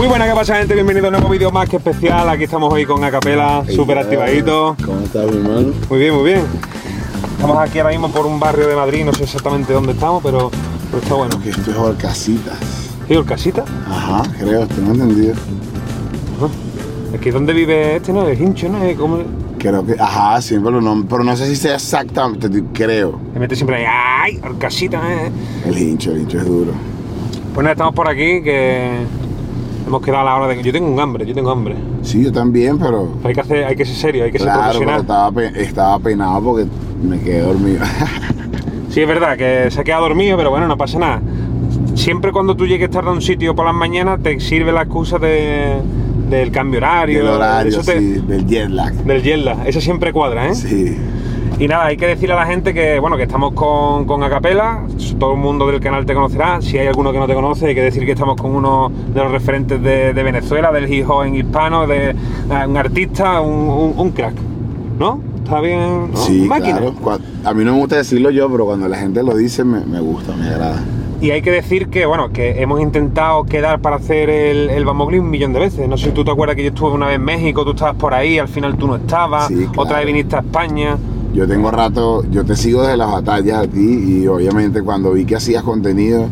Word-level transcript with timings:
Muy 0.00 0.08
buena, 0.08 0.26
¿qué 0.26 0.32
pasa, 0.32 0.56
gente? 0.56 0.72
Bienvenido 0.72 1.04
a 1.04 1.08
un 1.08 1.12
nuevo 1.12 1.28
vídeo 1.28 1.50
más 1.50 1.68
que 1.68 1.76
especial. 1.76 2.26
Aquí 2.30 2.44
estamos 2.44 2.72
hoy 2.72 2.86
con 2.86 3.04
Acapela, 3.04 3.62
súper 3.68 3.98
activadito. 3.98 4.74
¿Cómo 4.82 5.00
estás, 5.00 5.30
mi 5.30 5.36
hermano? 5.36 5.74
Muy 5.90 5.98
bien, 5.98 6.14
muy 6.14 6.24
bien. 6.24 6.40
Estamos 7.32 7.58
aquí 7.58 7.80
ahora 7.80 7.90
mismo 7.90 8.10
por 8.10 8.24
un 8.24 8.40
barrio 8.40 8.66
de 8.66 8.76
Madrid, 8.76 9.04
no 9.04 9.12
sé 9.12 9.24
exactamente 9.24 9.74
dónde 9.74 9.92
estamos, 9.92 10.22
pero, 10.22 10.50
pero 10.90 11.02
está 11.02 11.14
bueno. 11.16 11.38
Que 11.42 11.50
esto 11.50 11.70
es 11.70 11.76
Orcasitas. 11.76 12.58
¿Sí, 13.06 13.14
Orcasita? 13.14 13.62
Ajá, 13.90 14.22
creo, 14.38 14.66
tengo 14.68 14.92
entendido. 14.92 15.34
Es 17.12 17.20
que 17.20 17.30
¿dónde 17.30 17.52
vive 17.52 17.96
este, 17.96 18.14
no? 18.14 18.26
El 18.26 18.40
hincho, 18.40 18.70
¿no? 18.70 18.78
¿Cómo? 18.96 19.18
Creo 19.58 19.84
que, 19.84 19.96
ajá, 20.00 20.40
siempre 20.40 20.72
lo 20.72 20.80
nombro, 20.80 21.10
pero 21.10 21.24
no 21.24 21.36
sé 21.36 21.46
si 21.46 21.56
sea 21.56 21.74
exactamente, 21.74 22.48
creo. 22.72 23.20
Me 23.34 23.40
mete 23.40 23.54
siempre 23.54 23.76
ahí, 23.76 23.84
¡ay! 23.86 24.40
Orcasita, 24.42 24.98
¿eh? 25.12 25.30
El 25.66 25.76
hincho, 25.76 26.12
el 26.12 26.22
hincho 26.22 26.38
es 26.38 26.46
duro. 26.46 26.72
Pues 27.52 27.64
nada, 27.64 27.72
estamos 27.72 27.94
por 27.94 28.08
aquí 28.08 28.42
que 28.42 29.04
hemos 29.86 30.02
quedado 30.02 30.22
a 30.22 30.24
la 30.24 30.36
hora 30.36 30.48
de 30.48 30.56
que 30.56 30.62
yo 30.62 30.72
tengo 30.72 30.88
un 30.90 30.98
hambre, 31.00 31.26
yo 31.26 31.34
tengo 31.34 31.50
hambre. 31.50 31.74
Sí, 32.02 32.22
yo 32.24 32.32
también, 32.32 32.78
pero. 32.78 33.08
Pero 33.22 33.28
hay 33.28 33.34
que 33.34 33.40
hacer, 33.40 33.64
hay 33.64 33.76
que 33.76 33.84
ser 33.84 33.96
serio, 33.96 34.24
hay 34.24 34.32
que 34.32 34.38
ser 34.38 34.46
Claro, 34.48 34.60
pero 34.78 34.84
profesional. 34.86 35.00
estaba, 35.00 35.44
estaba 35.62 35.98
penado 35.98 36.40
porque 36.42 36.66
me 37.02 37.18
quedé 37.20 37.40
dormido. 37.42 37.80
Sí, 38.90 39.00
es 39.02 39.06
verdad 39.06 39.36
que 39.36 39.70
se 39.70 39.80
ha 39.80 39.84
quedado 39.84 40.02
dormido, 40.02 40.36
pero 40.36 40.50
bueno, 40.50 40.66
no 40.66 40.76
pasa 40.76 40.98
nada. 40.98 41.22
Siempre 41.94 42.32
cuando 42.32 42.56
tú 42.56 42.66
llegues 42.66 42.90
tarde 42.90 43.08
a 43.10 43.12
un 43.12 43.22
sitio 43.22 43.54
por 43.54 43.64
las 43.64 43.74
mañanas, 43.74 44.20
te 44.20 44.40
sirve 44.40 44.72
la 44.72 44.82
excusa 44.82 45.16
de, 45.20 45.76
del 46.28 46.50
cambio 46.50 46.78
horario. 46.78 47.20
el 47.20 47.28
horario, 47.28 47.68
eso 47.70 47.82
te- 47.82 48.00
sí, 48.00 48.20
del 48.26 48.46
jet 48.46 48.68
lag. 48.68 48.92
Del 48.92 49.22
jet 49.22 49.44
lag. 49.44 49.58
Eso 49.64 49.80
siempre 49.80 50.12
cuadra, 50.12 50.48
¿eh? 50.48 50.54
Sí. 50.56 50.96
Y 51.60 51.68
nada, 51.68 51.84
hay 51.86 51.98
que 51.98 52.06
decirle 52.06 52.32
a 52.34 52.38
la 52.38 52.46
gente 52.46 52.72
que, 52.72 52.98
bueno, 52.98 53.18
que 53.18 53.24
estamos 53.24 53.52
con, 53.52 54.06
con 54.06 54.22
Acapela, 54.22 54.80
todo 55.18 55.34
el 55.34 55.38
mundo 55.38 55.66
del 55.66 55.78
canal 55.78 56.06
te 56.06 56.14
conocerá, 56.14 56.62
si 56.62 56.78
hay 56.78 56.86
alguno 56.86 57.12
que 57.12 57.18
no 57.18 57.26
te 57.26 57.34
conoce, 57.34 57.66
hay 57.66 57.74
que 57.74 57.82
decir 57.82 58.06
que 58.06 58.12
estamos 58.12 58.40
con 58.40 58.54
uno 58.54 58.90
de 59.12 59.22
los 59.22 59.30
referentes 59.30 59.82
de, 59.82 60.14
de 60.14 60.22
Venezuela, 60.22 60.72
del 60.72 60.90
hip 60.90 61.04
hop 61.10 61.24
en 61.24 61.36
hispano, 61.36 61.86
de 61.86 62.10
eh, 62.12 62.14
un 62.66 62.76
artista, 62.78 63.42
un, 63.42 63.68
un- 63.68 63.94
un 63.94 64.10
crack, 64.12 64.34
¿no? 64.98 65.20
¿Está 65.44 65.60
bien? 65.60 66.12
¿no? 66.12 66.16
Sí, 66.16 66.46
Máquina. 66.48 66.78
claro. 66.78 67.20
A 67.44 67.52
mí 67.52 67.62
no 67.62 67.74
me 67.74 67.78
gusta 67.80 67.96
decirlo 67.96 68.30
yo, 68.30 68.50
pero 68.50 68.64
cuando 68.64 68.88
la 68.88 68.96
gente 68.96 69.22
lo 69.22 69.36
dice 69.36 69.62
me, 69.62 69.80
me 69.84 70.00
gusta, 70.00 70.34
me 70.36 70.48
agrada. 70.48 70.82
Y 71.20 71.32
hay 71.32 71.42
que 71.42 71.50
decir 71.50 71.88
que, 71.88 72.06
bueno, 72.06 72.30
que 72.32 72.62
hemos 72.62 72.80
intentado 72.80 73.44
quedar 73.44 73.80
para 73.80 73.96
hacer 73.96 74.30
el, 74.30 74.70
el 74.70 74.88
un 74.88 75.28
millón 75.28 75.52
de 75.52 75.60
veces. 75.60 75.86
No 75.86 75.98
sé 75.98 76.06
si 76.06 76.10
tú 76.12 76.24
te 76.24 76.30
acuerdas 76.30 76.56
que 76.56 76.62
yo 76.62 76.68
estuve 76.70 76.92
una 76.92 77.08
vez 77.08 77.16
en 77.16 77.24
México, 77.24 77.62
tú 77.64 77.72
estabas 77.72 77.96
por 77.96 78.14
ahí, 78.14 78.38
al 78.38 78.48
final 78.48 78.76
tú 78.78 78.86
no 78.86 78.96
estabas, 78.96 79.48
Sí, 79.48 79.54
claro. 79.56 79.72
otra 79.76 79.98
vez 79.98 80.06
viniste 80.06 80.36
a 80.36 80.38
España. 80.38 80.96
Yo 81.32 81.46
tengo 81.46 81.70
rato, 81.70 82.24
yo 82.30 82.44
te 82.44 82.56
sigo 82.56 82.82
desde 82.82 82.96
las 82.96 83.10
batallas 83.10 83.58
a 83.58 83.66
ti 83.68 83.78
y 84.22 84.26
obviamente 84.26 84.82
cuando 84.82 85.12
vi 85.12 85.24
que 85.24 85.36
hacías 85.36 85.62
contenido, 85.62 86.24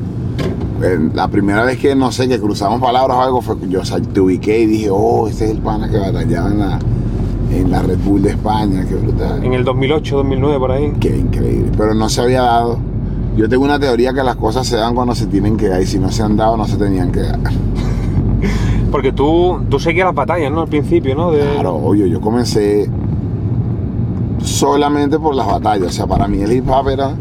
eh, 0.82 0.98
la 1.14 1.28
primera 1.28 1.64
vez 1.64 1.78
que 1.78 1.94
no 1.94 2.10
sé, 2.10 2.28
que 2.28 2.40
cruzamos 2.40 2.80
palabras 2.80 3.16
o 3.16 3.22
algo, 3.22 3.40
fue 3.40 3.58
que 3.60 3.68
yo 3.68 3.80
o 3.80 3.84
sea, 3.84 4.00
te 4.00 4.20
ubiqué 4.20 4.60
y 4.60 4.66
dije, 4.66 4.88
oh, 4.90 5.28
este 5.28 5.44
es 5.46 5.50
el 5.52 5.58
pana 5.58 5.88
que 5.88 5.98
batallaba 5.98 6.50
en 6.50 6.58
la, 6.58 6.78
en 7.52 7.70
la 7.70 7.82
Red 7.82 7.98
Bull 8.04 8.22
de 8.22 8.30
España, 8.30 8.84
qué 8.88 8.96
brutal. 8.96 9.44
En 9.44 9.54
el 9.54 9.64
2008, 9.64 10.16
2009, 10.16 10.58
por 10.58 10.72
ahí. 10.72 10.92
Qué 10.98 11.16
increíble. 11.16 11.70
Pero 11.76 11.94
no 11.94 12.08
se 12.08 12.20
había 12.20 12.42
dado. 12.42 12.78
Yo 13.36 13.48
tengo 13.48 13.64
una 13.64 13.78
teoría 13.78 14.12
que 14.12 14.24
las 14.24 14.34
cosas 14.34 14.66
se 14.66 14.76
dan 14.76 14.96
cuando 14.96 15.14
se 15.14 15.26
tienen 15.26 15.56
que 15.56 15.68
dar 15.68 15.80
y 15.80 15.86
si 15.86 16.00
no 16.00 16.10
se 16.10 16.24
han 16.24 16.36
dado, 16.36 16.56
no 16.56 16.66
se 16.66 16.76
tenían 16.76 17.12
que 17.12 17.20
dar. 17.20 17.38
Porque 18.90 19.12
tú, 19.12 19.60
tú 19.68 19.78
seguías 19.78 20.06
las 20.06 20.14
batallas, 20.14 20.50
¿no? 20.50 20.62
Al 20.62 20.68
principio, 20.68 21.14
¿no? 21.14 21.30
De- 21.30 21.40
Claro, 21.54 21.76
obvio, 21.76 22.06
yo 22.06 22.20
comencé 22.20 22.88
solamente 24.58 25.18
por 25.18 25.34
las 25.34 25.46
batallas. 25.46 25.88
O 25.88 25.90
sea, 25.90 26.06
para 26.06 26.26
mí 26.26 26.40
el 26.40 26.52
hip 26.52 26.68
hop 26.68 26.88
era 26.88 27.12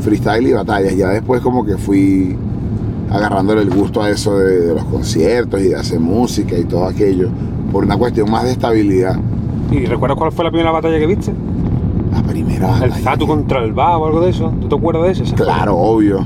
freestyle 0.00 0.46
y 0.46 0.52
batallas. 0.52 0.94
Ya 0.96 1.08
después 1.08 1.40
como 1.40 1.64
que 1.64 1.76
fui 1.76 2.36
agarrándole 3.10 3.62
el 3.62 3.70
gusto 3.70 4.02
a 4.02 4.10
eso 4.10 4.38
de, 4.38 4.60
de 4.60 4.74
los 4.74 4.84
conciertos 4.84 5.60
y 5.60 5.68
de 5.68 5.76
hacer 5.76 6.00
música 6.00 6.56
y 6.58 6.64
todo 6.64 6.86
aquello. 6.86 7.28
Por 7.72 7.84
una 7.84 7.96
cuestión 7.96 8.30
más 8.30 8.44
de 8.44 8.52
estabilidad. 8.52 9.16
¿Y 9.70 9.86
recuerdas 9.86 10.18
cuál 10.18 10.30
fue 10.32 10.44
la 10.44 10.50
primera 10.50 10.70
batalla 10.70 10.98
que 10.98 11.06
viste? 11.06 11.32
La 12.12 12.22
primera 12.22 12.84
El. 12.84 12.92
Zatu 12.92 13.26
contra 13.26 13.64
el 13.64 13.72
Ba 13.72 13.96
o 13.98 14.06
algo 14.06 14.20
de 14.20 14.30
eso. 14.30 14.52
¿Tú 14.60 14.68
te 14.68 14.74
acuerdas 14.76 15.18
de 15.18 15.24
eso? 15.24 15.34
Claro, 15.34 15.76
obvio. 15.76 16.24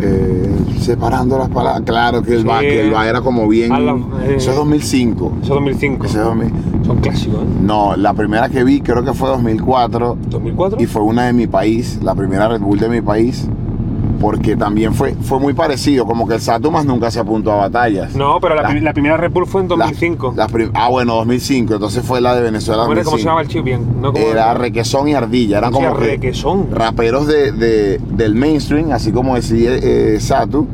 Eh, 0.00 0.53
separando 0.84 1.38
las 1.38 1.48
palabras. 1.48 1.82
Claro 1.84 2.22
que 2.22 2.34
el 2.34 2.42
Sí. 2.42 2.46
va, 2.48 2.60
que 2.60 2.80
el 2.86 2.94
va 2.94 3.08
era 3.08 3.20
como 3.20 3.48
bien. 3.48 3.70
La- 3.70 3.92
eh. 4.24 4.34
Eso 4.36 4.50
es 4.50 4.56
2005. 4.56 5.32
Eso 5.36 5.42
es 5.42 5.48
2005. 5.48 6.06
Ese 6.06 6.18
es 6.18 6.24
2000. 6.24 6.52
Son 6.86 6.98
clásicos, 7.00 7.40
¿eh? 7.42 7.46
No, 7.62 7.96
la 7.96 8.12
primera 8.14 8.48
que 8.48 8.62
vi 8.62 8.80
creo 8.80 9.02
que 9.04 9.14
fue 9.14 9.28
2004 9.30 10.16
¿2004? 10.30 10.80
y 10.82 10.86
fue 10.86 11.02
una 11.02 11.24
de 11.26 11.32
mi 11.32 11.46
país, 11.46 11.98
la 12.02 12.14
primera 12.14 12.48
Red 12.48 12.60
Bull 12.60 12.78
de 12.78 12.88
mi 12.90 13.00
país, 13.00 13.48
porque 14.20 14.56
también 14.56 14.94
fue, 14.94 15.14
fue 15.22 15.38
muy 15.40 15.52
parecido, 15.54 16.06
como 16.06 16.26
que 16.26 16.34
el 16.34 16.40
Satumas 16.40 16.84
nunca 16.86 17.10
se 17.10 17.20
apuntó 17.20 17.52
a 17.52 17.56
batallas. 17.56 18.14
No, 18.14 18.38
pero 18.40 18.54
la, 18.54 18.62
La- 18.62 18.68
pri- 18.68 18.80
la 18.80 18.92
primera 18.92 19.16
Red 19.16 19.30
Bull 19.32 19.46
fue 19.46 19.60
en 19.62 19.68
Las- 19.68 19.78
2005. 19.78 20.34
las 20.36 20.50
prim- 20.50 20.70
ah, 20.74 20.88
bueno, 20.88 21.14
2005, 21.16 21.74
entonces 21.74 22.04
fue 22.04 22.20
la 22.20 22.34
de 22.34 22.42
Venezuela. 22.42 22.82
¿Cómo, 22.82 22.92
era- 22.94 23.04
cómo 23.04 23.18
se 23.18 23.24
2005. 23.24 23.28
llamaba 23.28 23.42
el 23.42 23.48
chip 23.48 23.64
bien? 23.64 24.00
No, 24.02 24.12
¿cómo 24.12 24.24
Era 24.24 24.54
Requesón 24.54 25.08
y 25.08 25.14
Ardilla, 25.14 25.58
eran 25.58 25.72
Hostia, 25.74 25.88
como 25.88 26.00
que 26.00 26.06
Requesón. 26.06 26.68
raperos 26.72 27.26
de, 27.26 27.52
de- 27.52 27.98
del 28.12 28.34
mainstream, 28.34 28.92
así 28.92 29.12
como 29.12 29.34
decía 29.34 29.70
eh, 29.74 30.16
Satu, 30.20 30.66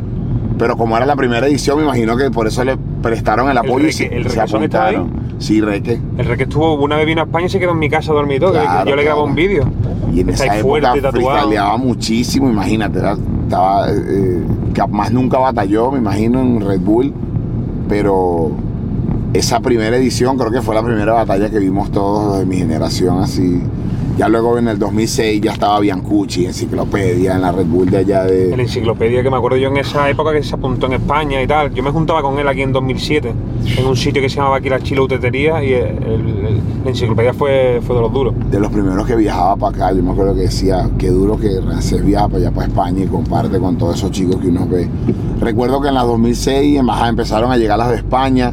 pero 0.59 0.77
como 0.77 0.97
era 0.97 1.06
la 1.06 1.17
primera 1.17 1.47
edición, 1.47 1.79
me 1.79 1.84
imagino 1.84 2.17
que 2.17 2.31
por 2.31 2.47
eso 2.47 2.62
le 2.65 2.77
prestaron 3.03 3.49
el 3.50 3.56
apoyo 3.56 3.87
y 3.87 3.91
Reque- 3.91 3.93
se, 3.93 4.17
el 4.17 4.31
se 4.31 4.41
apuntaron. 4.41 5.31
Sí, 5.39 5.62
Reque. 5.62 5.99
El 6.19 6.27
rey 6.27 6.37
que 6.37 6.43
estuvo 6.43 6.75
una 6.75 6.97
vez 6.97 7.06
vino 7.06 7.23
a 7.23 7.25
España 7.25 7.47
y 7.47 7.49
se 7.49 7.59
quedó 7.59 7.71
en 7.73 7.79
mi 7.79 7.89
casa 7.89 8.12
dormido. 8.12 8.50
y 8.50 8.53
Claro, 8.53 8.91
yo 8.91 8.95
le 8.95 9.03
claro. 9.05 9.25
un 9.25 9.34
vídeo. 9.34 9.65
Y 10.12 10.21
en 10.21 10.29
Está 10.29 10.45
esa 10.45 10.59
época 10.59 10.91
fuerte, 10.93 11.00
muchísimo, 11.79 12.50
imagínate, 12.50 12.99
era- 12.99 13.17
estaba, 13.50 13.91
eh, 13.91 14.44
que 14.72 14.87
más 14.87 15.11
nunca 15.11 15.38
batalló, 15.38 15.91
me 15.91 15.99
imagino, 15.99 16.41
en 16.41 16.61
Red 16.61 16.81
Bull, 16.81 17.12
pero 17.88 18.53
esa 19.34 19.59
primera 19.59 19.97
edición 19.97 20.38
creo 20.38 20.53
que 20.53 20.62
fue 20.62 20.72
la 20.72 20.84
primera 20.84 21.12
batalla 21.12 21.50
que 21.50 21.59
vimos 21.59 21.91
todos 21.91 22.38
de 22.38 22.47
mi 22.47 22.59
generación, 22.59 23.19
así. 23.19 23.61
Ya 24.16 24.28
luego 24.28 24.56
en 24.59 24.69
el 24.69 24.78
2006 24.78 25.41
ya 25.41 25.53
estaba 25.53 25.81
Biancucci, 25.81 26.47
enciclopedia, 26.47 27.34
en 27.34 27.43
la 27.43 27.50
Red 27.50 27.66
Bull 27.66 27.91
de 27.91 27.99
allá 27.99 28.28
En 28.28 28.50
la 28.50 28.56
de... 28.56 28.62
enciclopedia 28.62 29.22
que 29.22 29.31
me 29.31 29.37
acuerdo 29.37 29.56
yo 29.56 29.69
en 29.69 29.78
esa 29.78 30.09
época 30.09 30.32
que 30.32 30.44
se 30.44 30.55
apuntó 30.55 30.87
en 30.87 30.93
España 30.93 31.43
y 31.43 31.47
tal. 31.47 31.75
Yo 31.75 31.82
me 31.82 31.91
juntaba 31.91 32.22
con 32.22 32.38
él 32.38 32.47
aquí 32.47 32.62
en 32.62 32.72
2007 32.72 33.32
en 33.76 33.86
un 33.86 33.97
sitio 33.97 34.20
que 34.22 34.28
se 34.28 34.36
llamaba 34.36 34.56
aquí 34.56 34.69
la 34.69 34.81
Chilautetería 34.81 35.62
y 35.62 35.72
el- 35.72 36.03
el- 36.03 36.60
la 36.84 36.91
enciclopedia 36.91 37.32
fue, 37.34 37.81
fue 37.86 37.97
de 37.97 38.03
los 38.03 38.12
duros. 38.12 38.34
de 38.50 38.58
los 38.60 38.70
primeros 38.70 39.06
que 39.06 39.16
viajaba 39.16 39.56
para 39.56 39.76
acá, 39.86 39.97
yo 39.97 40.03
me 40.03 40.12
acuerdo 40.12 40.34
que 40.34 40.42
decía, 40.42 40.88
qué 40.98 41.08
duro 41.08 41.38
que 41.38 41.60
Rancés 41.60 42.04
viaja 42.04 42.26
para 42.28 42.38
allá, 42.38 42.50
para 42.50 42.66
España 42.66 43.04
y 43.04 43.06
comparte 43.06 43.58
con 43.58 43.76
todos 43.78 43.97
esos 43.97 44.10
chicos 44.10 44.36
que 44.36 44.48
uno 44.48 44.66
ve. 44.69 44.88
Recuerdo 45.41 45.81
que 45.81 45.88
en 45.88 45.94
la 45.94 46.03
2006 46.04 46.78
en 46.78 46.86
Baja 46.86 47.08
empezaron 47.08 47.50
a 47.53 47.56
llegar 47.56 47.78
las 47.78 47.91
de 47.91 47.97
España, 47.97 48.53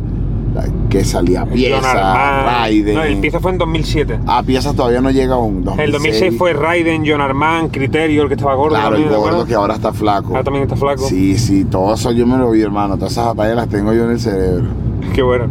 que 0.89 1.03
salía 1.03 1.41
John 1.41 1.49
Pieza, 1.53 1.91
Armand. 1.91 2.47
Raiden. 2.47 2.95
No, 2.95 3.03
el 3.03 3.17
pieza 3.17 3.39
fue 3.39 3.51
en 3.51 3.57
2007. 3.59 4.19
Ah, 4.25 4.41
Pieza 4.43 4.73
todavía 4.73 5.01
no 5.01 5.11
llega 5.11 5.35
aún. 5.35 5.63
2006. 5.63 5.85
El 5.85 5.91
2006 5.91 6.33
fue 6.37 6.53
Raiden, 6.53 7.03
John 7.05 7.21
Armand, 7.21 7.69
Criterio, 7.71 8.23
el 8.23 8.27
que 8.27 8.33
estaba 8.35 8.55
gordo. 8.55 8.69
Claro, 8.75 8.95
el 8.95 9.03
también, 9.03 9.09
¿te 9.09 9.29
gordo 9.29 9.45
que 9.45 9.53
ahora 9.53 9.75
está 9.75 9.93
flaco. 9.93 10.29
Ahora 10.29 10.43
también 10.43 10.63
está 10.63 10.75
flaco. 10.75 11.03
Sí, 11.07 11.37
sí, 11.37 11.65
todo 11.65 11.93
eso 11.93 12.11
yo 12.11 12.25
me 12.25 12.37
lo 12.37 12.49
vi, 12.51 12.61
hermano. 12.61 12.95
Todas 12.95 13.11
esas 13.11 13.27
batallas 13.27 13.55
las 13.55 13.69
tengo 13.69 13.93
yo 13.93 14.05
en 14.05 14.11
el 14.11 14.19
cerebro. 14.19 14.65
Qué 15.13 15.21
bueno. 15.21 15.45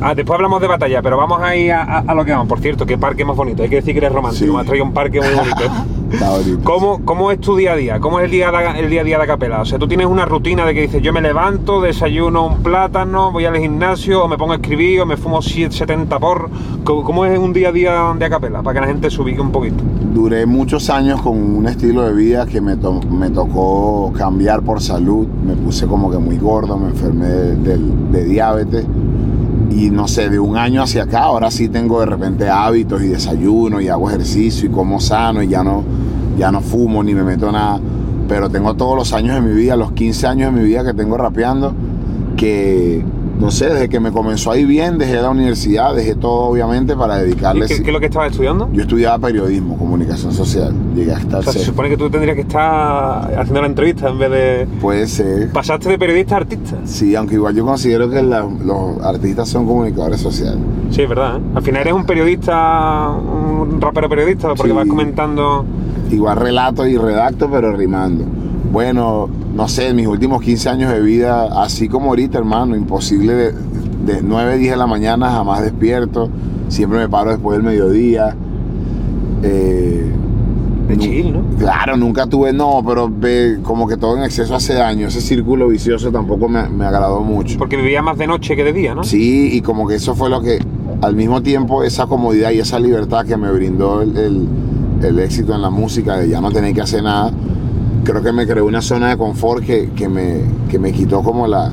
Ah, 0.00 0.14
después 0.14 0.34
hablamos 0.36 0.60
de 0.60 0.66
batalla, 0.66 1.00
pero 1.00 1.16
vamos 1.16 1.40
ahí 1.42 1.70
a, 1.70 1.82
a- 1.82 2.04
a 2.06 2.14
lo 2.14 2.24
que 2.24 2.32
vamos. 2.32 2.48
Por 2.48 2.60
cierto, 2.60 2.84
qué 2.84 2.98
parque 2.98 3.24
más 3.24 3.36
bonito. 3.36 3.62
Hay 3.62 3.68
que 3.70 3.76
decir 3.76 3.92
que 3.94 3.98
eres 3.98 4.12
romántico. 4.12 4.44
Sí. 4.46 4.52
Me 4.52 4.60
has 4.60 4.66
traído 4.66 4.84
un 4.84 4.92
parque 4.92 5.20
muy 5.20 5.30
bonito. 5.34 5.62
Está 6.12 6.30
bonito. 6.30 6.60
¿Cómo, 6.64 7.04
¿Cómo 7.04 7.30
es 7.32 7.40
tu 7.40 7.56
día 7.56 7.72
a 7.72 7.76
día? 7.76 7.98
¿Cómo 8.00 8.18
es 8.18 8.26
el 8.26 8.30
día, 8.30 8.50
de- 8.52 8.80
el 8.80 8.90
día 8.90 9.00
a 9.00 9.04
día 9.04 9.18
de 9.18 9.26
Capela? 9.26 9.60
O 9.62 9.64
sea, 9.64 9.78
tú 9.78 9.88
tienes 9.88 10.06
una 10.06 10.24
rutina 10.26 10.66
de 10.66 10.74
que 10.74 10.82
dices, 10.82 11.02
yo 11.02 11.12
me 11.12 11.20
levanto, 11.22 11.80
desayuno 11.80 12.46
un 12.46 12.62
plátano, 12.62 13.32
voy 13.32 13.46
al 13.46 13.56
gimnasio, 13.56 14.22
o 14.24 14.28
me 14.28 14.36
pongo 14.36 14.52
a 14.52 14.56
escribir, 14.56 15.00
o 15.00 15.06
me 15.06 15.16
fumo 15.16 15.40
7, 15.40 15.74
70 15.74 16.18
por... 16.18 16.50
¿Cómo, 16.84 17.02
cómo 17.02 17.24
es 17.24 17.38
un 17.38 17.52
día 17.52 17.70
a 17.70 17.72
día 17.72 18.12
de 18.18 18.24
Acapela? 18.24 18.62
Para 18.62 18.74
que 18.74 18.80
la 18.86 18.92
gente 18.92 19.10
se 19.10 19.20
ubique 19.22 19.40
un 19.40 19.50
poquito. 19.50 19.82
Duré 20.16 20.46
muchos 20.46 20.88
años 20.88 21.20
con 21.20 21.36
un 21.36 21.66
estilo 21.66 22.00
de 22.04 22.14
vida 22.14 22.46
que 22.46 22.62
me, 22.62 22.78
to- 22.78 23.02
me 23.02 23.28
tocó 23.28 24.10
cambiar 24.16 24.62
por 24.62 24.80
salud. 24.80 25.26
Me 25.26 25.54
puse 25.56 25.86
como 25.86 26.10
que 26.10 26.16
muy 26.16 26.38
gordo, 26.38 26.78
me 26.78 26.88
enfermé 26.88 27.26
de, 27.28 27.76
de 27.76 28.24
diabetes. 28.24 28.86
Y 29.70 29.90
no 29.90 30.08
sé, 30.08 30.30
de 30.30 30.40
un 30.40 30.56
año 30.56 30.82
hacia 30.82 31.02
acá, 31.02 31.24
ahora 31.24 31.50
sí 31.50 31.68
tengo 31.68 32.00
de 32.00 32.06
repente 32.06 32.48
hábitos 32.48 33.02
y 33.02 33.08
desayuno 33.08 33.78
y 33.82 33.88
hago 33.88 34.08
ejercicio 34.08 34.70
y 34.70 34.72
como 34.72 35.00
sano 35.00 35.42
y 35.42 35.48
ya 35.48 35.62
no, 35.62 35.82
ya 36.38 36.50
no 36.50 36.62
fumo 36.62 37.04
ni 37.04 37.12
me 37.14 37.22
meto 37.22 37.52
nada. 37.52 37.78
Pero 38.26 38.48
tengo 38.48 38.72
todos 38.72 38.96
los 38.96 39.12
años 39.12 39.34
de 39.34 39.42
mi 39.42 39.52
vida, 39.54 39.76
los 39.76 39.92
15 39.92 40.26
años 40.28 40.54
de 40.54 40.58
mi 40.62 40.66
vida 40.66 40.82
que 40.82 40.94
tengo 40.94 41.18
rapeando, 41.18 41.74
que 42.38 43.04
no 43.38 43.50
sé, 43.50 43.66
desde 43.68 43.88
que 43.88 44.00
me 44.00 44.10
comenzó 44.12 44.50
a 44.50 44.56
ir 44.56 44.66
bien, 44.66 44.98
dejé 44.98 45.14
la 45.20 45.30
universidad, 45.30 45.94
dejé 45.94 46.14
todo 46.14 46.44
obviamente 46.50 46.96
para 46.96 47.18
¿Y 47.18 47.22
dedicarle. 47.24 47.66
¿Qué, 47.66 47.82
qué 47.82 47.88
es 47.90 47.92
lo 47.92 48.00
que 48.00 48.06
estabas 48.06 48.30
estudiando? 48.32 48.68
Yo 48.72 48.82
estudiaba 48.82 49.18
periodismo, 49.18 49.76
comunicación 49.76 50.32
social. 50.32 50.74
Llegué 50.94 51.12
hasta 51.12 51.38
O 51.38 51.42
sea, 51.42 51.52
se 51.52 51.58
supone 51.60 51.88
que 51.88 51.96
tú 51.96 52.08
tendrías 52.10 52.34
que 52.34 52.42
estar 52.42 53.32
haciendo 53.38 53.60
la 53.60 53.66
entrevista 53.66 54.08
en 54.08 54.18
vez 54.18 54.30
de... 54.30 54.68
Puede 54.80 55.06
ser. 55.06 55.50
Pasaste 55.52 55.88
de 55.88 55.98
periodista 55.98 56.34
a 56.36 56.38
artista. 56.38 56.76
Sí, 56.84 57.14
aunque 57.14 57.34
igual 57.34 57.54
yo 57.54 57.64
considero 57.66 58.08
que 58.08 58.22
la- 58.22 58.40
los 58.64 59.00
artistas 59.02 59.48
son 59.48 59.66
comunicadores 59.66 60.20
sociales. 60.20 60.58
Sí, 60.90 61.02
es 61.02 61.08
verdad. 61.08 61.36
¿eh? 61.36 61.40
Al 61.54 61.62
final 61.62 61.82
eres 61.82 61.92
un 61.94 62.06
periodista, 62.06 63.08
un 63.10 63.80
rapero 63.80 64.08
periodista, 64.08 64.48
porque 64.54 64.70
Sí. 64.72 64.76
vas 64.76 64.86
comentando... 64.86 65.64
Igual 66.10 66.36
relato 66.36 66.86
y 66.86 66.96
redacto, 66.96 67.50
pero 67.50 67.72
rimando. 67.76 68.24
Bueno, 68.80 69.26
no 69.54 69.68
sé, 69.68 69.94
mis 69.94 70.06
últimos 70.06 70.42
15 70.42 70.68
años 70.68 70.92
de 70.92 71.00
vida, 71.00 71.62
así 71.62 71.88
como 71.88 72.10
ahorita, 72.10 72.36
hermano, 72.36 72.76
imposible 72.76 73.32
de, 73.32 73.52
de 74.04 74.20
9, 74.22 74.58
10 74.58 74.72
de 74.72 74.76
la 74.76 74.86
mañana 74.86 75.30
jamás 75.30 75.62
despierto. 75.62 76.28
Siempre 76.68 76.98
me 76.98 77.08
paro 77.08 77.30
después 77.30 77.56
del 77.56 77.66
mediodía. 77.66 78.36
Eh, 79.42 80.12
De 80.88 80.98
chill, 80.98 81.32
¿no? 81.32 81.56
Claro, 81.58 81.96
nunca 81.96 82.26
tuve, 82.26 82.52
no, 82.52 82.82
pero 82.86 83.10
ve, 83.10 83.60
como 83.62 83.88
que 83.88 83.96
todo 83.96 84.18
en 84.18 84.24
exceso 84.24 84.54
hace 84.54 84.74
daño. 84.74 85.06
Ese 85.08 85.22
círculo 85.22 85.68
vicioso 85.68 86.12
tampoco 86.12 86.46
me, 86.46 86.68
me 86.68 86.84
agradó 86.84 87.20
mucho. 87.22 87.56
Porque 87.56 87.78
vivía 87.78 88.02
más 88.02 88.18
de 88.18 88.26
noche 88.26 88.56
que 88.56 88.62
de 88.62 88.74
día, 88.74 88.94
¿no? 88.94 89.04
Sí, 89.04 89.52
y 89.54 89.62
como 89.62 89.88
que 89.88 89.94
eso 89.94 90.14
fue 90.14 90.28
lo 90.28 90.42
que, 90.42 90.58
al 91.00 91.16
mismo 91.16 91.40
tiempo, 91.42 91.82
esa 91.82 92.04
comodidad 92.08 92.50
y 92.50 92.58
esa 92.58 92.78
libertad 92.78 93.24
que 93.24 93.38
me 93.38 93.50
brindó 93.50 94.02
el, 94.02 94.14
el- 94.18 94.48
el 95.02 95.18
éxito 95.18 95.54
en 95.54 95.62
la 95.62 95.70
música, 95.70 96.18
de 96.18 96.28
ya 96.28 96.42
no 96.42 96.50
tener 96.50 96.74
que 96.74 96.82
hacer 96.82 97.02
nada, 97.02 97.30
creo 98.06 98.22
que 98.22 98.32
me 98.32 98.46
creó 98.46 98.64
una 98.66 98.80
zona 98.80 99.08
de 99.08 99.16
confort 99.16 99.64
que, 99.64 99.90
que 99.90 100.08
me, 100.08 100.40
que 100.70 100.78
me 100.78 100.92
quitó 100.92 101.22
como 101.22 101.46
la, 101.48 101.72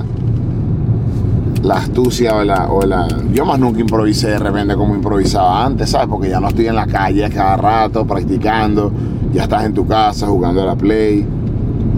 la 1.61 1.75
astucia 1.75 2.35
o 2.35 2.43
la, 2.43 2.71
o 2.71 2.81
la... 2.81 3.07
Yo 3.31 3.45
más 3.45 3.59
nunca 3.59 3.79
improvisé 3.79 4.29
de 4.29 4.39
repente 4.39 4.75
como 4.75 4.95
improvisaba 4.95 5.63
antes, 5.63 5.91
¿sabes? 5.91 6.07
Porque 6.07 6.29
ya 6.29 6.39
no 6.39 6.47
estoy 6.49 6.67
en 6.67 6.75
la 6.75 6.87
calle 6.87 7.29
cada 7.29 7.55
rato 7.55 8.05
practicando, 8.05 8.91
ya 9.31 9.43
estás 9.43 9.63
en 9.65 9.73
tu 9.73 9.85
casa 9.85 10.25
jugando 10.27 10.63
a 10.63 10.65
la 10.65 10.75
play. 10.75 11.25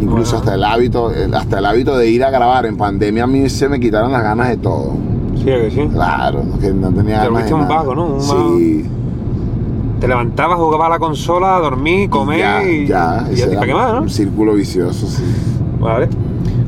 Incluso 0.01 0.35
hasta 0.37 0.55
el 0.55 0.63
hábito, 0.65 1.11
hasta 1.33 1.59
el 1.59 1.65
hábito 1.65 1.97
de 1.97 2.09
ir 2.09 2.23
a 2.25 2.29
grabar 2.29 2.65
en 2.65 2.75
pandemia 2.75 3.23
a 3.23 3.27
mí 3.27 3.47
se 3.49 3.69
me 3.69 3.79
quitaron 3.79 4.11
las 4.11 4.21
ganas 4.21 4.49
de 4.49 4.57
todo. 4.57 4.91
Sí, 5.41 5.49
¿a 5.49 5.55
que 5.61 5.71
sí. 5.71 5.87
Claro, 5.93 6.43
que 6.59 6.73
no 6.73 6.91
tenía 6.91 7.21
Te 7.21 7.29
ganas 7.29 7.51
un 7.51 7.61
nada. 7.61 7.75
vago, 7.75 7.95
¿no? 7.95 8.05
Un 8.15 8.21
sí. 8.21 8.85
Te 9.99 10.07
levantabas, 10.07 10.57
jugabas 10.57 10.87
a 10.87 10.89
la 10.89 10.99
consola, 10.99 11.57
dormir, 11.59 12.09
comer 12.09 12.39
ya, 12.39 12.63
y 12.63 12.85
ya, 12.87 13.27
y 13.31 13.35
ya 13.35 13.45
era 13.45 13.55
para 13.55 13.65
qué 13.67 13.73
más, 13.73 13.93
¿no? 13.93 14.01
Un 14.01 14.09
círculo 14.09 14.53
vicioso, 14.53 15.07
sí. 15.07 15.23
Vale. 15.79 16.09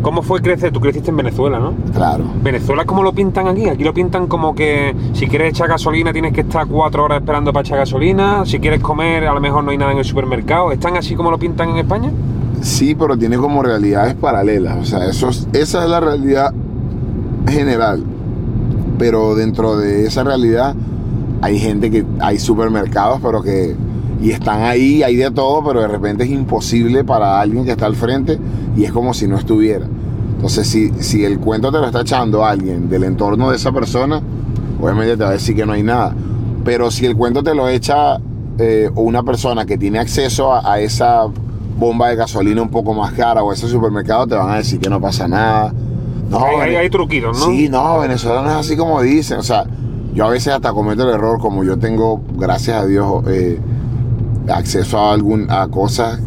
¿Cómo 0.01 0.21
fue 0.21 0.41
crecer? 0.41 0.71
Tú 0.71 0.79
creciste 0.79 1.09
en 1.09 1.17
Venezuela, 1.17 1.59
¿no? 1.59 1.73
Claro. 1.93 2.23
Venezuela, 2.41 2.85
¿cómo 2.85 3.03
lo 3.03 3.11
pintan 3.13 3.47
aquí? 3.47 3.67
Aquí 3.67 3.83
lo 3.83 3.93
pintan 3.93 4.27
como 4.27 4.55
que 4.55 4.95
si 5.13 5.27
quieres 5.27 5.49
echar 5.49 5.67
gasolina 5.67 6.13
tienes 6.13 6.33
que 6.33 6.41
estar 6.41 6.65
cuatro 6.67 7.03
horas 7.03 7.19
esperando 7.19 7.51
para 7.51 7.65
echar 7.65 7.79
gasolina. 7.79 8.45
Si 8.45 8.59
quieres 8.59 8.79
comer, 8.79 9.25
a 9.27 9.33
lo 9.33 9.41
mejor 9.41 9.63
no 9.63 9.71
hay 9.71 9.77
nada 9.77 9.91
en 9.91 9.97
el 9.97 10.05
supermercado. 10.05 10.71
¿Están 10.71 10.95
así 10.95 11.15
como 11.15 11.29
lo 11.31 11.37
pintan 11.39 11.69
en 11.69 11.77
España? 11.77 12.11
Sí, 12.61 12.95
pero 12.95 13.17
tiene 13.17 13.37
como 13.37 13.61
realidades 13.63 14.13
paralelas. 14.13 14.77
O 14.77 14.85
sea, 14.85 15.05
eso 15.09 15.29
es- 15.29 15.47
esa 15.51 15.83
es 15.83 15.89
la 15.89 15.99
realidad 15.99 16.53
general. 17.49 18.03
Pero 18.97 19.35
dentro 19.35 19.77
de 19.77 20.05
esa 20.07 20.23
realidad 20.23 20.75
hay 21.41 21.59
gente 21.59 21.91
que 21.91 22.05
hay 22.19 22.39
supermercados, 22.39 23.19
pero 23.21 23.41
que 23.41 23.75
y 24.21 24.31
están 24.31 24.63
ahí, 24.63 25.03
hay 25.03 25.15
de 25.15 25.29
todo, 25.31 25.63
pero 25.63 25.81
de 25.81 25.87
repente 25.87 26.23
es 26.23 26.31
imposible 26.31 27.03
para 27.03 27.39
alguien 27.39 27.65
que 27.65 27.71
está 27.71 27.85
al 27.85 27.95
frente 27.95 28.39
y 28.75 28.83
es 28.83 28.91
como 28.91 29.13
si 29.13 29.27
no 29.27 29.37
estuviera. 29.37 29.85
Entonces, 30.35 30.67
si, 30.67 30.91
si 30.99 31.23
el 31.23 31.39
cuento 31.39 31.71
te 31.71 31.77
lo 31.79 31.85
está 31.85 32.01
echando 32.01 32.43
alguien 32.43 32.89
del 32.89 33.03
entorno 33.03 33.49
de 33.51 33.57
esa 33.57 33.71
persona, 33.71 34.21
obviamente 34.81 35.17
te 35.17 35.23
va 35.23 35.29
a 35.29 35.33
decir 35.33 35.55
que 35.55 35.65
no 35.65 35.73
hay 35.73 35.83
nada. 35.83 36.15
Pero 36.63 36.89
si 36.91 37.05
el 37.05 37.15
cuento 37.15 37.43
te 37.43 37.53
lo 37.53 37.69
echa 37.69 38.17
eh, 38.57 38.89
una 38.95 39.23
persona 39.23 39.65
que 39.65 39.77
tiene 39.77 39.99
acceso 39.99 40.53
a, 40.53 40.73
a 40.73 40.79
esa 40.79 41.25
bomba 41.77 42.09
de 42.09 42.15
gasolina 42.15 42.61
un 42.61 42.69
poco 42.69 42.93
más 42.93 43.13
cara 43.13 43.43
o 43.43 43.53
ese 43.53 43.67
supermercado, 43.67 44.25
te 44.27 44.35
van 44.35 44.49
a 44.49 44.57
decir 44.57 44.79
que 44.79 44.89
no 44.89 44.99
pasa 44.99 45.27
nada. 45.27 45.73
No, 46.29 46.39
hay, 46.59 46.75
hay 46.75 46.89
truquitos, 46.89 47.39
¿no? 47.39 47.45
Sí, 47.45 47.69
no, 47.69 47.99
Venezuela 47.99 48.41
no 48.41 48.49
es 48.49 48.55
así 48.55 48.75
como 48.75 49.01
dicen. 49.01 49.37
O 49.37 49.43
sea, 49.43 49.65
yo 50.17 50.25
a 50.25 50.29
veces 50.31 50.51
hasta 50.51 50.73
cometo 50.73 51.03
el 51.03 51.13
error, 51.13 51.37
como 51.39 51.63
yo 51.63 51.77
tengo, 51.77 52.23
gracias 52.33 52.81
a 52.81 52.87
Dios, 52.87 53.23
eh, 53.27 53.59
acceso 54.47 54.97
a, 54.97 55.13
algún, 55.13 55.45
a 55.51 55.67
cosas 55.67 56.19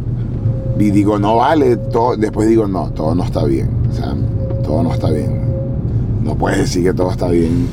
y 0.79 0.93
digo, 0.93 1.19
no 1.19 1.35
vale, 1.35 1.77
todo, 1.77 2.17
después 2.17 2.49
digo, 2.49 2.69
no, 2.69 2.91
todo 2.91 3.17
no 3.17 3.25
está 3.25 3.45
bien. 3.45 3.69
O 3.91 3.93
sea, 3.93 4.15
todo 4.63 4.85
no 4.85 4.95
está 4.95 5.11
bien. 5.11 5.43
No 6.23 6.37
puedes 6.37 6.59
decir 6.59 6.85
que 6.85 6.95
todo 6.95 7.11
está 7.11 7.27
bien. 7.31 7.67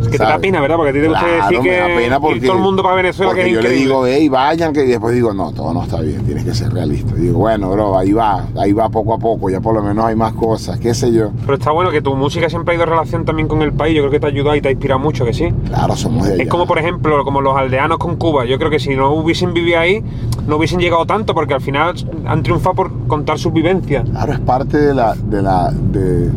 Es 0.00 0.08
que 0.08 0.18
te 0.18 0.24
da 0.24 0.38
pena, 0.38 0.60
¿verdad? 0.60 0.76
Porque 0.76 0.90
a 0.90 0.92
ti 0.92 1.00
te 1.00 1.08
gusta 1.08 1.24
Claro, 1.24 1.48
decir 1.48 1.60
que 1.60 1.94
pena 1.96 2.20
porque, 2.20 2.40
todo 2.40 2.56
el 2.56 2.62
mundo 2.62 2.82
para 2.82 2.96
Venezuela 2.96 3.32
que 3.34 3.40
es 3.42 3.46
yo 3.48 3.52
le 3.54 3.58
increíble. 3.60 3.84
digo, 3.84 4.06
hey, 4.06 4.28
vayan, 4.28 4.72
que 4.72 4.84
y 4.84 4.88
después 4.88 5.14
digo, 5.14 5.32
no, 5.32 5.52
todo 5.52 5.72
no 5.72 5.82
está 5.82 6.00
bien, 6.00 6.22
tienes 6.24 6.44
que 6.44 6.54
ser 6.54 6.72
realista. 6.72 7.14
Digo, 7.14 7.38
bueno, 7.38 7.70
bro, 7.70 7.96
ahí 7.98 8.12
va, 8.12 8.46
ahí 8.58 8.72
va 8.72 8.88
poco 8.88 9.14
a 9.14 9.18
poco, 9.18 9.48
ya 9.50 9.60
por 9.60 9.74
lo 9.74 9.82
menos 9.82 10.04
hay 10.04 10.14
más 10.16 10.32
cosas, 10.34 10.78
qué 10.78 10.92
sé 10.94 11.12
yo. 11.12 11.30
Pero 11.42 11.54
está 11.54 11.70
bueno 11.70 11.90
que 11.90 12.02
tu 12.02 12.14
música 12.14 12.48
siempre 12.50 12.72
ha 12.72 12.76
ido 12.76 12.84
en 12.84 12.90
relación 12.90 13.24
también 13.24 13.48
con 13.48 13.62
el 13.62 13.72
país. 13.72 13.96
Yo 13.96 14.02
creo 14.02 14.10
que 14.12 14.20
te 14.20 14.26
ha 14.26 14.28
ayudado 14.30 14.56
y 14.56 14.60
te 14.60 14.68
ha 14.68 14.70
inspirado 14.72 15.00
mucho, 15.00 15.24
que 15.24 15.32
sí. 15.32 15.48
Claro, 15.66 15.96
somos 15.96 16.26
de 16.26 16.34
allá. 16.34 16.42
Es 16.42 16.48
como, 16.48 16.66
por 16.66 16.78
ejemplo, 16.78 17.24
como 17.24 17.40
los 17.40 17.56
aldeanos 17.56 17.98
con 17.98 18.16
Cuba. 18.16 18.44
Yo 18.44 18.58
creo 18.58 18.70
que 18.70 18.78
si 18.78 18.94
no 18.94 19.12
hubiesen 19.14 19.54
vivido 19.54 19.78
ahí, 19.80 20.02
no 20.46 20.56
hubiesen 20.56 20.78
llegado 20.78 21.06
tanto, 21.06 21.34
porque 21.34 21.54
al 21.54 21.60
final 21.62 21.94
han 22.26 22.42
triunfado 22.42 22.74
por 22.76 22.90
contar 23.06 23.38
sus 23.38 23.52
vivencias. 23.52 24.04
Claro, 24.08 24.32
es 24.32 24.40
parte 24.40 24.78
de 24.78 24.94
la. 24.94 25.14
De 25.14 25.42
la 25.42 25.70
de, 25.72 26.28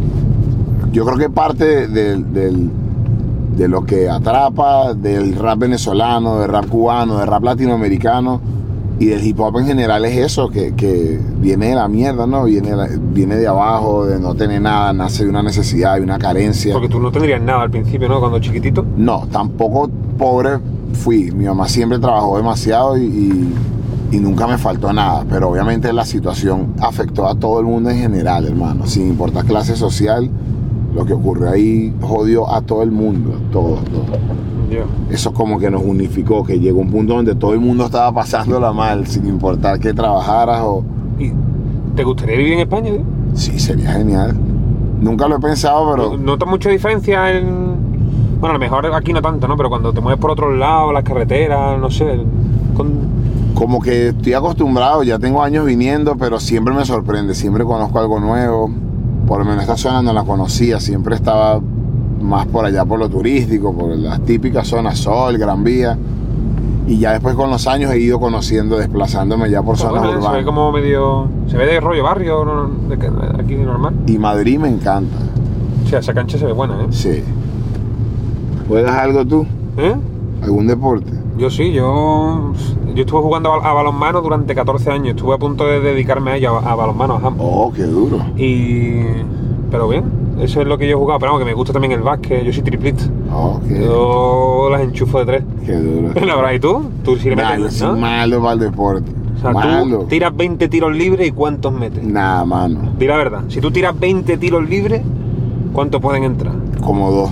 yo 0.91 1.05
creo 1.05 1.17
que 1.17 1.29
parte 1.29 1.65
de, 1.65 1.87
del- 1.87 2.33
del- 2.33 2.69
de 2.69 2.88
lo 3.57 3.83
que 3.85 4.09
atrapa 4.09 4.93
del 4.93 5.35
rap 5.35 5.59
venezolano, 5.59 6.39
del 6.39 6.49
rap 6.49 6.67
cubano, 6.67 7.17
del 7.19 7.27
rap 7.27 7.43
latinoamericano 7.43 8.39
y 8.99 9.05
del 9.07 9.25
hip 9.25 9.39
hop 9.39 9.57
en 9.59 9.65
general 9.65 10.03
es 10.05 10.17
eso, 10.17 10.49
que, 10.49 10.75
que 10.75 11.19
viene 11.39 11.67
de 11.69 11.75
la 11.75 11.87
mierda, 11.87 12.27
¿no? 12.27 12.43
Viene, 12.45 12.75
de 12.75 12.97
viene 12.97 13.35
de 13.37 13.47
abajo, 13.47 14.05
de 14.05 14.19
no 14.19 14.35
tener 14.35 14.61
nada, 14.61 14.91
nace 14.93 15.23
de 15.23 15.29
una 15.29 15.41
necesidad, 15.41 15.95
de 15.95 16.01
una 16.01 16.17
carencia. 16.19 16.73
Porque 16.73 16.89
tú 16.89 16.99
no 16.99 17.11
tendrías 17.11 17.41
nada 17.41 17.61
al 17.63 17.71
principio, 17.71 18.07
¿no? 18.09 18.19
Cuando 18.19 18.39
chiquitito. 18.39 18.85
No, 18.97 19.25
tampoco 19.31 19.89
pobre 20.17 20.59
fui. 20.93 21.31
Mi 21.31 21.45
mamá 21.45 21.67
siempre 21.69 21.97
trabajó 21.99 22.37
demasiado 22.37 22.97
y, 22.97 23.03
y- 23.05 23.53
y 24.11 24.19
nunca 24.19 24.47
me 24.47 24.57
faltó 24.57 24.91
nada. 24.91 25.23
Pero 25.29 25.49
obviamente 25.49 25.93
la 25.93 26.03
situación 26.03 26.73
afectó 26.81 27.27
a 27.27 27.35
todo 27.35 27.59
el 27.59 27.67
mundo 27.67 27.89
en 27.91 27.99
general, 27.99 28.45
hermano. 28.47 28.85
Sin 28.87 29.07
importar 29.07 29.45
clase 29.45 29.75
social, 29.75 30.29
lo 30.93 31.05
que 31.05 31.13
ocurrió 31.13 31.49
ahí 31.49 31.93
jodió 32.01 32.49
a 32.51 32.61
todo 32.61 32.83
el 32.83 32.91
mundo. 32.91 33.31
Todo, 33.51 33.75
todo. 33.91 34.05
Yo. 34.69 34.83
Eso 35.09 35.33
como 35.33 35.57
que 35.59 35.69
nos 35.71 35.81
unificó, 35.83 36.43
que 36.43 36.59
llegó 36.59 36.79
un 36.81 36.91
punto 36.91 37.15
donde 37.15 37.33
todo 37.35 37.53
el 37.53 37.59
mundo 37.59 37.85
estaba 37.85 38.11
pasándola 38.13 38.71
mal, 38.71 39.07
sin 39.07 39.25
importar 39.27 39.79
que 39.79 39.93
trabajaras 39.93 40.61
o... 40.63 40.83
¿Y 41.17 41.31
te 41.95 42.03
gustaría 42.03 42.37
vivir 42.37 42.53
en 42.53 42.59
España? 42.59 42.91
tío? 42.91 43.01
Sí, 43.33 43.57
sería 43.59 43.91
genial. 43.93 44.35
Nunca 45.01 45.27
lo 45.27 45.37
he 45.37 45.39
pensado, 45.39 45.91
pero... 45.91 46.17
¿Notas 46.17 46.47
mucha 46.47 46.69
diferencia 46.69 47.31
en...? 47.31 47.47
Bueno, 48.39 48.51
a 48.51 48.53
lo 48.53 48.59
mejor 48.59 48.85
aquí 48.93 49.11
no 49.11 49.21
tanto, 49.21 49.47
¿no? 49.47 49.57
Pero 49.57 49.69
cuando 49.69 49.91
te 49.91 50.01
mueves 50.01 50.19
por 50.19 50.31
otros 50.31 50.55
lados, 50.57 50.93
las 50.93 51.03
carreteras, 51.03 51.79
no 51.79 51.89
sé... 51.89 52.21
con- 52.75 53.09
como 53.55 53.81
que 53.81 54.09
estoy 54.09 54.33
acostumbrado, 54.33 55.03
ya 55.03 55.19
tengo 55.19 55.43
años 55.43 55.65
viniendo, 55.65 56.15
pero 56.15 56.39
siempre 56.39 56.73
me 56.73 56.85
sorprende, 56.85 57.33
siempre 57.35 57.65
conozco 57.65 57.99
algo 57.99 58.17
nuevo. 58.19 58.69
Por 59.29 59.39
lo 59.39 59.45
menos 59.45 59.61
esta 59.61 59.77
zona 59.77 60.01
no 60.01 60.11
la 60.11 60.23
conocía, 60.23 60.79
siempre 60.81 61.15
estaba 61.15 61.61
más 62.19 62.47
por 62.47 62.65
allá 62.65 62.83
por 62.83 62.99
lo 62.99 63.07
turístico, 63.07 63.73
por 63.73 63.95
las 63.95 64.19
típicas 64.25 64.67
zonas 64.67 64.97
Sol, 64.97 65.37
Gran 65.37 65.63
Vía. 65.63 65.97
Y 66.87 66.97
ya 66.97 67.11
después 67.11 67.35
con 67.35 67.51
los 67.51 67.67
años 67.67 67.91
he 67.91 67.99
ido 67.99 68.19
conociendo, 68.19 68.77
desplazándome 68.77 69.51
ya 69.51 69.61
por 69.61 69.77
zonas 69.77 70.01
bueno, 70.01 70.07
se 70.13 70.17
ve 70.17 70.23
urbanas. 70.25 70.45
como 70.45 70.71
medio... 70.71 71.27
Se 71.47 71.55
ve 71.57 71.67
de 71.67 71.79
rollo 71.79 72.03
barrio, 72.03 72.43
¿no? 72.43 72.67
de, 72.89 72.97
que- 72.97 73.11
aquí 73.39 73.53
normal. 73.55 73.93
Y 74.07 74.17
Madrid 74.17 74.57
me 74.57 74.67
encanta, 74.69 75.15
O 75.85 75.87
sea, 75.87 75.99
esa 75.99 76.15
cancha 76.15 76.39
se 76.39 76.47
ve 76.47 76.51
buena, 76.53 76.81
¿eh? 76.81 76.87
sí. 76.89 77.21
¿Juegas 78.67 78.95
algo 78.95 79.23
tú? 79.25 79.45
¿Eh? 79.77 79.95
¿Algún 80.41 80.65
deporte? 80.65 81.11
Yo 81.37 81.51
sí, 81.51 81.71
yo... 81.71 82.53
Yo 82.95 83.01
estuve 83.01 83.21
jugando 83.21 83.53
a, 83.53 83.69
a 83.69 83.73
balonmano 83.73 84.21
durante 84.21 84.53
14 84.55 84.91
años. 84.91 85.15
Estuve 85.15 85.35
a 85.35 85.37
punto 85.37 85.65
de 85.65 85.79
dedicarme 85.79 86.31
a 86.31 86.35
ello, 86.37 86.57
a, 86.57 86.71
a 86.71 86.75
balonmano, 86.75 87.15
a 87.15 87.17
handball. 87.27 87.47
Oh, 87.51 87.71
qué 87.73 87.83
duro. 87.83 88.17
Y... 88.37 89.03
Pero 89.71 89.87
bien, 89.87 90.03
eso 90.39 90.61
es 90.61 90.67
lo 90.67 90.77
que 90.77 90.87
yo 90.87 90.97
he 90.97 90.99
jugado. 90.99 91.19
Pero 91.19 91.31
vamos, 91.33 91.45
que 91.45 91.51
me 91.51 91.53
gusta 91.55 91.73
también 91.73 91.91
el 91.91 92.01
básquet. 92.01 92.43
Yo 92.43 92.51
soy 92.51 92.63
triplista. 92.63 93.03
Oh, 93.31 93.59
qué, 93.67 93.83
Yo 93.83 94.67
las 94.71 94.81
enchufo 94.81 95.19
de 95.19 95.25
tres. 95.25 95.43
qué 95.65 95.73
duro. 95.75 96.13
La 96.25 96.35
verdad, 96.35 96.53
¿y 96.53 96.59
tú? 96.59 96.81
Tú 97.03 97.15
sí 97.17 97.29
yo 97.29 97.35
metes, 97.35 97.81
¿no? 97.81 97.95
malo 97.95 98.41
para 98.41 98.53
el 98.53 98.59
deporte. 98.59 99.11
O 99.37 99.41
sea, 99.41 99.51
malo. 99.51 99.99
tú 99.99 100.05
tiras 100.07 100.35
20 100.35 100.67
tiros 100.67 100.93
libres 100.95 101.27
y 101.27 101.31
¿cuántos 101.31 101.71
metes? 101.71 102.03
Nada, 102.03 102.43
mano. 102.45 102.79
Di 102.97 103.05
la 103.07 103.15
verdad. 103.15 103.43
Si 103.47 103.61
tú 103.61 103.71
tiras 103.71 103.97
20 103.97 104.37
tiros 104.37 104.67
libres, 104.67 105.01
¿cuántos 105.71 106.01
pueden 106.01 106.23
entrar? 106.23 106.53
Como 106.81 107.11
dos. 107.11 107.29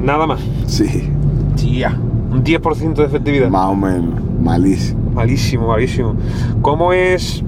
Nada 0.00 0.26
más. 0.26 0.40
Sí. 0.66 1.10
Tía. 1.56 1.98
Un 2.34 2.42
10% 2.44 2.94
de 2.94 3.04
efectividad. 3.04 3.48
Más 3.48 3.70
o 3.70 3.74
menos. 3.76 4.14
Malísimo. 4.42 5.00
Malísimo, 5.14 5.68
malísimo. 5.68 6.14
¿Cómo 6.62 6.92
es 6.92 7.42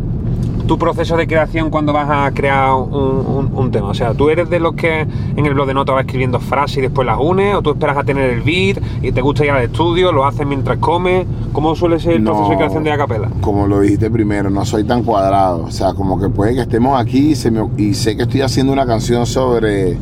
tu 0.66 0.78
proceso 0.78 1.16
de 1.16 1.26
creación 1.28 1.70
cuando 1.70 1.92
vas 1.92 2.08
a 2.10 2.30
crear 2.32 2.72
un, 2.74 2.92
un- 2.92 3.50
un 3.54 3.70
tema? 3.72 3.88
O 3.88 3.94
sea, 3.94 4.14
¿tú 4.14 4.30
eres 4.30 4.48
de 4.48 4.60
los 4.60 4.74
que 4.74 5.00
en 5.36 5.46
el 5.46 5.54
blog 5.54 5.66
de 5.66 5.74
notas 5.74 5.94
vas 5.96 6.04
escribiendo 6.04 6.38
frases 6.38 6.78
y 6.78 6.80
después 6.82 7.04
las 7.06 7.18
unes? 7.20 7.54
¿O 7.56 7.62
tú 7.62 7.70
esperas 7.70 7.96
a 7.96 8.04
tener 8.04 8.30
el 8.30 8.42
beat 8.42 8.78
y 9.02 9.10
te 9.12 9.20
gusta 9.20 9.44
ir 9.44 9.50
al 9.50 9.64
estudio, 9.64 10.12
lo 10.12 10.24
haces 10.24 10.46
mientras 10.46 10.78
comes? 10.78 11.26
¿Cómo 11.52 11.74
suele 11.74 11.98
ser 11.98 12.12
el 12.14 12.24
No. 12.24 12.30
proceso 12.30 12.50
de 12.50 12.56
creación 12.56 12.84
de 12.84 12.92
acapela? 12.92 13.28
Como 13.40 13.66
lo 13.66 13.80
dijiste 13.80 14.08
primero, 14.10 14.48
no 14.50 14.64
soy 14.64 14.84
tan 14.84 15.02
cuadrado. 15.02 15.64
O 15.64 15.70
sea, 15.72 15.94
como 15.94 16.18
que 16.20 16.28
puede 16.28 16.54
que 16.54 16.60
estemos 16.60 16.98
aquí 17.00 17.30
y, 17.32 17.34
se 17.34 17.50
me- 17.50 17.68
y 17.76 17.94
sé 17.94 18.16
que 18.16 18.22
estoy 18.22 18.42
haciendo 18.42 18.72
una 18.72 18.86
canción 18.86 19.26
sobre, 19.26 19.96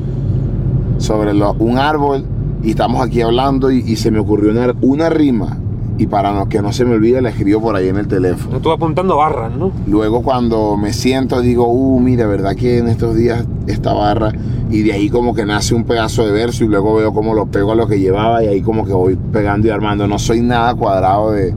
sobre 0.99 1.33
lo- 1.35 1.55
un 1.59 1.79
árbol 1.79 2.25
y 2.65 2.71
estamos 2.71 3.07
aquí 3.07 3.21
hablando 3.21 3.71
y, 3.71 3.79
y 3.87 3.97
se 3.97 4.11
me 4.11 4.19
ocurrió 4.19 4.51
una, 4.51 4.75
una 4.81 5.11
rima 5.11 5.59
y 5.97 6.07
para 6.07 6.33
no, 6.33 6.49
que 6.49 6.61
no 6.61 6.73
se 6.73 6.85
me 6.85 6.95
olvide 6.95 7.23
la 7.23 7.29
escribo 7.29 7.61
por 7.61 7.77
ahí 7.77 7.89
en 7.89 7.97
el 7.97 8.09
teléfono. 8.09 8.59
Tú 8.61 8.73
apuntando 8.73 9.17
barras, 9.17 9.55
¿no? 9.57 9.71
Luego 9.87 10.23
cuando 10.23 10.77
me 10.77 10.93
siento 10.93 11.41
digo, 11.41 11.69
uh, 11.69 12.01
mira, 12.01 12.27
¿verdad 12.27 12.57
que 12.57 12.79
en 12.79 12.89
estos 12.89 13.15
días 13.15 13.47
esta 13.67 13.93
barra? 13.93 14.33
Y 14.71 14.83
de 14.83 14.93
ahí 14.93 15.09
como 15.09 15.35
que 15.35 15.47
nace 15.47 15.75
un 15.75 15.85
pedazo 15.85 16.27
de 16.27 16.33
verso 16.33 16.65
y 16.65 16.69
luego 16.69 16.97
veo 16.97 17.13
cómo 17.13 17.35
lo 17.35 17.47
pego 17.47 17.73
a 17.73 17.75
lo 17.77 17.87
que 17.87 18.01
llevaba 18.01 18.43
y 18.43 18.49
ahí 18.49 18.61
como 18.61 18.85
que 18.85 18.93
voy 18.93 19.17
pegando 19.33 19.69
y 19.69 19.71
armando. 19.71 20.07
No 20.09 20.19
soy 20.19 20.41
nada 20.41 20.75
cuadrado 20.75 21.31
de 21.31 21.55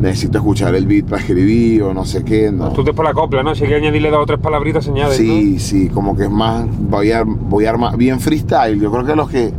necesito 0.00 0.38
escuchar 0.38 0.74
el 0.74 0.86
beat 0.86 1.06
para 1.06 1.22
escribir 1.22 1.84
o 1.84 1.94
no 1.94 2.04
sé 2.04 2.24
qué. 2.24 2.50
No. 2.50 2.70
Tú 2.72 2.82
te 2.82 2.92
por 2.92 3.04
la 3.04 3.14
copla, 3.14 3.42
¿no? 3.42 3.54
Si 3.54 3.64
hay 3.64 3.70
que 3.70 3.76
añadirle 3.76 4.10
dos 4.10 4.20
o 4.22 4.26
tres 4.26 4.40
palabritas, 4.40 4.84
se 4.84 4.90
añade. 4.90 5.14
Sí, 5.14 5.52
¿no? 5.54 5.60
sí, 5.60 5.88
como 5.90 6.16
que 6.16 6.24
es 6.24 6.30
más, 6.30 6.66
voy 6.90 7.12
a, 7.12 7.22
voy 7.24 7.66
a 7.66 7.70
armar 7.70 7.96
bien 7.96 8.18
freestyle. 8.18 8.80
Yo 8.80 8.90
creo 8.90 9.04
que 9.04 9.14
los 9.14 9.30
que 9.30 9.52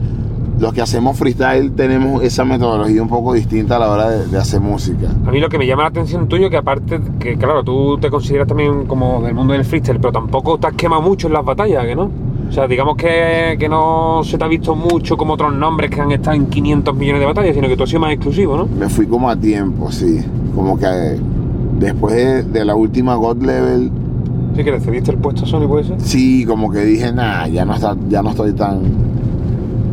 los 0.60 0.74
que 0.74 0.82
hacemos 0.82 1.18
freestyle 1.18 1.72
tenemos 1.72 2.24
esa 2.24 2.44
metodología 2.46 3.02
un 3.02 3.08
poco 3.10 3.34
distinta 3.34 3.76
a 3.76 3.80
la 3.80 3.92
hora 3.92 4.10
de, 4.10 4.28
de 4.28 4.38
hacer 4.38 4.60
música. 4.60 5.10
A 5.26 5.32
mí 5.32 5.40
lo 5.40 5.50
que 5.50 5.58
me 5.58 5.68
llama 5.68 5.84
la 5.84 5.90
atención 5.90 6.28
tuyo, 6.28 6.50
que 6.50 6.58
aparte, 6.58 7.00
que 7.20 7.38
claro, 7.38 7.64
tú 7.64 7.98
te 8.00 8.10
consideras 8.10 8.48
también 8.48 8.86
como 8.86 9.22
del 9.22 9.34
mundo 9.36 9.54
del 9.54 9.66
freestyle, 9.66 10.00
pero 10.00 10.12
tampoco 10.12 10.58
te 10.58 10.68
has 10.68 10.74
quemado 10.74 11.02
mucho 11.02 11.28
en 11.28 11.34
las 11.34 11.46
batallas, 11.46 11.86
¿que 11.86 11.96
no? 11.96 12.10
O 12.50 12.52
sea, 12.52 12.66
digamos 12.66 12.96
que, 12.96 13.58
que 13.60 13.68
no 13.68 14.22
se 14.24 14.38
te 14.38 14.44
ha 14.44 14.48
visto 14.48 14.74
mucho 14.76 15.18
como 15.18 15.34
otros 15.34 15.54
nombres 15.54 15.92
que 15.92 16.00
han 16.00 16.12
estado 16.12 16.38
en 16.38 16.48
500 16.48 16.96
millones 16.96 17.20
de 17.20 17.26
batallas, 17.26 17.54
sino 17.56 17.68
que 17.68 17.76
tú 17.76 17.84
has 17.84 17.90
sido 17.90 18.00
más 18.02 18.14
exclusivo, 18.14 18.56
¿no? 18.56 18.66
Me 18.68 18.88
fui 18.90 19.06
como 19.06 19.30
a 19.30 19.36
tiempo, 19.36 19.92
sí. 19.92 20.24
Como 20.56 20.80
que 20.80 21.20
después 21.78 22.16
de, 22.16 22.44
de 22.44 22.66
la 22.66 22.74
última 22.76 23.16
God 23.16 23.42
Level, 23.44 23.92
Sí, 24.56 24.64
que 24.64 24.72
le 24.72 24.80
cediste 24.80 25.12
el 25.12 25.18
puesto 25.18 25.44
a 25.44 25.48
Sony, 25.48 25.68
¿puede 25.68 25.84
ser? 25.84 26.02
sí, 26.02 26.44
como 26.46 26.72
que 26.72 26.80
dije, 26.80 27.12
nah, 27.12 27.46
ya 27.48 27.64
no, 27.64 27.76
está, 27.76 27.96
ya 28.10 28.24
no 28.24 28.30
estoy 28.32 28.54
tan, 28.54 28.80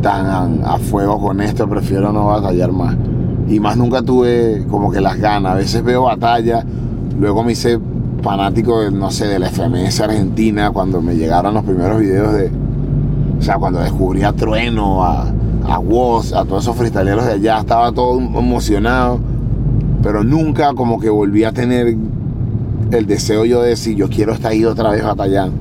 tan 0.05 0.61
a 0.63 0.77
fuego 0.77 1.19
con 1.19 1.41
esto, 1.41 1.67
prefiero 1.67 2.13
no 2.13 2.27
batallar 2.27 2.71
más. 2.71 2.95
Y 3.49 3.59
más 3.59 3.75
nunca 3.75 4.03
tuve 4.03 4.63
como 4.69 4.91
que 4.91 5.01
las 5.01 5.17
ganas. 5.17 5.53
A 5.53 5.55
veces 5.55 5.83
veo 5.83 6.03
batalla, 6.03 6.63
luego 7.19 7.43
me 7.43 7.53
hice 7.53 7.79
fanático, 8.21 8.81
de, 8.81 8.91
no 8.91 9.09
sé, 9.09 9.25
de 9.25 9.39
la 9.39 9.49
FMS 9.49 10.01
Argentina, 10.01 10.69
cuando 10.69 11.01
me 11.01 11.15
llegaron 11.15 11.55
los 11.55 11.63
primeros 11.63 11.99
videos 11.99 12.33
de... 12.33 12.51
O 13.39 13.41
sea, 13.41 13.55
cuando 13.55 13.79
descubrí 13.79 14.21
a 14.21 14.31
Trueno, 14.31 15.03
a, 15.03 15.25
a 15.67 15.79
Woz, 15.79 16.33
a 16.33 16.45
todos 16.45 16.65
esos 16.65 16.75
freestyleros 16.75 17.25
de 17.25 17.33
allá, 17.33 17.57
estaba 17.57 17.91
todo 17.91 18.19
emocionado. 18.19 19.19
Pero 20.03 20.23
nunca 20.23 20.75
como 20.75 20.99
que 20.99 21.09
volví 21.09 21.45
a 21.45 21.51
tener 21.51 21.97
el 22.91 23.05
deseo 23.07 23.43
yo 23.45 23.63
de 23.63 23.69
decir, 23.69 23.97
yo 23.97 24.07
quiero 24.07 24.33
estar 24.33 24.51
ahí 24.51 24.65
otra 24.65 24.91
vez 24.91 25.03
batallando. 25.03 25.57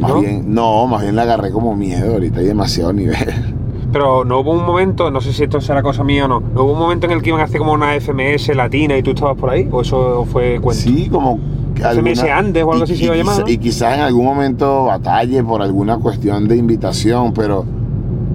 Más 0.00 0.10
¿No? 0.10 0.20
bien, 0.22 0.52
no, 0.52 0.88
más 0.88 1.02
bien 1.02 1.14
le 1.14 1.22
agarré 1.22 1.52
como 1.52 1.76
miedo, 1.76 2.14
ahorita 2.14 2.40
hay 2.40 2.46
demasiado 2.46 2.92
nivel. 2.92 3.16
Pero 3.92 4.24
no 4.24 4.38
hubo 4.40 4.52
un 4.52 4.64
momento, 4.64 5.10
no 5.10 5.20
sé 5.20 5.32
si 5.32 5.42
esto 5.44 5.60
será 5.60 5.82
cosa 5.82 6.04
mía 6.04 6.26
o 6.26 6.28
no, 6.28 6.40
¿no 6.40 6.62
hubo 6.62 6.72
un 6.74 6.78
momento 6.78 7.06
en 7.06 7.12
el 7.12 7.22
que 7.22 7.30
iban 7.30 7.40
a 7.40 7.44
hacer 7.44 7.58
como 7.58 7.72
una 7.72 7.94
FMS 7.96 8.54
latina 8.54 8.96
y 8.96 9.02
tú 9.02 9.10
estabas 9.10 9.36
por 9.36 9.50
ahí? 9.50 9.68
¿O 9.70 9.80
eso 9.80 10.24
fue 10.30 10.60
cuento? 10.60 10.82
Sí, 10.82 11.08
como 11.08 11.38
que 11.74 11.82
FMS 11.82 12.22
Andes 12.30 12.62
o 12.62 12.70
algo 12.72 12.80
y- 12.80 12.82
así 12.84 12.96
se 12.96 13.02
y 13.02 13.06
iba 13.06 13.14
a 13.14 13.18
llamar, 13.18 13.40
¿no? 13.40 13.48
Y 13.48 13.58
quizás 13.58 13.94
en 13.96 14.00
algún 14.02 14.24
momento 14.26 14.84
batalle 14.84 15.42
por 15.42 15.60
alguna 15.62 15.96
cuestión 15.98 16.46
de 16.46 16.56
invitación, 16.56 17.32
pero 17.34 17.64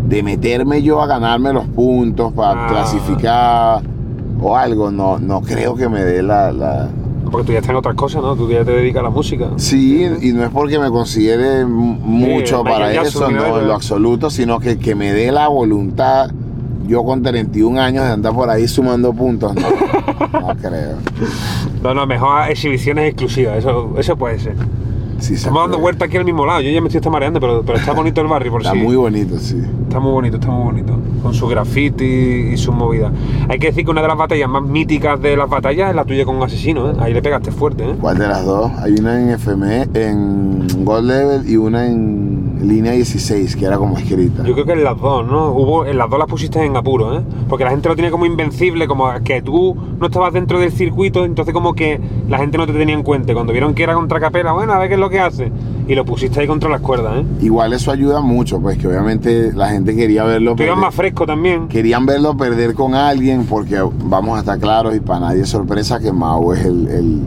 de 0.10 0.22
meterme 0.24 0.82
yo 0.84 1.02
a 1.02 1.08
ganarme 1.08 1.54
los 1.54 1.66
puntos 1.68 2.34
para 2.34 2.66
Ah. 2.66 2.68
clasificar 2.70 3.82
o 4.42 4.56
algo, 4.58 4.92
no, 4.92 5.20
no 5.20 5.42
creo 5.42 5.76
que 5.76 5.88
me 5.88 6.04
dé 6.04 6.22
la, 6.22 6.52
la- 6.52 6.90
Porque 7.36 7.48
tú 7.48 7.52
ya 7.52 7.60
estás 7.60 7.72
en 7.72 7.76
otras 7.76 7.96
cosas, 7.96 8.22
¿no? 8.22 8.34
Tú 8.34 8.50
ya 8.50 8.64
te 8.64 8.72
dedicas 8.72 9.02
a 9.02 9.04
la 9.04 9.10
música. 9.10 9.50
Sí, 9.58 10.08
y 10.22 10.32
no 10.32 10.46
es 10.46 10.50
porque 10.52 10.80
me 10.80 10.90
considere 10.90 11.66
mucho 11.66 12.64
para 12.64 12.94
eso, 12.94 13.30
no, 13.30 13.60
en 13.60 13.68
lo 13.68 13.74
absoluto, 13.74 14.30
sino 14.30 14.58
que, 14.58 14.80
que 14.80 14.96
me 14.96 15.12
dé 15.12 15.34
la 15.34 15.50
voluntad, 15.50 16.32
yo 16.88 17.04
con 17.04 17.22
31 17.22 17.78
años 17.78 18.06
de 18.06 18.12
andar 18.12 18.34
por 18.34 18.50
ahí 18.50 18.70
sumando 18.70 19.12
puntos, 19.12 19.54
no, 19.54 19.64
no 20.40 20.56
creo. 20.56 20.96
No, 21.84 21.94
no, 21.94 22.08
mejor 22.08 22.50
exhibiciones 22.50 23.10
exclusivas, 23.10 23.58
eso, 23.58 23.94
eso 23.98 24.16
puede 24.16 24.40
ser. 24.40 24.56
Sí, 25.20 25.34
Estamos 25.34 25.64
dando 25.64 25.80
vuelta 25.80 26.06
aquí 26.06 26.16
al 26.16 26.24
mismo 26.24 26.46
lado, 26.46 26.62
yo 26.62 26.70
ya 26.70 26.80
me 26.80 26.88
estoy 26.88 27.12
mareando, 27.12 27.42
pero, 27.42 27.64
pero 27.66 27.78
está 27.78 27.92
bonito 27.92 28.22
el 28.22 28.28
barrio 28.28 28.54
por 28.54 28.62
Está 28.62 28.72
sí. 28.72 28.80
muy 28.80 28.96
bonito, 28.96 29.38
sí. 29.40 29.62
Está 29.96 30.04
muy 30.04 30.12
bonito, 30.12 30.36
está 30.36 30.50
muy 30.50 30.64
bonito. 30.66 31.00
Con 31.24 31.34
su 31.34 31.48
graffiti 31.48 32.04
y 32.04 32.58
sus 32.58 32.76
movidas. 32.76 33.14
Hay 33.48 33.58
que 33.58 33.68
decir 33.68 33.86
que 33.86 33.92
una 33.92 34.02
de 34.02 34.10
las 34.10 34.18
batallas 34.18 34.50
más 34.50 34.62
míticas 34.62 35.22
de 35.22 35.38
las 35.38 35.50
batallas 35.50 35.92
es 35.92 35.96
la 35.96 36.04
tuya 36.04 36.26
con 36.26 36.36
un 36.36 36.44
asesino, 36.44 36.92
¿eh? 36.92 36.96
Ahí 37.00 37.14
le 37.14 37.22
pegaste 37.22 37.50
fuerte, 37.50 37.92
¿eh? 37.92 37.96
¿Cuál 38.02 38.18
de 38.18 38.28
las 38.28 38.44
dos? 38.44 38.70
Hay 38.80 38.92
una 38.96 39.22
en 39.22 39.30
FME, 39.40 39.88
en 39.94 40.68
God 40.84 41.04
Level 41.04 41.50
y 41.50 41.56
una 41.56 41.88
en 41.88 42.25
línea 42.68 42.92
16, 42.94 43.56
que 43.56 43.66
era 43.66 43.78
como 43.78 43.98
escrita. 43.98 44.44
Yo 44.44 44.54
creo 44.54 44.66
que 44.66 44.74
en 44.74 44.84
las 44.84 45.00
dos, 45.00 45.26
¿no? 45.26 45.52
Hubo, 45.52 45.86
en 45.86 45.98
las 45.98 46.10
dos 46.10 46.20
las 46.20 46.28
pusiste 46.28 46.64
en 46.64 46.76
apuro, 46.76 47.18
¿eh? 47.18 47.22
Porque 47.50 47.64
la 47.64 47.72
gente 47.72 47.90
lo 47.90 47.96
tiene 47.96 48.12
como 48.12 48.26
invencible, 48.26 48.88
como 48.88 49.08
que 49.24 49.42
tú 49.42 49.76
no 50.00 50.08
estabas 50.08 50.34
dentro 50.34 50.60
del 50.60 50.72
circuito, 50.72 51.26
entonces 51.26 51.54
como 51.54 51.74
que 51.74 52.00
la 52.30 52.38
gente 52.38 52.58
no 52.58 52.66
te 52.68 52.74
tenía 52.74 52.96
en 52.96 53.04
cuenta. 53.04 53.34
Cuando 53.34 53.52
vieron 53.54 53.74
que 53.74 53.84
era 53.84 53.94
contra 53.94 54.20
Capela, 54.20 54.52
bueno, 54.54 54.74
a 54.74 54.80
ver 54.80 54.88
qué 54.90 54.94
es 54.96 55.00
lo 55.00 55.10
que 55.10 55.20
hace. 55.20 55.52
Y 55.88 55.94
lo 55.94 56.04
pusiste 56.04 56.40
ahí 56.40 56.48
contra 56.48 56.70
las 56.70 56.82
cuerdas, 56.82 57.18
¿eh? 57.18 57.26
Igual 57.42 57.74
eso 57.74 57.92
ayuda 57.92 58.20
mucho, 58.22 58.60
pues 58.60 58.78
que 58.78 58.88
obviamente 58.88 59.54
la 59.54 59.70
gente 59.70 59.96
quería 59.96 60.24
verlo 60.24 60.56
Tú 60.56 60.64
más 60.76 60.94
fresco 60.96 61.26
también. 61.26 61.68
Querían 61.68 62.06
verlo 62.06 62.36
perder 62.36 62.74
con 62.74 62.96
alguien 62.96 63.46
porque 63.46 63.78
vamos 64.04 64.36
a 64.38 64.40
estar 64.40 64.60
claros 64.60 64.96
y 64.96 65.00
para 65.00 65.20
nadie 65.22 65.42
es 65.44 65.50
sorpresa 65.50 66.00
que 66.00 66.12
Mau 66.12 66.52
es 66.54 66.66
el, 66.66 66.88
el- 66.88 67.22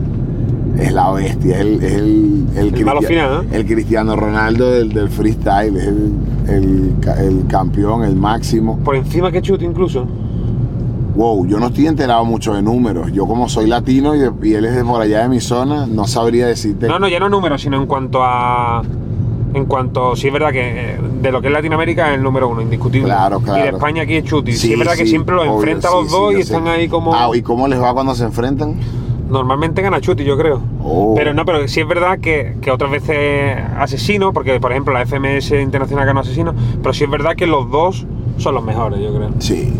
es 0.81 0.93
la 0.93 1.11
bestia, 1.11 1.55
es 1.55 1.61
el, 1.61 1.83
es 1.83 1.93
el, 1.93 2.47
El 2.73 2.85
malo 2.85 3.01
final, 3.01 3.43
¿eh? 3.43 3.57
el 3.57 3.65
Cristiano 3.65 4.15
Ronaldo 4.15 4.71
del, 4.71 4.89
del 4.93 5.09
freestyle, 5.09 5.75
es 5.77 5.87
el, 5.87 6.11
el 6.47 6.93
ca- 7.01 7.21
el 7.21 7.45
campeón, 7.47 8.03
el 8.03 8.15
máximo. 8.15 8.77
Por 8.79 8.95
encima 8.95 9.31
que 9.31 9.41
Chute 9.41 9.65
incluso. 9.65 10.05
Wow, 11.15 11.45
yo 11.47 11.59
no 11.59 11.67
estoy 11.67 11.87
enterado 11.87 12.23
mucho 12.23 12.53
de 12.53 12.61
números. 12.61 13.11
Yo 13.11 13.25
como 13.27 13.49
soy 13.49 13.67
latino 13.67 14.15
y, 14.15 14.19
de- 14.19 14.31
y 14.43 14.53
él 14.53 14.65
es 14.65 14.75
de 14.75 14.85
por 14.85 15.01
allá 15.01 15.23
de 15.23 15.29
mi 15.29 15.41
zona, 15.41 15.85
no 15.85 16.07
sabría 16.07 16.47
decirte. 16.47 16.87
No, 16.87 16.97
no, 16.97 17.07
ya 17.09 17.19
no 17.19 17.27
números, 17.29 17.61
sino 17.61 17.77
en 17.77 17.85
cuanto 17.87 18.19
a. 18.23 18.81
En 19.51 19.65
cuanto, 19.65 20.15
sí 20.15 20.27
es 20.27 20.33
verdad 20.33 20.51
que 20.51 20.91
eh, 20.93 20.99
de 21.23 21.31
lo 21.31 21.41
que 21.41 21.47
es 21.47 21.53
Latinoamérica 21.53 22.09
es 22.11 22.17
el 22.17 22.23
número 22.23 22.47
uno, 22.49 22.61
indiscutible. 22.61 23.07
Claro, 23.07 23.37
Y 23.39 23.39
de 23.39 23.45
claro. 23.45 23.77
España 23.77 24.03
aquí 24.03 24.13
es 24.17 24.23
Chuti. 24.23 24.51
Sí, 24.51 24.57
Sí, 24.67 24.73
es 24.73 24.79
verdad 24.79 24.93
que 24.95 25.07
siempre 25.07 25.33
los 25.35 25.45
obvio, 25.45 25.55
enfrenta 25.55 25.87
a 25.87 25.91
los 25.91 26.05
sí, 26.05 26.11
dos 26.11 26.33
y 26.35 26.39
están 26.41 26.63
sé. 26.65 26.69
ahí 26.69 26.87
como. 26.87 27.13
Ah, 27.15 27.29
¿y 27.33 27.41
cómo 27.41 27.67
les 27.67 27.81
va 27.81 27.91
cuando 27.93 28.13
se 28.13 28.25
enfrentan? 28.25 28.75
Normalmente 29.29 29.81
gana 29.81 30.01
Chuti, 30.01 30.23
yo 30.23 30.37
creo. 30.37 30.61
Oh. 30.83 31.13
Pero 31.15 31.33
no, 31.33 31.45
pero 31.45 31.67
sí 31.67 31.81
es 31.81 31.87
verdad 31.87 32.19
que, 32.19 32.57
que 32.61 32.71
otras 32.71 32.89
veces 32.89 33.57
asesino, 33.77 34.33
porque 34.33 34.59
por 34.59 34.71
ejemplo 34.71 34.93
la 34.93 35.05
FMS 35.05 35.51
Internacional 35.51 36.05
ganó 36.05 36.21
asesino, 36.21 36.53
pero 36.81 36.93
sí 36.93 37.03
es 37.03 37.09
verdad 37.09 37.35
que 37.35 37.45
los 37.45 37.69
dos 37.69 38.05
son 38.37 38.55
los 38.55 38.63
mejores, 38.63 38.99
yo 38.99 39.13
creo. 39.13 39.29
Sí. 39.39 39.71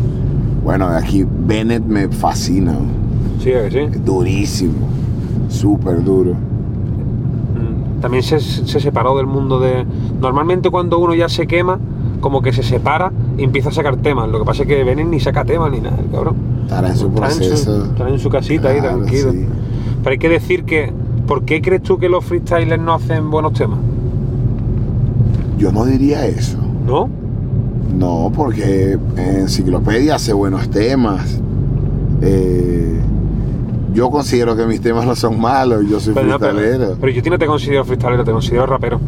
Bueno, 0.64 0.88
aquí 0.88 1.26
Bennett 1.26 1.84
me 1.84 2.10
fascina. 2.10 2.76
Sí, 3.42 3.54
¿a 3.54 3.70
que 3.70 3.72
sí. 3.72 4.00
Durísimo. 4.00 4.88
Súper 5.48 6.04
duro. 6.04 6.34
Mm. 6.34 8.02
También 8.02 8.22
se, 8.22 8.40
se 8.40 8.80
separó 8.80 9.18
del 9.18 9.26
mundo 9.26 9.60
de. 9.60 9.86
Normalmente 10.20 10.70
cuando 10.70 11.00
uno 11.00 11.16
ya 11.16 11.28
se 11.28 11.48
quema, 11.48 11.80
como 12.20 12.42
que 12.42 12.52
se 12.54 12.64
separa 12.64 13.12
y 13.38 13.44
empieza 13.44 13.70
a 13.70 13.72
sacar 13.72 13.98
temas. 13.98 14.30
Lo 14.30 14.40
que 14.40 14.46
pasa 14.46 14.64
es 14.64 14.68
que 14.68 14.84
Benin 14.84 15.10
ni 15.10 15.20
saca 15.20 15.46
temas 15.46 15.72
ni 15.72 15.80
nada, 15.80 15.98
el 16.04 16.10
cabrón. 16.10 16.36
Estará 16.64 16.90
en 16.90 16.98
su 16.98 17.12
proceso. 17.12 17.86
está 17.86 18.10
en 18.10 18.20
su 18.20 18.30
casita 18.30 18.70
ahí, 18.70 18.82
tranquilo. 18.82 19.32
sí. 19.32 19.46
Pero 20.04 20.12
hay 20.12 20.20
que 20.20 20.30
decir 20.30 20.64
que. 20.64 20.92
¿Por 21.28 21.44
qué 21.46 21.62
crees 21.62 21.84
tú 21.84 22.00
que 22.00 22.10
los 22.10 22.26
freestylers 22.26 22.82
no 22.82 22.94
hacen 22.96 23.30
buenos 23.30 23.54
temas? 23.54 23.78
Yo 25.60 25.72
no 25.72 25.86
diría 25.86 26.26
eso. 26.26 26.58
¿No? 26.88 27.08
No, 27.96 28.32
porque 28.36 28.98
Enciclopedia 29.16 30.16
hace 30.16 30.34
buenos 30.34 30.70
temas. 30.70 31.40
Eh, 32.22 33.00
yo 33.94 34.10
considero 34.10 34.56
que 34.56 34.66
mis 34.66 34.82
temas 34.82 35.06
no 35.06 35.16
son 35.16 35.40
malos, 35.40 35.84
yo 35.88 36.00
soy 36.00 36.14
Pero, 36.14 36.28
no, 36.28 36.40
pero- 36.40 36.60
yo 37.10 37.20
a 37.20 37.24
ti 37.24 37.30
no 37.30 37.38
te 37.38 37.46
considero 37.46 37.84
freestylero, 37.86 38.24
te 38.24 38.32
considero 38.32 38.66
rapero. 38.66 39.00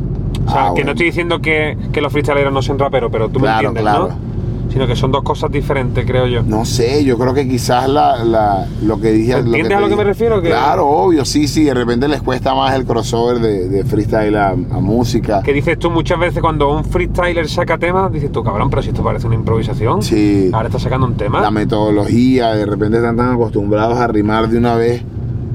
O 0.48 0.52
sea, 0.52 0.62
Ah, 0.62 0.66
que 0.68 0.72
bueno. 0.72 0.86
no 0.86 0.92
estoy 0.92 1.06
diciendo 1.08 1.40
que, 1.42 1.78
que 1.92 2.02
los 2.02 2.12
freestyleros 2.12 2.52
no 2.54 2.62
sean 2.62 2.80
raperos, 2.80 3.10
pero 3.12 3.30
tú 3.30 3.40
Claro, 3.40 3.72
me 3.74 3.80
entiendes, 3.80 3.82
claro. 3.84 4.08
¿no? 4.10 4.32
Sino 4.72 4.88
que 4.88 4.96
son 4.96 5.12
dos 5.12 5.24
cosas 5.24 5.52
diferentes, 5.52 6.06
creo 6.06 6.28
yo. 6.28 6.44
No 6.44 6.64
sé, 6.64 7.04
yo 7.04 7.18
creo 7.18 7.34
que 7.34 7.46
quizás 7.46 7.90
la, 7.90 8.24
la- 8.24 8.66
lo 8.82 9.02
que 9.02 9.12
dije. 9.12 9.34
¿Entiendes 9.34 9.68
te 9.68 9.74
a 9.76 9.80
lo 9.82 9.90
que 9.90 9.98
me 9.98 10.06
refiero? 10.06 10.42
Que- 10.42 10.48
Claro, 10.48 10.88
obvio, 10.88 11.26
sí, 11.26 11.50
sí. 11.50 11.66
De 11.66 11.74
repente 11.74 12.08
les 12.08 12.22
cuesta 12.22 12.56
más 12.56 12.74
el 12.74 12.86
crossover 12.86 13.40
de, 13.40 13.68
de 13.68 13.84
freestyle 13.84 14.34
a, 14.38 14.52
a 14.52 14.54
música. 14.80 15.42
Que 15.44 15.52
dices 15.52 15.78
tú 15.78 15.92
muchas 15.92 16.18
veces 16.18 16.40
cuando 16.42 16.72
un 16.74 16.86
freestyler 16.86 17.50
saca 17.50 17.78
temas, 17.78 18.14
dices 18.14 18.32
tú, 18.32 18.46
cabrón, 18.46 18.70
pero 18.70 18.82
si 18.82 18.90
esto 18.90 19.04
parece 19.04 19.28
una 19.28 19.36
improvisación. 19.36 20.02
Sí. 20.02 20.50
Ahora 20.54 20.70
está 20.70 20.80
sacando 20.80 21.06
un 21.06 21.16
tema. 21.18 21.42
La 21.42 21.52
metodología, 21.52 22.52
de 22.56 22.66
repente 22.66 22.96
están 22.98 23.18
tan 23.18 23.34
acostumbrados 23.34 23.98
a 23.98 24.08
rimar 24.08 24.48
de 24.48 24.58
una 24.58 24.76
vez 24.76 25.04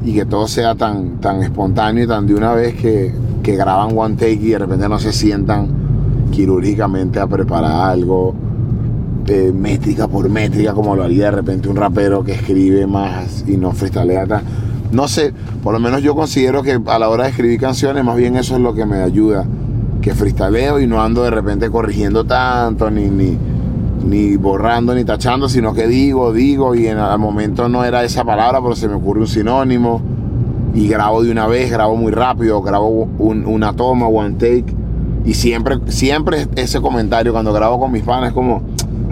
y 0.04 0.12
que 0.12 0.26
todo 0.26 0.46
sea 0.46 0.74
tan, 0.74 1.22
tan 1.22 1.42
espontáneo 1.42 2.04
y 2.04 2.06
tan 2.06 2.26
de 2.26 2.34
una 2.34 2.52
vez 2.52 2.74
que, 2.74 3.12
que 3.46 3.54
graban 3.54 3.96
one 3.96 4.16
take 4.16 4.32
y 4.32 4.48
de 4.48 4.58
repente 4.58 4.88
no 4.88 4.98
se 4.98 5.12
sientan 5.12 5.68
quirúrgicamente 6.32 7.20
a 7.20 7.28
preparar 7.28 7.92
algo 7.92 8.34
eh, 9.28 9.52
métrica 9.54 10.08
por 10.08 10.28
métrica 10.28 10.74
como 10.74 10.96
lo 10.96 11.04
haría 11.04 11.26
de 11.26 11.30
repente 11.30 11.68
un 11.68 11.76
rapero 11.76 12.24
que 12.24 12.32
escribe 12.32 12.88
más 12.88 13.44
y 13.46 13.56
no 13.56 13.70
freestylea 13.70 14.26
tan. 14.26 14.42
No 14.90 15.06
sé, 15.06 15.32
por 15.62 15.72
lo 15.72 15.78
menos 15.78 16.02
yo 16.02 16.16
considero 16.16 16.64
que 16.64 16.80
a 16.86 16.98
la 16.98 17.08
hora 17.08 17.22
de 17.22 17.30
escribir 17.30 17.60
canciones 17.60 18.02
más 18.04 18.16
bien 18.16 18.34
eso 18.34 18.56
es 18.56 18.60
lo 18.62 18.74
que 18.74 18.84
me 18.84 18.96
ayuda, 18.96 19.46
que 20.02 20.12
freestyleo 20.12 20.80
y 20.80 20.88
no 20.88 21.00
ando 21.00 21.22
de 21.22 21.30
repente 21.30 21.70
corrigiendo 21.70 22.24
tanto 22.24 22.90
ni, 22.90 23.08
ni, 23.08 23.38
ni 24.04 24.36
borrando 24.36 24.92
ni 24.92 25.04
tachando, 25.04 25.48
sino 25.48 25.72
que 25.72 25.86
digo, 25.86 26.32
digo, 26.32 26.74
y 26.74 26.88
en 26.88 26.98
al 26.98 27.20
momento 27.20 27.68
no 27.68 27.84
era 27.84 28.02
esa 28.02 28.24
palabra, 28.24 28.60
pero 28.60 28.74
se 28.74 28.88
me 28.88 28.94
ocurre 28.94 29.20
un 29.20 29.28
sinónimo. 29.28 30.15
Y 30.76 30.86
grabo 30.88 31.22
de 31.22 31.32
una 31.32 31.46
vez, 31.48 31.70
grabo 31.70 31.96
muy 31.96 32.12
rápido, 32.12 32.60
grabo 32.62 33.08
un- 33.18 33.46
una 33.46 33.72
toma, 33.72 34.06
one 34.06 34.34
take. 34.34 34.66
Y 35.24 35.34
siempre, 35.34 35.78
siempre 35.88 36.46
ese 36.54 36.80
comentario 36.80 37.32
cuando 37.32 37.52
grabo 37.52 37.80
con 37.80 37.90
mis 37.90 38.02
panas 38.04 38.28
es 38.28 38.34
como, 38.34 38.62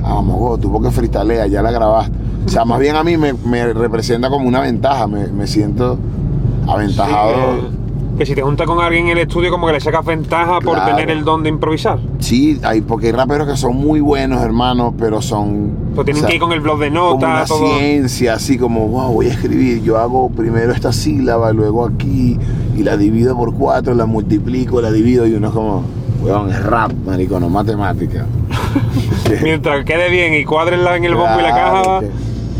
ah, 0.04 0.20
mogo, 0.22 0.58
tú 0.58 0.70
porque 0.70 0.90
freestaleas, 0.90 1.50
ya 1.50 1.62
la 1.62 1.70
grabaste. 1.72 2.14
O 2.46 2.48
sea, 2.48 2.64
más 2.66 2.78
bien 2.78 2.94
a 2.96 3.02
mí 3.02 3.16
me, 3.16 3.32
me 3.32 3.72
representa 3.72 4.28
como 4.28 4.46
una 4.46 4.60
ventaja, 4.60 5.06
me, 5.08 5.26
me 5.28 5.46
siento 5.46 5.98
aventajado. 6.68 7.32
Sí, 7.60 7.66
que, 8.16 8.24
si 8.26 8.34
te 8.34 8.42
juntas 8.42 8.66
con 8.66 8.80
alguien 8.80 9.06
en 9.06 9.12
el 9.12 9.18
estudio, 9.26 9.50
como 9.50 9.66
que 9.66 9.72
le 9.72 9.80
sacas 9.80 10.04
ventaja 10.04 10.60
por 10.60 10.74
Claro. 10.76 10.94
tener 10.96 11.10
el 11.10 11.24
don 11.24 11.42
de 11.42 11.48
improvisar. 11.48 11.98
Sí, 12.20 12.60
hay, 12.62 12.80
porque 12.80 13.06
hay 13.06 13.12
raperos 13.12 13.46
que 13.48 13.56
son 13.56 13.76
muy 13.76 14.00
buenos, 14.00 14.42
hermano, 14.42 14.94
pero 14.98 15.20
son. 15.20 15.72
Tienen 16.04 16.16
o 16.16 16.18
sea, 16.20 16.28
que 16.28 16.34
ir 16.36 16.40
con 16.40 16.52
el 16.52 16.60
blog 16.60 16.78
de 16.78 16.88
como 16.90 17.12
una 17.14 17.28
notas, 17.28 17.48
todo. 17.48 17.78
ciencia, 17.78 18.34
así 18.34 18.56
como, 18.58 18.86
wow, 18.88 19.12
voy 19.12 19.26
a 19.28 19.32
escribir, 19.32 19.82
yo 19.82 19.98
hago 19.98 20.30
primero 20.30 20.72
esta 20.72 20.92
sílaba, 20.92 21.52
luego 21.52 21.84
aquí, 21.86 22.38
y 22.76 22.82
la 22.82 22.96
divido 22.96 23.36
por 23.36 23.54
cuatro, 23.54 23.94
la 23.94 24.06
multiplico, 24.06 24.80
la 24.80 24.90
divido, 24.90 25.26
y 25.26 25.34
uno 25.34 25.48
es 25.48 25.52
como, 25.54 25.82
weón, 26.22 26.50
es 26.50 26.62
rap, 26.64 26.92
marico, 27.06 27.38
no 27.40 27.48
matemática. 27.48 28.26
Mientras 29.42 29.84
quede 29.84 30.10
bien 30.10 30.34
y 30.34 30.44
cuadrenla 30.44 30.96
en 30.96 31.04
el 31.04 31.14
bombo 31.14 31.38
y 31.38 31.42
la 31.42 31.50
caja. 31.50 32.00
que- 32.00 32.10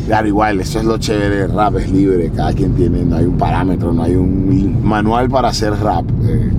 Claro, 0.07 0.29
igual, 0.29 0.61
eso 0.61 0.79
es 0.79 0.85
lo 0.85 0.99
chévere, 0.99 1.47
rap 1.47 1.77
es 1.77 1.91
libre, 1.91 2.31
cada 2.35 2.53
quien 2.53 2.75
tiene, 2.75 3.05
no 3.05 3.17
hay 3.17 3.25
un 3.25 3.39
parámetro, 3.39 3.93
no 3.93 4.03
hay 4.03 4.15
un 4.17 4.85
manual 4.85 5.31
para 5.31 5.49
hacer 5.49 5.73
rap, 5.81 6.05
eh, 6.27 6.51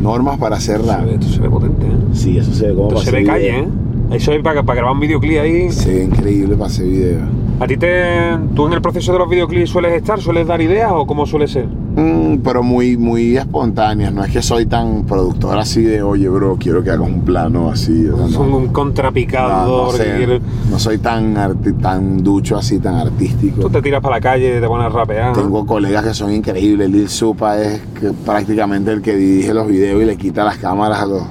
normas 0.00 0.38
para 0.38 0.56
hacer 0.56 0.82
rap. 0.82 1.06
Esto 1.08 1.26
se 1.28 1.40
ve 1.40 1.48
potente, 1.48 1.86
¿eh? 1.86 1.90
Sí, 2.12 2.36
eso 2.36 2.52
se 2.52 2.68
ve 2.68 2.74
como 2.74 2.88
Esto 2.88 3.00
para 3.00 3.10
se 3.10 3.16
ve 3.16 3.24
calle. 3.24 3.58
¿eh? 3.60 3.68
Eso 4.10 4.32
es 4.32 4.42
para, 4.42 4.62
para 4.62 4.76
grabar 4.76 4.94
un 4.94 5.00
videoclip 5.00 5.40
ahí. 5.40 5.70
Se 5.70 5.94
ve 5.94 6.04
increíble 6.04 6.56
para 6.56 6.66
hacer 6.66 6.86
video. 6.86 7.20
¿A 7.58 7.66
ti 7.66 7.76
te. 7.76 8.36
¿Tú 8.54 8.66
en 8.66 8.74
el 8.74 8.82
proceso 8.82 9.12
de 9.12 9.18
los 9.18 9.30
videoclips 9.30 9.70
sueles 9.70 9.92
estar? 9.94 10.20
¿Sueles 10.20 10.46
dar 10.46 10.60
ideas 10.60 10.90
o 10.92 11.06
cómo 11.06 11.24
suele 11.24 11.48
ser? 11.48 11.66
Mm, 11.96 12.38
pero 12.42 12.62
muy, 12.64 12.96
muy 12.96 13.36
espontáneas. 13.36 14.12
No 14.12 14.24
es 14.24 14.32
que 14.32 14.42
soy 14.42 14.66
tan 14.66 15.04
productor 15.04 15.58
así 15.58 15.82
de, 15.82 16.02
oye, 16.02 16.28
bro, 16.28 16.56
quiero 16.58 16.82
que 16.82 16.90
hagas 16.90 17.08
un 17.08 17.20
plano 17.20 17.70
así. 17.70 18.06
o 18.08 18.16
sea, 18.16 18.28
Son 18.28 18.50
no. 18.50 18.56
un 18.56 18.66
No, 18.66 18.72
contrapicado. 18.72 19.86
no 19.86 19.90
que 19.92 19.98
sé, 19.98 20.16
quiere- 20.16 20.40
no 20.70 20.78
soy 20.80 20.98
tan, 20.98 21.36
arti- 21.36 21.78
tan 21.80 22.22
ducho 22.24 22.56
así, 22.58 22.80
tan 22.80 22.96
artístico. 22.96 23.60
Tú 23.62 23.70
te 23.70 23.80
tiras 23.80 24.00
para 24.02 24.16
la 24.16 24.20
calle 24.20 24.58
y 24.58 24.60
te 24.60 24.66
pones 24.66 24.86
a 24.86 24.88
rapear. 24.88 25.34
Tengo 25.34 25.64
colegas 25.64 26.04
que 26.04 26.14
son 26.14 26.32
increíbles. 26.32 26.90
Lil 26.90 27.08
Supa 27.08 27.60
es 27.60 27.80
que 28.00 28.10
prácticamente 28.12 28.90
el 28.90 29.00
que 29.00 29.14
dirige 29.14 29.54
los 29.54 29.68
videos 29.68 30.02
y 30.02 30.06
le 30.06 30.16
quita 30.16 30.42
las 30.44 30.58
cámaras 30.58 30.98
a 31.00 31.06
los. 31.06 31.22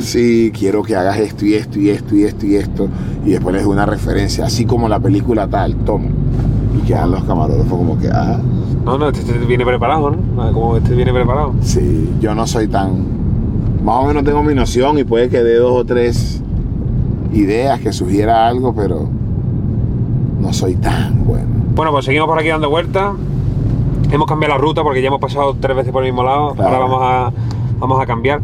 Sí, 0.00 0.50
quiero 0.56 0.82
que 0.82 0.96
hagas 0.96 1.18
esto 1.18 1.44
y 1.44 1.54
esto 1.54 1.78
y 1.78 1.90
esto 1.90 2.14
y 2.16 2.22
esto 2.24 2.46
y 2.46 2.54
esto. 2.56 2.88
Y 3.26 3.30
después 3.32 3.54
les 3.54 3.64
doy 3.64 3.72
una 3.72 3.86
referencia, 3.86 4.46
así 4.46 4.64
como 4.64 4.88
la 4.88 4.98
película 4.98 5.46
tal, 5.46 5.74
toma. 5.84 6.06
Y 6.82 6.86
quedan 6.86 7.10
los 7.12 7.24
camarógrafos 7.24 7.78
como 7.78 7.98
que, 7.98 8.08
ah. 8.08 8.38
No, 8.84 8.98
no, 8.98 9.08
este, 9.08 9.20
este 9.20 9.46
viene 9.46 9.64
preparado, 9.64 10.10
¿no? 10.10 10.42
Ah, 10.42 10.50
Como 10.52 10.76
este 10.76 10.94
viene 10.94 11.12
preparado. 11.12 11.52
Sí, 11.62 12.10
yo 12.20 12.34
no 12.34 12.46
soy 12.46 12.68
tan. 12.68 13.22
Más 13.84 13.96
o 13.96 14.06
menos 14.06 14.24
tengo 14.24 14.42
mi 14.42 14.54
noción 14.54 14.98
y 14.98 15.04
puede 15.04 15.28
que 15.28 15.42
dé 15.42 15.56
dos 15.56 15.72
o 15.72 15.84
tres 15.84 16.42
ideas 17.32 17.80
que 17.80 17.92
sugiera 17.92 18.46
algo, 18.46 18.74
pero 18.74 19.08
no 20.38 20.52
soy 20.52 20.76
tan 20.76 21.24
bueno. 21.24 21.46
Bueno, 21.74 21.92
pues 21.92 22.04
seguimos 22.04 22.28
por 22.28 22.38
aquí 22.38 22.48
dando 22.48 22.68
vueltas. 22.70 23.12
Hemos 24.10 24.26
cambiado 24.26 24.54
la 24.54 24.60
ruta 24.60 24.82
porque 24.82 25.00
ya 25.00 25.08
hemos 25.08 25.20
pasado 25.20 25.56
tres 25.58 25.76
veces 25.76 25.92
por 25.92 26.04
el 26.04 26.12
mismo 26.12 26.22
lado. 26.22 26.54
Claro. 26.54 26.68
Ahora 26.68 26.78
vamos 26.80 27.00
a, 27.02 27.32
vamos 27.78 28.00
a 28.00 28.06
cambiar. 28.06 28.40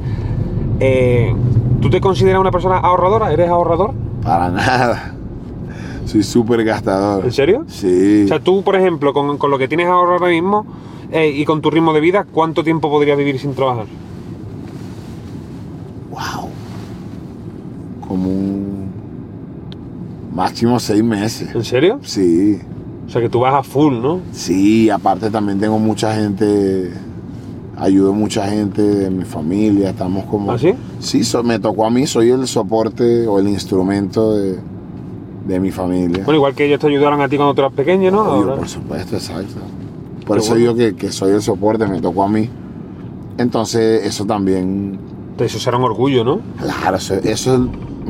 Eh, 0.81 1.35
¿Tú 1.81 1.91
te 1.91 2.01
consideras 2.01 2.41
una 2.41 2.51
persona 2.51 2.79
ahorradora? 2.79 3.33
¿Eres 3.33 3.49
ahorrador? 3.51 3.93
Para 4.23 4.49
nada. 4.51 5.15
Soy 6.09 6.23
súper 6.23 6.65
gastador. 6.65 7.25
¿En 7.27 7.33
serio? 7.33 7.65
Sí. 7.69 8.23
O 8.25 8.29
sea, 8.29 8.41
tú, 8.41 8.63
por 8.63 8.75
ejemplo, 8.77 9.13
con, 9.13 9.37
con 9.37 9.51
lo 9.51 9.59
que 9.59 9.69
tienes 9.69 9.89
ahora 9.89 10.13
ahora 10.13 10.29
mismo 10.29 10.65
eh, 11.13 11.29
y 11.37 11.45
con 11.45 11.61
tu 11.61 11.71
ritmo 11.71 11.93
de 11.93 12.01
vida, 12.01 12.25
¿cuánto 12.33 12.65
tiempo 12.65 12.89
podrías 12.89 13.19
vivir 13.19 13.39
sin 13.39 13.55
trabajar? 13.55 13.85
Wow. 16.11 16.49
Como 18.09 18.29
un. 18.31 18.89
Máximo 20.35 20.79
seis 20.81 21.03
meses. 21.05 21.55
¿En 21.55 21.65
serio? 21.65 21.99
Sí. 22.03 22.59
O 23.07 23.11
sea, 23.11 23.21
que 23.21 23.29
tú 23.29 23.41
vas 23.41 23.55
a 23.55 23.63
full, 23.63 23.95
¿no? 24.01 24.21
Sí, 24.33 24.89
aparte 24.89 25.31
también 25.31 25.59
tengo 25.61 25.79
mucha 25.79 26.15
gente. 26.15 26.91
Ayudo 27.77 28.11
a 28.11 28.15
mucha 28.15 28.49
gente 28.49 28.81
de 28.83 29.11
mi 29.11 29.25
familia. 29.25 29.91
Estamos 29.91 30.25
como. 30.25 30.53
¿Ah, 30.53 30.59
sí? 30.59 30.73
Sí, 31.01 31.23
so- 31.23 31.43
me 31.43 31.59
tocó 31.59 31.85
a 31.85 31.91
mí, 31.91 32.07
soy 32.07 32.31
el 32.31 32.47
soporte 32.47 33.27
o 33.27 33.39
el 33.39 33.49
instrumento 33.49 34.35
de, 34.35 34.59
de 35.49 35.59
mi 35.59 35.71
familia. 35.73 36.23
Bueno, 36.25 36.37
igual 36.37 36.55
que 36.55 36.67
ellos 36.67 36.79
te 36.79 36.87
ayudaron 36.87 37.21
a 37.21 37.29
ti 37.29 37.37
cuando 37.37 37.55
tú 37.55 37.63
eras 37.63 37.73
pequeño, 37.73 38.11
¿no? 38.11 38.23
Obvio, 38.23 38.57
por 38.57 38.69
supuesto, 38.69 39.17
exacto. 39.17 39.55
Por 40.27 40.37
Qué 40.37 40.43
eso 40.45 40.51
bueno. 40.55 40.75
digo 40.75 40.75
que, 40.77 40.95
que 40.95 41.11
soy 41.11 41.33
el 41.33 41.43
soporte, 41.43 41.87
me 41.87 42.01
tocó 42.01 42.23
a 42.25 42.29
mí. 42.29 42.49
Entonces, 43.39 44.05
eso 44.05 44.25
también, 44.27 44.99
Eso 45.39 45.59
será 45.59 45.77
un 45.79 45.85
orgullo, 45.85 46.25
¿no? 46.25 46.41
claro, 46.61 46.97
eso, 46.97 47.15
eso 47.15 47.55
es 47.55 47.61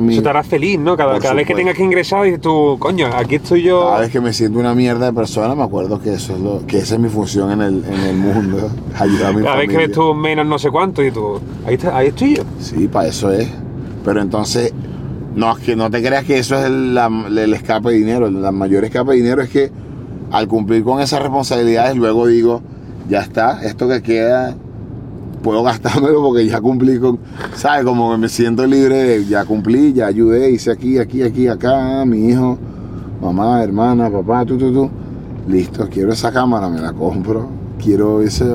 mi... 0.01 0.13
Eso 0.15 0.23
te 0.23 0.29
hará 0.29 0.43
feliz, 0.43 0.79
¿no? 0.79 0.97
Cada, 0.97 1.19
cada 1.19 1.35
vez 1.35 1.45
que 1.45 1.53
tengas 1.53 1.75
que 1.75 1.83
ingresar, 1.83 2.23
dices 2.23 2.41
tú, 2.41 2.77
coño, 2.79 3.07
aquí 3.15 3.35
estoy 3.35 3.61
yo. 3.61 3.85
Cada 3.85 3.99
vez 4.01 4.09
que 4.11 4.19
me 4.19 4.33
siento 4.33 4.59
una 4.59 4.73
mierda 4.73 5.05
de 5.05 5.13
persona, 5.13 5.53
me 5.55 5.63
acuerdo 5.63 6.01
que 6.01 6.13
eso 6.13 6.33
es 6.35 6.41
lo, 6.41 6.65
que 6.65 6.79
esa 6.79 6.95
es 6.95 6.99
mi 7.01 7.09
función 7.09 7.51
en 7.51 7.61
el, 7.61 7.85
en 7.85 7.99
el 8.01 8.15
mundo, 8.17 8.69
ayudar 8.99 9.27
a 9.27 9.33
mi 9.37 9.43
Cada 9.43 9.55
vez 9.57 9.67
que 9.67 9.73
familia. 9.75 9.87
ves 9.87 9.91
tú 9.91 10.13
menos 10.15 10.45
no 10.47 10.57
sé 10.59 10.71
cuánto 10.71 11.03
y 11.03 11.11
tú, 11.11 11.39
ahí, 11.65 11.75
está, 11.75 11.95
ahí 11.95 12.07
estoy 12.07 12.35
yo. 12.37 12.43
Sí, 12.59 12.87
para 12.87 13.07
eso 13.07 13.31
es. 13.31 13.47
Pero 14.03 14.21
entonces, 14.21 14.73
no, 15.39 15.57
es 15.57 15.63
que 15.63 15.75
no 15.75 15.89
te 15.89 16.01
creas 16.03 16.25
que 16.25 16.37
eso 16.37 16.55
es 16.57 16.65
el, 16.65 16.93
la- 16.93 17.07
el 17.27 17.53
escape 17.53 17.89
de 17.89 17.95
dinero. 17.95 18.27
El 18.27 18.35
mayor 18.51 18.83
escape 18.85 19.11
de 19.11 19.17
dinero 19.17 19.41
es 19.41 19.49
que 19.49 19.71
al 20.31 20.47
cumplir 20.47 20.83
con 20.83 20.99
esas 21.01 21.21
responsabilidades, 21.21 21.95
luego 21.95 22.27
digo, 22.27 22.61
ya 23.09 23.21
está, 23.21 23.61
esto 23.63 23.87
que 23.87 24.01
queda, 24.01 24.55
puedo 25.41 25.63
gastármelo 25.69 26.21
porque 26.21 26.45
ya 26.45 26.59
cumplí 26.61 26.99
con, 26.99 27.19
¿sabes? 27.55 27.83
Como 27.85 28.15
me 28.17 28.29
siento 28.29 28.65
libre, 28.67 28.95
de, 28.95 29.25
ya 29.25 29.45
cumplí, 29.45 29.93
ya 29.93 30.07
ayudé, 30.07 30.51
hice 30.51 30.71
aquí, 30.71 30.99
aquí, 30.99 31.23
aquí, 31.23 31.47
acá, 31.47 32.03
mi 32.05 32.27
hijo, 32.29 32.57
mamá, 33.21 33.63
hermana, 33.63 34.09
papá, 34.09 34.45
tú, 34.45 34.57
tú, 34.57 34.71
tú. 34.71 34.89
Listo, 35.47 35.87
quiero 35.89 36.13
esa 36.13 36.31
cámara, 36.31 36.69
me 36.69 36.79
la 36.79 36.93
compro. 36.93 37.47
Quiero 37.83 38.21
ese, 38.21 38.45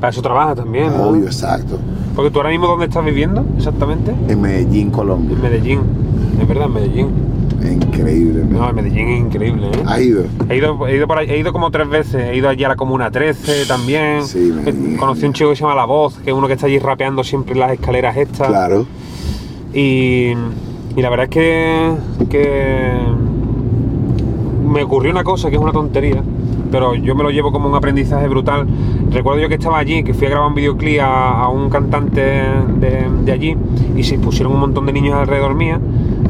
Para 0.00 0.10
eso 0.10 0.22
trabajas 0.22 0.56
también, 0.56 0.96
¿no? 0.96 1.08
obvio, 1.08 1.24
exacto. 1.26 1.78
Porque 2.14 2.30
tú 2.30 2.38
ahora 2.38 2.50
mismo, 2.50 2.66
¿dónde 2.68 2.86
estás 2.86 3.04
viviendo 3.04 3.44
exactamente? 3.56 4.14
En 4.28 4.40
Medellín, 4.40 4.90
Colombia. 4.90 5.36
En 5.36 5.42
Medellín. 5.42 5.80
Es 6.40 6.48
verdad, 6.48 6.66
en 6.66 6.72
Medellín. 6.74 7.08
Increíble. 7.62 8.44
No, 8.48 8.72
Medellín 8.72 9.08
es 9.08 9.20
increíble, 9.20 9.66
¿eh? 9.66 9.82
¿Has 9.86 10.00
ido? 10.00 10.24
He 10.48 10.56
ido, 10.56 10.86
he, 10.86 10.96
ido 10.96 11.06
por 11.08 11.18
ahí- 11.18 11.28
he 11.30 11.38
ido 11.38 11.52
como 11.52 11.70
tres 11.70 11.88
veces. 11.88 12.22
He 12.30 12.36
ido 12.36 12.48
allí 12.48 12.62
a 12.64 12.68
la 12.68 12.76
Comuna 12.76 13.10
13 13.10 13.66
también. 13.66 14.22
Sí, 14.24 14.52
Medellín. 14.54 14.96
Conocí 14.96 15.24
a 15.24 15.28
un 15.28 15.32
chico 15.34 15.50
que 15.50 15.56
se 15.56 15.62
llama 15.62 15.74
La 15.74 15.84
Voz, 15.84 16.18
que 16.18 16.30
es 16.30 16.36
uno 16.36 16.46
que 16.46 16.52
está 16.54 16.66
allí 16.66 16.78
rapeando 16.78 17.24
siempre 17.24 17.54
las 17.56 17.72
escaleras 17.72 18.16
estas. 18.16 18.48
Claro. 18.48 18.86
Y, 19.74 20.32
y 20.96 21.02
la 21.02 21.10
verdad 21.10 21.24
es 21.24 21.30
que, 21.30 21.92
que 22.30 22.92
me 24.66 24.82
ocurrió 24.84 25.10
una 25.10 25.24
cosa 25.24 25.48
que 25.50 25.56
es 25.56 25.62
una 25.62 25.72
tontería, 25.72 26.22
pero 26.70 26.94
yo 26.94 27.14
me 27.14 27.22
lo 27.22 27.30
llevo 27.30 27.50
como 27.52 27.68
un 27.68 27.74
aprendizaje 27.74 28.28
brutal. 28.28 28.66
Recuerdo 29.10 29.40
yo 29.40 29.48
que 29.48 29.54
estaba 29.54 29.78
allí, 29.78 30.02
que 30.04 30.14
fui 30.14 30.26
a 30.26 30.30
grabar 30.30 30.48
un 30.48 30.54
videoclip 30.54 31.00
a, 31.00 31.40
a 31.42 31.48
un 31.48 31.70
cantante 31.70 32.20
de, 32.20 33.06
de 33.24 33.32
allí 33.32 33.56
y 33.96 34.02
se 34.04 34.18
pusieron 34.18 34.52
un 34.52 34.60
montón 34.60 34.86
de 34.86 34.92
niños 34.92 35.14
alrededor 35.14 35.54
mía 35.54 35.80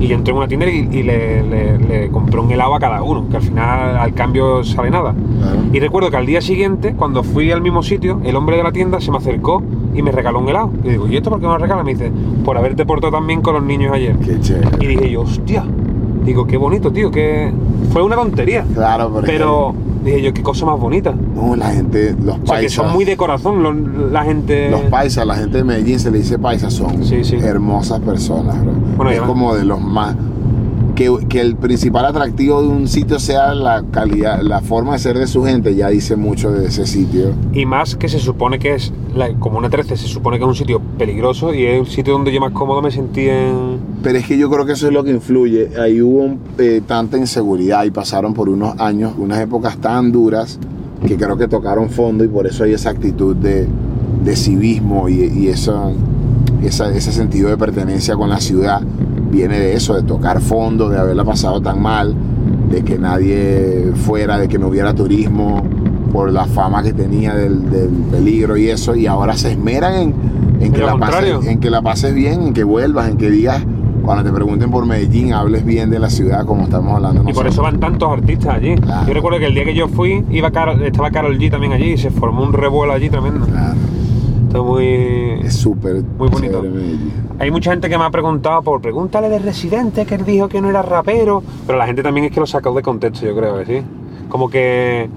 y 0.01 0.07
yo 0.07 0.15
entré 0.17 0.33
en 0.33 0.39
una 0.39 0.49
tienda 0.49 0.67
y, 0.71 0.89
y 0.91 1.03
le, 1.03 1.43
le- 1.43 1.79
le 1.79 2.09
compré 2.11 2.39
un 2.41 2.51
helado 2.51 2.75
a 2.75 2.79
cada 2.79 3.03
uno, 3.03 3.27
que 3.31 3.37
al 3.37 3.43
final 3.43 3.97
al 3.97 4.15
cambio 4.15 4.63
sale 4.65 4.91
nada. 4.91 5.15
Claro. 5.41 5.59
Y 5.73 5.81
recuerdo 5.81 6.11
que 6.11 6.17
al 6.17 6.27
día 6.27 6.41
siguiente, 6.41 6.95
cuando 6.95 7.23
fui 7.23 7.51
al 7.51 7.61
mismo 7.63 7.83
sitio, 7.83 8.21
el 8.25 8.37
hombre 8.37 8.57
de 8.57 8.63
la 8.63 8.73
tienda 8.73 9.01
se 9.01 9.11
me 9.11 9.17
acercó 9.19 9.63
y 9.95 10.03
me 10.03 10.13
regaló 10.13 10.39
un 10.41 10.49
helado. 10.49 10.71
Y 10.85 10.91
digo, 10.91 11.09
¿y 11.09 11.17
esto 11.17 11.31
por 11.31 11.41
qué 11.41 11.47
me 11.47 11.53
lo 11.53 11.59
regala? 11.59 11.83
Me 11.83 11.93
dice, 11.95 12.11
por 12.45 12.57
haberte 12.57 12.85
portado 12.87 13.13
tan 13.13 13.27
bien 13.27 13.41
con 13.43 13.55
los 13.55 13.63
niños 13.63 13.93
ayer. 13.93 14.17
Qué 14.17 14.39
chévere. 14.41 14.69
Y 14.81 14.87
dije 14.87 15.11
yo, 15.11 15.23
hostia. 15.23 15.65
Digo, 16.25 16.47
qué 16.47 16.57
bonito, 16.59 16.93
tío, 16.93 17.11
que 17.11 17.51
fue 17.93 18.03
una 18.03 18.15
tontería. 18.17 18.65
Claro, 18.75 19.09
porque 19.11 19.33
Pero 19.33 19.73
dije 20.11 20.23
yo, 20.23 20.35
qué 20.35 20.43
cosa 20.43 20.67
más 20.67 20.79
bonita. 20.79 21.15
no, 21.35 21.57
la 21.57 21.71
gente, 21.71 22.13
los 22.23 22.35
O 22.37 22.39
sea, 22.39 22.41
que 22.41 22.47
paisas, 22.47 22.73
son 22.73 22.93
muy 22.93 23.05
de 23.05 23.17
corazón 23.17 23.63
los- 23.63 24.11
la 24.13 24.25
gente. 24.25 24.71
los 24.71 24.83
paisas, 24.83 25.27
la 25.27 25.37
gente 25.37 25.59
de 25.59 25.65
Medellín 25.65 25.99
se 26.01 26.11
le 26.11 26.19
dice 26.19 26.39
paisas, 26.39 26.73
son 26.73 27.05
Sí, 27.05 27.25
sí. 27.25 27.37
hermosas 27.37 28.01
personas, 28.01 28.61
bro. 28.63 28.73
Bueno, 28.97 29.11
es 29.13 29.21
como 29.23 29.55
de 29.55 29.65
los 29.65 29.81
más 29.81 30.17
que, 30.95 31.13
que 31.29 31.41
el 31.41 31.55
principal 31.55 32.07
atractivo 32.07 32.61
de 32.61 32.67
un 32.69 32.89
sitio 32.89 33.21
sea 33.21 33.55
la 33.55 33.85
calidad, 33.93 34.41
la 34.43 34.61
forma 34.61 34.95
de 34.95 34.99
ser 34.99 35.17
de 35.17 35.29
su 35.29 35.45
gente, 35.45 35.77
ya 35.77 35.89
dice 35.91 36.17
mucho 36.17 36.51
de 36.51 36.67
ese 36.67 36.87
sitio. 36.89 37.35
Y 37.53 37.67
más 37.67 37.95
que 37.95 38.09
se 38.09 38.19
supone 38.19 38.59
que 38.59 38.75
es, 38.75 38.93
la 39.15 39.33
Comuna 39.35 39.71
13 39.71 39.97
se 39.97 40.09
supone 40.09 40.39
que 40.39 40.43
es 40.45 40.49
un 40.49 40.57
sitio 40.57 40.81
peligroso 40.99 41.55
y 41.55 41.67
es 41.67 41.79
un 41.79 41.87
sitio 41.87 42.15
donde 42.15 42.33
yo 42.33 42.41
más 42.41 42.51
cómodo 42.51 42.83
me 42.83 42.91
sentí 42.91 43.29
en... 43.29 43.88
Pero 44.03 44.19
es 44.19 44.27
que 44.27 44.39
yo 44.39 44.49
creo 44.49 44.65
que 44.65 44.73
eso 44.73 44.87
es 44.87 44.93
lo 44.93 45.03
que 45.03 45.11
influye. 45.11 45.71
Ahí 45.81 46.01
hubo 46.01 46.37
eh, 46.59 46.81
tanta 46.87 47.19
inseguridad 47.19 47.85
y 47.85 47.91
pasaron 47.91 48.33
por 48.33 48.49
unos 48.49 48.79
años, 48.79 49.13
unas 49.19 49.41
épocas 49.41 49.77
tan 49.79 50.13
duras 50.13 50.59
que 51.07 51.17
creo 51.17 51.37
que 51.37 51.49
tocaron 51.49 51.91
fondo 51.91 52.25
y 52.25 52.29
por 52.29 52.47
eso 52.47 52.65
hay 52.65 52.73
esa 52.75 52.91
actitud 52.91 53.35
de, 53.37 53.67
de 54.25 54.37
civismo 54.37 55.09
y, 55.09 55.23
y 55.25 55.49
esa, 55.49 55.91
esa- 56.63 56.95
ese 56.95 57.13
sentido 57.13 57.49
de 57.51 57.57
pertenencia 57.57 58.15
con 58.17 58.29
la 58.31 58.41
ciudad 58.41 58.81
viene 59.31 59.59
de 59.59 59.75
eso, 59.75 59.95
de 59.95 60.03
tocar 60.03 60.41
fondo, 60.41 60.89
de 60.89 60.99
haberla 60.99 61.25
pasado 61.25 61.61
tan 61.61 61.81
mal, 61.83 62.15
de 62.71 62.83
que 62.83 62.99
nadie 62.99 63.93
fuera, 64.07 64.39
de 64.39 64.49
que 64.49 64.59
no 64.59 64.69
hubiera 64.69 64.95
turismo 64.95 65.63
por 66.13 66.33
la 66.33 66.47
fama 66.47 66.83
que 66.83 66.93
tenía 66.93 67.35
del, 67.35 67.69
del 67.71 67.89
peligro 68.11 68.57
y 68.57 68.69
eso, 68.69 68.95
y 68.97 69.07
ahora 69.07 69.37
se 69.37 69.53
esmeran 69.53 69.95
en, 69.95 70.15
en 70.61 70.73
que, 70.73 70.79
la 70.87 70.93
pases, 70.99 71.23
en 71.47 71.61
que 71.61 71.71
la 71.71 71.83
pases 71.83 72.15
bien, 72.15 72.43
en 72.43 72.55
que 72.55 72.65
vuelvas, 72.65 73.09
en 73.11 73.19
que 73.19 73.31
digas, 73.31 73.63
cuando 74.09 74.25
te 74.25 74.33
pregunten 74.35 74.71
por 74.71 74.87
Medellín, 74.87 75.35
hables 75.35 75.67
bien 75.67 75.91
de 75.91 75.99
la 75.99 76.09
ciudad 76.09 76.47
como 76.47 76.63
estamos 76.63 76.95
hablando 76.95 77.29
Y 77.29 77.35
por 77.35 77.47
eso 77.47 77.61
van 77.61 77.79
tantos 77.79 78.11
artistas 78.11 78.55
allí. 78.55 78.75
Claro. 78.77 79.07
Yo 79.07 79.13
recuerdo 79.13 79.39
que 79.39 79.45
el 79.45 79.55
día 79.55 79.67
que 79.67 79.75
yo 79.75 79.87
fui, 79.87 80.25
iba 80.31 80.49
estaba 80.49 81.11
Carol 81.11 81.39
G 81.39 81.51
también 81.51 81.75
allí 81.75 81.93
y 81.93 81.99
se 81.99 82.11
formó 82.11 82.43
un 82.43 82.55
revuelo 82.55 82.95
allí 82.95 83.11
tremendo. 83.11 83.45
Claro, 83.45 83.75
Está 84.47 84.63
muy... 84.63 84.87
es 85.43 85.55
súper 85.55 86.03
Muy 86.17 86.29
bonito. 86.31 86.65
Hay 87.39 87.51
mucha 87.51 87.71
gente 87.71 87.91
que 87.91 87.99
me 87.99 88.05
ha 88.05 88.11
preguntado 88.11 88.63
por 88.63 88.81
pregúntale 88.81 89.29
de 89.29 89.41
Residente, 89.41 90.07
que 90.07 90.15
él 90.15 90.25
dijo 90.25 90.49
que 90.49 90.63
no 90.63 90.71
era 90.71 90.81
rapero, 90.81 91.43
pero 91.67 91.77
la 91.77 91.85
gente 91.85 92.03
también 92.03 92.25
es 92.25 92.33
que 92.33 92.41
lo 92.41 92.47
sacó 92.47 92.73
de 92.73 92.81
contexto, 92.81 93.27
yo 93.27 93.37
creo 93.37 93.59
que 93.59 93.67
sí. 93.67 93.87
Como 94.31 94.49
que 94.49 95.11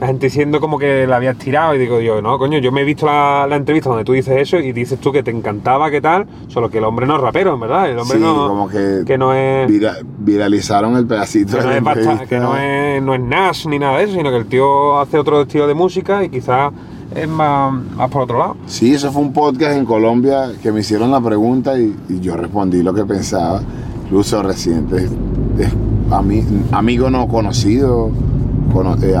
la 0.00 0.08
gente 0.08 0.26
diciendo 0.26 0.60
como 0.60 0.78
que 0.78 1.06
la 1.06 1.16
habías 1.16 1.38
tirado 1.38 1.74
y 1.74 1.78
digo 1.78 2.00
yo, 2.00 2.20
no, 2.20 2.38
coño, 2.38 2.58
yo 2.58 2.70
me 2.70 2.82
he 2.82 2.84
visto 2.84 3.06
la, 3.06 3.46
la 3.48 3.56
entrevista 3.56 3.88
donde 3.88 4.04
tú 4.04 4.12
dices 4.12 4.36
eso 4.38 4.58
y 4.58 4.72
dices 4.72 5.00
tú 5.00 5.10
que 5.10 5.22
te 5.22 5.30
encantaba, 5.30 5.90
que 5.90 6.00
tal, 6.02 6.26
solo 6.48 6.68
que 6.68 6.78
el 6.78 6.84
hombre 6.84 7.06
no 7.06 7.16
es 7.16 7.22
rapero, 7.22 7.54
en 7.54 7.60
verdad. 7.60 7.88
El 7.90 7.98
hombre 7.98 8.18
Sí, 8.18 8.22
no, 8.22 8.46
como 8.48 8.68
que, 8.68 9.04
que 9.06 9.16
no 9.16 9.32
es... 9.32 9.66
vira- 9.68 9.96
viralizaron 10.18 10.96
el 10.96 11.06
pedacito 11.06 11.56
Que 11.56 11.62
no, 11.64 11.70
de 11.70 11.78
es 11.78 11.82
basta- 11.82 12.00
entrevista. 12.00 12.26
que 12.26 12.38
no 12.40 12.56
es, 12.58 13.02
no 13.02 13.14
es 13.14 13.20
Nash 13.20 13.66
ni 13.66 13.78
nada 13.78 13.98
de 13.98 14.04
eso, 14.04 14.12
sino 14.14 14.30
que 14.30 14.36
el 14.36 14.46
tío 14.46 14.98
hace 14.98 15.18
otro 15.18 15.40
estilo 15.42 15.66
de 15.66 15.74
música 15.74 16.22
y 16.22 16.28
quizás 16.28 16.72
es 17.14 17.28
más, 17.28 17.72
más 17.96 18.10
por 18.10 18.22
otro 18.22 18.38
lado. 18.38 18.56
Sí, 18.66 18.92
eso 18.92 19.10
fue 19.12 19.22
un 19.22 19.32
podcast 19.32 19.76
en 19.78 19.86
Colombia 19.86 20.50
que 20.62 20.72
me 20.72 20.80
hicieron 20.80 21.10
la 21.10 21.20
pregunta 21.22 21.78
y, 21.78 21.96
y 22.10 22.20
yo 22.20 22.36
respondí 22.36 22.82
lo 22.82 22.92
que 22.92 23.04
pensaba. 23.06 23.62
Incluso 24.04 24.42
Residente 24.42 24.96
es, 24.96 25.10
es 25.58 25.72
ami- 26.10 26.44
amigo 26.72 27.08
no 27.10 27.26
conocido, 27.28 28.10
cono- 28.10 28.35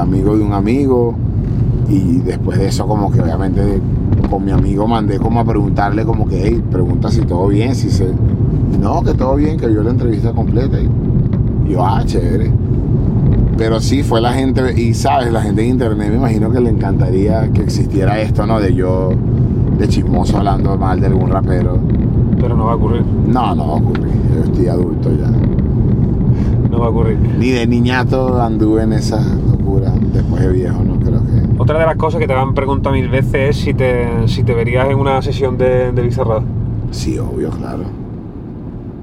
amigo 0.00 0.36
de 0.36 0.44
un 0.44 0.52
amigo. 0.52 1.14
Y 1.88 2.18
después 2.18 2.58
de 2.58 2.66
eso 2.66 2.86
como 2.86 3.12
que 3.12 3.20
obviamente 3.20 3.80
con 4.28 4.44
mi 4.44 4.50
amigo 4.50 4.88
mandé 4.88 5.18
como 5.18 5.40
a 5.40 5.44
preguntarle 5.44 6.04
como 6.04 6.26
que, 6.26 6.42
hey, 6.44 6.62
pregunta 6.70 7.10
si 7.10 7.20
todo 7.22 7.48
bien, 7.48 7.74
si 7.74 7.90
se... 7.90 8.12
No, 8.80 9.02
que 9.02 9.14
todo 9.14 9.36
bien, 9.36 9.56
que 9.56 9.68
vio 9.68 9.82
la 9.82 9.90
entrevista 9.90 10.32
completa. 10.32 10.78
Y 10.80 11.70
yo, 11.70 11.86
ah, 11.86 12.02
chévere. 12.04 12.50
Pero 13.56 13.80
sí, 13.80 14.02
fue 14.02 14.20
la 14.20 14.32
gente, 14.32 14.78
y 14.78 14.92
sabes, 14.94 15.32
la 15.32 15.40
gente 15.40 15.62
de 15.62 15.68
internet 15.68 16.10
me 16.10 16.16
imagino 16.16 16.50
que 16.50 16.60
le 16.60 16.70
encantaría 16.70 17.50
que 17.52 17.62
existiera 17.62 18.20
esto, 18.20 18.46
¿no? 18.46 18.60
De 18.60 18.74
yo, 18.74 19.10
de 19.78 19.88
chismoso 19.88 20.38
hablando 20.38 20.76
mal 20.76 21.00
de 21.00 21.06
algún 21.06 21.30
rapero. 21.30 21.78
Pero 22.38 22.56
no 22.56 22.66
va 22.66 22.72
a 22.72 22.76
ocurrir. 22.76 23.02
No, 23.28 23.54
no 23.54 23.68
va 23.68 23.74
a 23.74 23.76
ocurrir, 23.76 24.12
yo 24.34 24.44
estoy 24.44 24.66
adulto 24.66 25.10
ya. 25.12 25.55
No 26.76 26.82
va 26.82 26.88
a 26.88 26.90
ocurrir. 26.90 27.16
Ni 27.38 27.52
de 27.52 27.66
niñato 27.66 28.38
anduve 28.38 28.82
en 28.82 28.92
esa 28.92 29.18
locura, 29.50 29.90
después 30.12 30.42
de 30.42 30.52
viejo, 30.52 30.84
no 30.84 30.98
creo 31.00 31.20
que... 31.20 31.62
Otra 31.62 31.78
de 31.78 31.86
las 31.86 31.96
cosas 31.96 32.20
que 32.20 32.26
te 32.26 32.34
han 32.34 32.52
preguntado 32.52 32.94
mil 32.94 33.08
veces 33.08 33.34
es 33.34 33.56
si 33.56 33.72
te, 33.72 34.28
si 34.28 34.42
te 34.42 34.52
verías 34.52 34.86
en 34.90 34.98
una 34.98 35.22
sesión 35.22 35.56
de, 35.56 35.92
de 35.92 36.02
Bizarrap. 36.02 36.42
Sí, 36.90 37.18
obvio, 37.18 37.48
claro. 37.48 37.84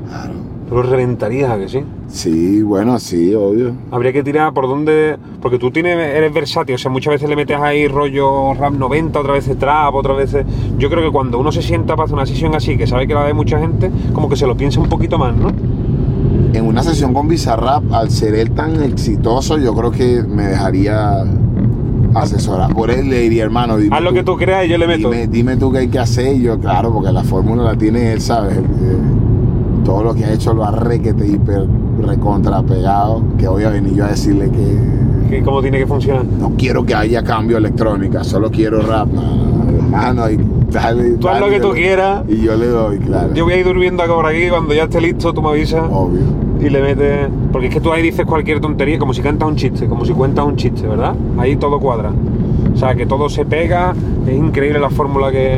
Claro. 0.07 0.33
Tú 0.69 0.75
lo 0.75 0.83
reventarías, 0.83 1.49
¿a 1.49 1.57
que 1.57 1.67
sí? 1.67 1.83
Sí, 2.07 2.61
bueno, 2.61 2.99
sí, 2.99 3.33
obvio. 3.33 3.73
Habría 3.89 4.13
que 4.13 4.21
tirar 4.21 4.53
por 4.53 4.67
donde... 4.67 5.17
Porque 5.41 5.57
tú 5.57 5.71
tienes, 5.71 5.97
eres 5.97 6.31
versátil, 6.31 6.75
o 6.75 6.77
sea, 6.77 6.91
muchas 6.91 7.13
veces 7.13 7.27
le 7.27 7.35
metes 7.35 7.57
ahí 7.57 7.87
rollo 7.87 8.53
rap 8.53 8.73
90, 8.73 9.19
otras 9.19 9.37
veces 9.37 9.57
trap, 9.57 9.95
otras 9.95 10.15
veces... 10.15 10.45
Yo 10.77 10.91
creo 10.91 11.01
que 11.03 11.11
cuando 11.11 11.39
uno 11.39 11.51
se 11.51 11.63
sienta 11.63 11.95
para 11.95 12.05
hacer 12.05 12.13
una 12.13 12.27
sesión 12.27 12.53
así, 12.53 12.77
que 12.77 12.85
sabe 12.85 13.07
que 13.07 13.15
la 13.15 13.23
ve 13.23 13.33
mucha 13.33 13.57
gente, 13.57 13.89
como 14.13 14.29
que 14.29 14.35
se 14.35 14.45
lo 14.45 14.55
piensa 14.55 14.79
un 14.79 14.89
poquito 14.89 15.17
más, 15.17 15.35
¿no? 15.35 15.51
En 16.53 16.65
una 16.65 16.83
sesión 16.83 17.13
con 17.13 17.27
Bizarrap, 17.27 17.91
al 17.93 18.09
ser 18.11 18.35
él 18.35 18.51
tan 18.51 18.81
exitoso, 18.83 19.57
yo 19.57 19.73
creo 19.73 19.91
que 19.91 20.23
me 20.23 20.43
dejaría 20.47 21.23
asesorar 22.13 22.73
por 22.73 22.91
él. 22.91 23.09
Le 23.09 23.21
diría, 23.21 23.43
hermano, 23.43 23.77
dime 23.77 23.95
Haz 23.95 24.03
lo 24.03 24.09
tú- 24.09 24.15
que 24.15 24.23
tú 24.23 24.35
creas 24.37 24.65
y 24.65 24.69
yo 24.69 24.77
le 24.77 24.85
meto. 24.87 25.09
Dime, 25.09 25.27
dime 25.27 25.57
tú 25.57 25.71
qué 25.71 25.79
hay 25.79 25.87
que 25.87 25.99
hacer. 25.99 26.35
Y 26.35 26.41
yo, 26.43 26.59
claro, 26.59 26.93
porque 26.93 27.11
la 27.11 27.23
fórmula 27.23 27.63
la 27.63 27.75
tiene 27.75 28.13
él, 28.13 28.21
¿sabes? 28.21 28.57
Eh, 28.57 28.61
todo 29.83 30.03
lo 30.03 30.13
que 30.13 30.25
ha 30.25 30.31
hecho 30.31 30.53
lo 30.53 30.63
ha 30.63 30.71
requete 30.71 31.27
hiper 31.27 31.65
recontra 32.01 32.61
pegado. 32.61 33.23
Que 33.37 33.47
voy 33.47 33.63
a 33.63 33.69
venir 33.69 33.95
yo 33.95 34.05
a 34.05 34.09
decirle 34.09 34.49
que 34.51 35.03
Que 35.37 35.41
¿Cómo 35.41 35.61
tiene 35.61 35.79
que 35.79 35.87
funcionar? 35.87 36.23
no 36.25 36.51
quiero 36.55 36.85
que 36.85 36.93
haya 36.93 37.23
cambio 37.23 37.57
electrónica, 37.57 38.23
solo 38.23 38.51
quiero 38.51 38.79
rap. 38.83 39.07
No, 39.11 39.21
no, 39.21 39.63
no, 39.63 39.77
hermano, 39.79 40.29
y 40.29 40.37
dale, 40.73 41.11
Tú 41.11 41.27
haz 41.29 41.39
lo 41.39 41.49
que 41.49 41.59
tú 41.59 41.71
le- 41.73 41.79
quieras. 41.81 42.23
Y 42.27 42.41
yo 42.41 42.55
le 42.55 42.67
doy, 42.67 42.97
claro. 42.99 43.33
Yo 43.33 43.45
voy 43.45 43.53
a 43.53 43.57
ir 43.57 43.65
durmiendo 43.65 44.03
ahora 44.03 44.29
aquí, 44.29 44.49
cuando 44.49 44.73
ya 44.73 44.83
esté 44.83 44.99
listo 44.99 45.33
tú 45.33 45.41
me 45.41 45.49
avisas 45.49 45.83
Obvio. 45.91 46.21
y 46.59 46.69
le 46.69 46.81
metes... 46.81 47.29
Porque 47.51 47.67
es 47.67 47.73
que 47.73 47.79
tú 47.81 47.91
ahí 47.93 48.01
dices 48.01 48.25
cualquier 48.25 48.59
tontería, 48.59 48.97
como 48.99 49.13
si 49.13 49.21
cantas 49.21 49.47
un 49.47 49.55
chiste, 49.55 49.87
como 49.87 50.03
si 50.05 50.13
cuentas 50.13 50.45
un 50.45 50.55
chiste, 50.55 50.85
¿verdad? 50.87 51.13
Ahí 51.37 51.55
todo 51.55 51.79
cuadra. 51.79 52.11
O 52.73 52.77
sea, 52.77 52.95
que 52.95 53.05
todo 53.05 53.29
se 53.29 53.45
pega, 53.45 53.93
es 54.27 54.33
increíble 54.35 54.79
la 54.79 54.89
fórmula 54.89 55.31
que... 55.31 55.57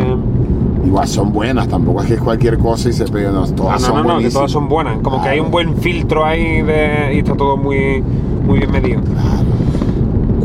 Igual 0.85 1.07
son 1.07 1.31
buenas, 1.33 1.67
tampoco 1.67 2.01
es 2.01 2.07
que 2.07 2.13
es 2.15 2.19
cualquier 2.21 2.59
cosa 2.59 2.89
y 2.89 2.93
se 2.93 3.05
pega. 3.05 3.31
No, 3.31 3.47
todas 3.47 3.73
Ah, 3.83 3.87
no, 3.87 3.95
son 3.95 4.07
no, 4.07 4.13
no, 4.15 4.19
que 4.19 4.29
todas 4.29 4.51
son 4.51 4.69
buenas. 4.69 4.99
Como 5.01 5.19
que 5.23 5.29
hay 5.29 5.39
un 5.39 5.49
buen 5.49 5.75
filtro 5.77 6.23
ahí 6.23 6.61
de, 6.61 7.13
y 7.15 7.19
está 7.19 7.33
todo 7.33 7.57
muy, 7.57 8.03
muy 8.45 8.59
bien 8.59 8.71
medido. 8.71 9.01
Claro. 9.01 9.44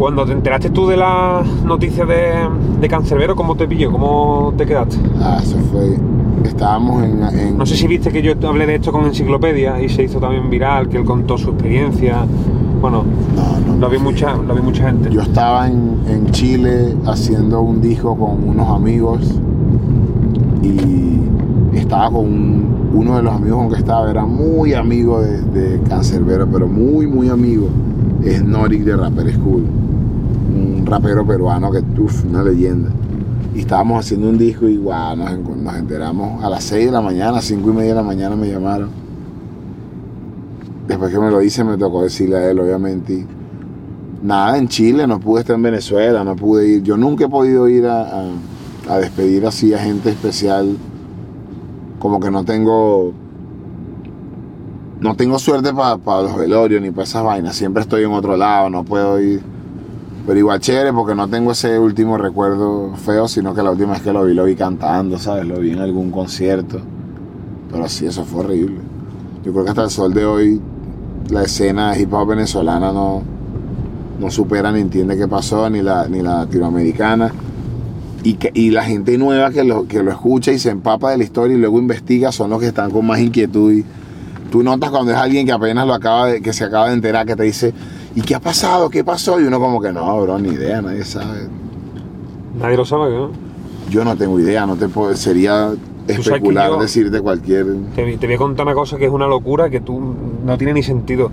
Cuando 0.00 0.24
te 0.24 0.32
enteraste 0.32 0.70
tú 0.70 0.86
de 0.88 0.96
las 0.96 1.46
noticias 1.62 2.08
de, 2.08 2.48
de 2.80 2.88
Cancerbero, 2.88 3.36
¿cómo 3.36 3.54
te 3.54 3.68
pilló? 3.68 3.92
¿Cómo 3.92 4.54
te 4.56 4.64
quedaste? 4.64 4.96
Ah, 5.20 5.38
eso 5.42 5.58
fue. 5.70 5.98
Estábamos 6.42 7.04
en. 7.04 7.22
en- 7.38 7.58
No 7.58 7.66
sé 7.66 7.76
si 7.76 7.86
viste 7.86 8.10
que 8.10 8.22
yo 8.22 8.32
hablé 8.48 8.64
de 8.64 8.76
esto 8.76 8.92
con 8.92 9.04
Enciclopedia 9.04 9.78
y 9.82 9.90
se 9.90 10.02
hizo 10.04 10.18
también 10.18 10.48
viral, 10.48 10.88
que 10.88 10.96
él 10.96 11.04
contó 11.04 11.36
su 11.36 11.50
experiencia. 11.50 12.24
Bueno, 12.80 13.04
No, 13.36 13.74
no, 13.74 13.78
lo 13.78 13.90
vi 13.90 13.98
no. 13.98 14.04
mucha, 14.04 14.34
lo 14.38 14.54
vi 14.54 14.62
mucha 14.62 14.86
gente. 14.86 15.10
Yo 15.10 15.20
estaba 15.20 15.68
en, 15.68 15.98
en 16.08 16.30
Chile 16.30 16.96
haciendo 17.04 17.60
un 17.60 17.82
disco 17.82 18.16
con 18.16 18.48
unos 18.48 18.68
amigos 18.70 19.20
y 20.62 21.76
estaba 21.76 22.06
con 22.10 22.24
un- 22.24 22.70
uno 22.94 23.16
de 23.18 23.22
los 23.22 23.34
amigos 23.34 23.58
con 23.58 23.68
que 23.70 23.76
estaba, 23.78 24.10
era 24.10 24.24
muy 24.24 24.72
amigo 24.72 25.20
de, 25.20 25.42
de 25.42 25.80
Cancerbero, 25.82 26.46
pero 26.50 26.66
muy, 26.66 27.06
muy 27.06 27.28
amigo. 27.28 27.66
Es 28.24 28.42
Norik 28.44 28.82
de 28.84 28.96
Rapper 28.96 29.32
School, 29.34 29.64
un 30.78 30.86
rapero 30.86 31.26
peruano 31.26 31.70
que, 31.70 31.82
uff, 32.00 32.24
una 32.24 32.42
leyenda. 32.42 32.90
Y 33.54 33.60
estábamos 33.60 34.04
haciendo 34.04 34.28
un 34.28 34.38
disco 34.38 34.68
y 34.68 34.76
wow, 34.78 35.16
nos, 35.16 35.30
en- 35.32 35.64
nos 35.64 35.74
enteramos 35.76 36.42
a 36.42 36.48
las 36.50 36.64
6 36.64 36.86
de 36.86 36.92
la 36.92 37.00
mañana, 37.00 37.40
5 37.40 37.70
y 37.70 37.72
media 37.72 37.90
de 37.90 37.96
la 37.96 38.02
mañana 38.02 38.36
me 38.36 38.48
llamaron. 38.48 38.90
Después 40.86 41.12
que 41.12 41.18
me 41.20 41.30
lo 41.30 41.40
hice 41.42 41.62
me 41.64 41.76
tocó 41.76 42.02
decirle 42.02 42.36
a 42.36 42.50
él, 42.50 42.58
obviamente. 42.60 43.26
nada 44.22 44.58
en 44.58 44.68
Chile, 44.68 45.06
no 45.06 45.18
pude 45.18 45.40
estar 45.40 45.56
en 45.56 45.62
Venezuela, 45.62 46.22
no 46.24 46.36
pude 46.36 46.68
ir. 46.68 46.82
Yo 46.82 46.96
nunca 46.98 47.24
he 47.24 47.28
podido 47.28 47.68
ir 47.68 47.86
a- 47.86 48.24
a 48.88 48.98
despedir 48.98 49.46
así 49.46 49.72
a 49.72 49.78
gente 49.78 50.10
especial. 50.10 50.76
Como 51.98 52.20
que 52.20 52.30
no 52.30 52.44
tengo. 52.44 53.12
No 55.00 55.14
tengo 55.16 55.38
suerte 55.38 55.72
para 55.72 56.22
los 56.22 56.36
velorios 56.36 56.82
ni 56.82 56.90
para 56.90 57.04
esas 57.04 57.24
vainas. 57.24 57.56
Siempre 57.56 57.82
estoy 57.82 58.04
en 58.04 58.12
otro 58.12 58.36
lado, 58.36 58.68
no 58.68 58.84
puedo 58.84 59.18
ir. 59.22 59.40
Pero 60.26 60.38
igual 60.38 60.60
chévere 60.60 60.92
porque 60.92 61.14
no 61.14 61.28
tengo 61.28 61.52
ese 61.52 61.78
último 61.78 62.18
recuerdo 62.18 62.94
feo, 62.96 63.26
sino 63.26 63.54
que 63.54 63.62
la 63.62 63.70
última 63.70 63.92
vez 63.92 64.02
que 64.02 64.12
lo 64.12 64.24
vi, 64.24 64.34
lo 64.34 64.44
vi 64.44 64.54
cantando, 64.54 65.18
¿sabes? 65.18 65.46
Lo 65.46 65.58
vi 65.58 65.70
en 65.70 65.80
algún 65.80 66.10
concierto. 66.10 66.80
Pero 67.70 67.88
sí, 67.88 68.06
eso 68.06 68.24
fue 68.24 68.44
horrible. 68.44 68.80
Yo 69.44 69.52
creo 69.52 69.64
que 69.64 69.70
hasta 69.70 69.84
el 69.84 69.90
sol 69.90 70.12
de 70.12 70.24
hoy 70.26 70.60
la 71.30 71.44
escena 71.44 71.96
hip 71.98 72.12
hop 72.12 72.28
venezolana 72.28 72.92
no, 72.92 73.22
no 74.18 74.30
supera 74.30 74.70
ni 74.72 74.80
entiende 74.80 75.16
qué 75.16 75.26
pasó, 75.26 75.68
ni 75.70 75.80
la, 75.80 76.06
ni 76.08 76.20
la 76.20 76.40
latinoamericana. 76.40 77.32
Y, 78.22 78.34
que, 78.34 78.50
y 78.52 78.70
la 78.70 78.84
gente 78.84 79.16
nueva 79.16 79.50
que 79.50 79.64
lo, 79.64 79.88
que 79.88 80.02
lo 80.02 80.10
escucha 80.10 80.52
y 80.52 80.58
se 80.58 80.68
empapa 80.68 81.10
de 81.10 81.16
la 81.16 81.24
historia 81.24 81.56
y 81.56 81.60
luego 81.60 81.78
investiga 81.78 82.32
son 82.32 82.50
los 82.50 82.60
que 82.60 82.66
están 82.66 82.90
con 82.90 83.06
más 83.06 83.18
inquietud. 83.20 83.72
Y 83.72 83.84
tú 84.50 84.62
notas 84.62 84.90
cuando 84.90 85.12
es 85.12 85.16
alguien 85.16 85.46
que 85.46 85.52
apenas 85.52 85.86
lo 85.86 85.94
acaba 85.94 86.26
de, 86.26 86.42
que 86.42 86.52
se 86.52 86.64
acaba 86.64 86.88
de 86.88 86.94
enterar, 86.94 87.24
que 87.24 87.34
te 87.34 87.44
dice, 87.44 87.72
¿y 88.14 88.20
qué 88.22 88.34
ha 88.34 88.40
pasado? 88.40 88.90
¿Qué 88.90 89.04
pasó? 89.04 89.40
Y 89.40 89.44
uno 89.44 89.58
como 89.60 89.80
que 89.80 89.92
no, 89.92 90.20
bro, 90.22 90.38
ni 90.38 90.50
idea, 90.50 90.80
nadie 90.82 91.04
sabe. 91.04 91.48
Nadie 92.60 92.76
lo 92.76 92.84
sabe, 92.84 93.10
¿no? 93.16 93.30
Yo 93.90 94.04
no 94.04 94.16
tengo 94.16 94.38
idea, 94.38 94.66
no 94.66 94.76
te 94.76 94.88
puedo, 94.88 95.14
sería 95.16 95.72
especular 96.06 96.70
yo- 96.70 96.80
decirte 96.80 97.20
cualquier... 97.20 97.66
Te, 97.94 98.16
te 98.16 98.26
voy 98.26 98.34
a 98.34 98.38
contar 98.38 98.66
una 98.66 98.74
cosa 98.74 98.96
que 98.98 99.06
es 99.06 99.10
una 99.12 99.26
locura 99.26 99.70
que 99.70 99.80
tú 99.80 100.14
no 100.44 100.58
tiene 100.58 100.74
ni 100.74 100.82
sentido. 100.82 101.30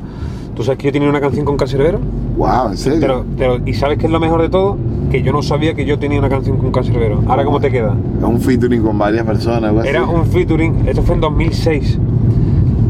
¿Tú 0.56 0.64
sabes 0.64 0.80
que 0.80 0.86
yo 0.88 0.92
tenía 0.92 1.08
una 1.10 1.22
canción 1.22 1.46
con 1.46 1.56
Cancerbero? 1.56 2.00
Wow, 2.36 2.70
¿en 2.72 2.78
serio? 2.78 3.00
Pero, 3.00 3.26
pero, 3.38 3.60
¿y 3.64 3.74
sabes 3.76 4.00
qué 4.00 4.08
es 4.08 4.12
lo 4.12 4.20
mejor 4.20 4.42
de 4.42 4.50
todo? 4.50 4.76
Que 5.12 5.22
yo 5.22 5.32
no 5.32 5.44
sabía 5.44 5.76
que 5.76 5.86
yo 5.86 6.00
tenía 6.00 6.18
una 6.18 6.30
canción 6.30 6.58
con 6.58 6.72
Cancerbero. 6.72 7.22
Ahora, 7.28 7.46
¿cómo 7.46 7.60
te 7.60 7.70
queda? 7.72 7.96
Un 8.22 8.40
featuring 8.42 8.82
con 8.82 8.98
varias 8.98 9.24
personas, 9.26 9.64
algo 9.66 9.82
así. 9.82 9.90
Era 9.90 10.04
un 10.06 10.26
featuring, 10.26 10.88
esto 10.88 11.04
fue 11.04 11.14
en 11.16 11.22
2006. 11.22 12.00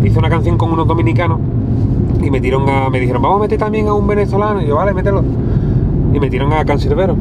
Hice 0.03 0.19
una 0.19 0.29
canción 0.29 0.57
con 0.57 0.71
unos 0.71 0.87
dominicanos 0.87 1.39
y 2.27 2.31
me, 2.31 2.41
tiraron 2.41 2.69
a, 2.69 2.89
me 2.89 2.99
dijeron, 2.99 3.21
vamos 3.21 3.39
a 3.39 3.41
meter 3.43 3.57
también 3.57 3.87
a 3.87 3.93
un 3.93 4.05
venezolano. 4.05 4.61
Y 4.61 4.67
yo, 4.67 4.75
vale, 4.75 4.93
mételo. 4.93 5.23
Y 6.13 6.19
metieron 6.19 6.51
a 6.51 6.65
Cancerbero. 6.65 7.15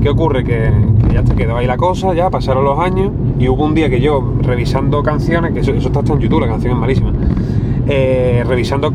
¿Qué 0.00 0.08
ocurre? 0.08 0.44
Que, 0.44 0.70
ya 1.12 1.24
te 1.24 1.34
quedó 1.34 1.56
ahí 1.56 1.66
la 1.66 1.76
cosa, 1.76 2.14
ya 2.14 2.30
pasaron 2.30 2.64
los 2.64 2.78
años 2.78 3.10
y 3.38 3.48
hubo 3.48 3.64
un 3.64 3.74
día 3.74 3.90
que 3.90 4.00
yo, 4.00 4.34
revisando 4.42 5.02
canciones, 5.02 5.52
que 5.52 5.60
eso, 5.60 5.72
está 5.72 6.00
hasta 6.00 6.12
en 6.12 6.20
YouTube, 6.20 6.40
la 6.40 6.48
canción 6.48 6.74
es 6.74 6.78
malísima, 6.78 7.12
eh, 7.88 8.44
revisando 8.46 8.92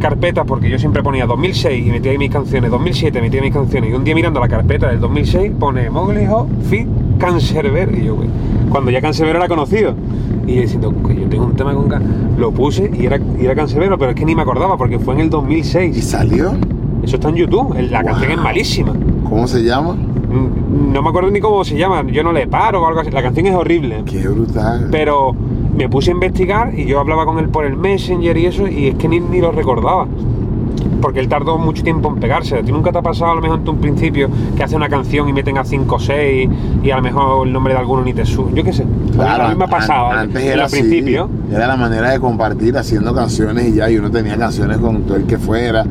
carpetas, 0.00 0.44
porque 0.46 0.68
yo 0.68 0.78
siempre 0.78 1.02
ponía 1.02 1.24
2006 1.26 1.86
y 1.86 1.90
metía 1.90 2.10
ahí 2.10 2.18
mis 2.18 2.30
canciones, 2.30 2.70
2007 2.70 3.20
metía 3.20 3.40
mis 3.40 3.52
canciones, 3.52 3.90
y 3.90 3.94
un 3.94 4.02
día 4.02 4.14
mirando 4.14 4.40
la 4.40 4.48
carpeta 4.48 4.88
del 4.88 5.00
2006 5.00 5.52
pone 5.58 5.88
Mowgli 5.88 6.26
Fit, 6.68 6.88
Cancerbero, 7.18 7.96
y 7.96 8.04
yo, 8.04 8.16
güey, 8.16 8.28
cuando 8.68 8.90
ya 8.90 9.00
Cancerbero 9.00 9.38
era 9.38 9.48
conocido, 9.48 9.94
y 10.46 10.56
diciendo, 10.60 10.92
que 11.06 11.14
yo 11.14 11.28
tengo 11.28 11.44
un 11.46 11.54
tema 11.56 11.74
con 11.74 11.88
lo 12.38 12.50
puse 12.52 12.90
y 12.98 13.06
era, 13.06 13.18
y 13.40 13.44
era 13.44 13.54
Cancerbero, 13.54 13.98
pero 13.98 14.10
es 14.10 14.16
que 14.16 14.24
ni 14.24 14.34
me 14.34 14.42
acordaba, 14.42 14.76
porque 14.76 14.98
fue 14.98 15.14
en 15.14 15.20
el 15.20 15.26
¿Y 15.26 15.30
2006. 15.30 16.04
salió? 16.04 16.52
Eso 17.02 17.16
está 17.16 17.28
en 17.28 17.36
YouTube, 17.36 17.74
la 17.90 18.00
Wow. 18.02 18.10
canción 18.12 18.32
es 18.32 18.38
malísima. 18.38 18.92
¿Cómo 19.28 19.46
se 19.46 19.62
llama? 19.62 19.94
Mm, 19.94 20.92
No 20.92 21.02
me 21.02 21.08
acuerdo 21.08 21.30
ni 21.30 21.40
cómo 21.40 21.64
se 21.64 21.76
llama, 21.76 22.04
yo 22.10 22.22
no 22.22 22.32
le 22.32 22.46
paro 22.46 22.82
o 22.82 22.86
algo 22.86 23.00
así. 23.00 23.10
La 23.10 23.22
canción 23.22 23.46
es 23.46 23.54
horrible. 23.54 24.02
Qué 24.06 24.26
brutal. 24.28 24.88
Pero 24.90 25.32
me 25.76 25.88
puse 25.88 26.10
a 26.10 26.14
investigar 26.14 26.78
y 26.78 26.84
yo 26.86 27.00
hablaba 27.00 27.24
con 27.26 27.38
él 27.38 27.48
por 27.48 27.64
el 27.64 27.76
Messenger 27.76 28.36
y 28.36 28.46
eso, 28.46 28.66
y 28.68 28.88
es 28.88 28.94
que 28.96 29.08
ni, 29.08 29.20
ni 29.20 29.40
lo 29.40 29.52
recordaba. 29.52 30.06
Porque 31.02 31.18
él 31.20 31.28
tardó 31.28 31.58
mucho 31.58 31.82
tiempo 31.82 32.08
en 32.08 32.16
pegarse. 32.20 32.56
¿A 32.58 32.62
ti 32.62 32.72
nunca 32.72 32.92
te 32.92 32.98
ha 32.98 33.02
pasado 33.02 33.32
a 33.32 33.34
lo 33.34 33.42
mejor 33.42 33.58
en 33.60 33.68
un 33.68 33.78
principio 33.78 34.30
que 34.56 34.62
hace 34.62 34.76
una 34.76 34.88
canción 34.88 35.28
y 35.28 35.32
meten 35.34 35.58
a 35.58 35.64
5 35.64 35.94
o 35.94 35.98
6 35.98 36.48
y 36.82 36.90
a 36.90 36.96
lo 36.96 37.02
mejor 37.02 37.46
el 37.46 37.52
nombre 37.52 37.74
de 37.74 37.80
alguno 37.80 38.02
ni 38.02 38.14
te 38.14 38.24
sube? 38.24 38.52
Yo 38.54 38.62
qué 38.64 38.72
sé. 38.72 38.84
a 38.84 38.86
mí 38.86 39.18
me 39.18 39.22
ha 39.24 39.48
an- 39.50 39.58
pasado 39.68 40.12
Antes 40.12 40.40
en 40.42 40.46
era 40.48 40.54
al 40.62 40.66
así, 40.66 40.80
principio. 40.80 41.28
Era 41.50 41.66
la 41.66 41.76
manera 41.76 42.10
de 42.10 42.20
compartir 42.20 42.78
haciendo 42.78 43.12
canciones 43.14 43.66
y 43.66 43.74
ya, 43.74 43.90
y 43.90 43.98
uno 43.98 44.10
tenía 44.10 44.38
canciones 44.38 44.78
con 44.78 45.02
todo 45.02 45.16
el 45.16 45.24
que 45.26 45.36
fuera 45.38 45.84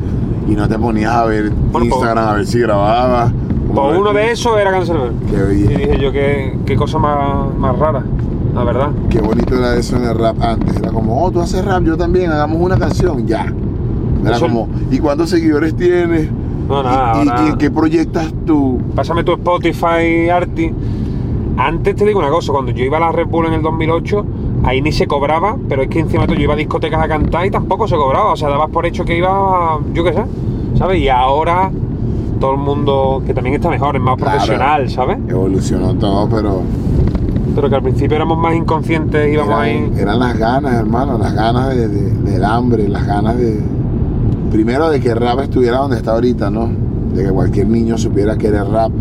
y 0.48 0.52
no 0.56 0.66
te 0.66 0.78
ponías 0.78 1.12
a 1.12 1.24
ver 1.26 1.50
Bueno, 1.50 1.86
Instagram 1.86 2.28
a 2.28 2.32
ver 2.34 2.46
si 2.46 2.58
grababa. 2.58 3.30
como 3.68 3.82
Pues 3.88 3.98
uno 3.98 4.12
de 4.14 4.32
esos 4.32 4.58
era 4.58 4.70
Cancerbero. 4.70 5.12
Qué 5.30 5.54
Y 5.54 5.56
bien. 5.66 5.78
dije 5.78 5.98
yo, 6.00 6.10
qué, 6.10 6.58
qué 6.66 6.74
cosa 6.74 6.98
más, 6.98 7.54
más 7.58 7.78
rara, 7.78 8.02
la 8.54 8.64
verdad. 8.64 8.88
Qué 9.10 9.20
bonito 9.20 9.56
era 9.58 9.76
eso 9.76 9.96
en 9.96 10.04
el 10.04 10.18
rap 10.18 10.36
antes. 10.42 10.74
Era 10.78 10.90
como, 10.90 11.22
oh, 11.22 11.30
tú 11.30 11.40
haces 11.40 11.62
rap, 11.64 11.82
yo 11.84 11.96
también, 11.98 12.30
hagamos 12.32 12.58
una 12.60 12.78
canción, 12.78 13.26
ya. 13.26 13.46
Era 14.24 14.36
Eso- 14.36 14.46
como, 14.46 14.68
¿y 14.90 14.98
cuántos 14.98 15.30
seguidores 15.30 15.74
tienes? 15.76 16.28
No, 16.68 16.82
nada, 16.82 17.22
¿Y, 17.24 17.28
ahora- 17.28 17.44
y 17.46 17.48
en 17.50 17.58
qué 17.58 17.70
proyectas 17.70 18.32
tú? 18.46 18.80
Pásame 18.94 19.24
tu 19.24 19.32
Spotify, 19.32 20.28
Arti. 20.32 20.70
Antes 21.56 21.96
te 21.96 22.06
digo 22.06 22.18
una 22.18 22.30
cosa, 22.30 22.52
cuando 22.52 22.72
yo 22.72 22.84
iba 22.84 22.96
a 22.96 23.00
la 23.00 23.12
Red 23.12 23.26
Bull 23.26 23.46
en 23.46 23.52
el 23.54 23.62
2008, 23.62 24.24
ahí 24.64 24.80
ni 24.80 24.90
se 24.92 25.06
cobraba, 25.06 25.56
pero 25.68 25.82
es 25.82 25.88
que 25.88 25.98
encima 26.00 26.26
tú, 26.26 26.34
yo 26.34 26.40
iba 26.42 26.54
a 26.54 26.56
discotecas 26.56 27.02
a 27.02 27.08
cantar 27.08 27.44
y 27.46 27.50
tampoco 27.50 27.86
se 27.86 27.96
cobraba. 27.96 28.32
O 28.32 28.36
sea, 28.36 28.48
dabas 28.48 28.70
por 28.70 28.86
hecho 28.86 29.04
que 29.04 29.18
iba, 29.18 29.78
yo 29.92 30.02
qué 30.04 30.12
sé, 30.14 30.22
¿sabes? 30.76 30.98
Y 31.00 31.08
ahora 31.08 31.70
todo 32.40 32.52
el 32.52 32.58
mundo, 32.58 33.22
que 33.26 33.34
también 33.34 33.54
está 33.56 33.68
mejor, 33.68 33.96
es 33.96 34.02
más 34.02 34.16
Claro. 34.16 34.30
profesional, 34.32 34.88
¿sabes? 34.90 35.18
Evolucionó 35.28 35.94
todo, 35.94 36.28
pero 36.28 36.62
Pero 37.54 37.68
que 37.68 37.74
al 37.74 37.82
principio 37.82 38.16
éramos 38.16 38.38
más 38.38 38.54
inconscientes, 38.54 39.30
íbamos 39.32 39.54
ahí. 39.54 39.76
eran, 39.76 39.98
eran 39.98 40.18
las 40.20 40.38
ganas, 40.38 40.74
hermano, 40.74 41.18
las 41.18 41.34
ganas 41.34 41.68
de- 41.76 41.86
de- 41.88 42.30
del 42.30 42.44
hambre, 42.46 42.88
las 42.88 43.06
ganas 43.06 43.36
de... 43.36 43.60
Primero 44.52 44.90
de 44.90 45.00
que 45.00 45.14
rap 45.14 45.40
estuviera 45.40 45.78
donde 45.78 45.96
está 45.96 46.12
ahorita, 46.12 46.50
¿no? 46.50 46.70
De 47.14 47.24
que 47.24 47.30
cualquier 47.30 47.68
niño 47.68 47.96
supiera 47.96 48.36
que 48.36 48.48
era 48.48 48.64
rap. 48.64 48.92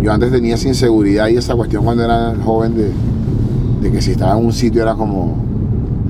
Yo 0.00 0.10
antes 0.10 0.32
tenía 0.32 0.54
esa 0.54 0.68
inseguridad 0.68 1.28
y 1.28 1.36
esa 1.36 1.54
cuestión 1.54 1.84
cuando 1.84 2.04
era 2.04 2.34
joven 2.42 2.74
de, 2.74 2.90
de 3.82 3.92
que 3.92 4.00
si 4.00 4.12
estaba 4.12 4.38
en 4.38 4.46
un 4.46 4.52
sitio 4.54 4.80
era 4.80 4.94
como, 4.94 5.36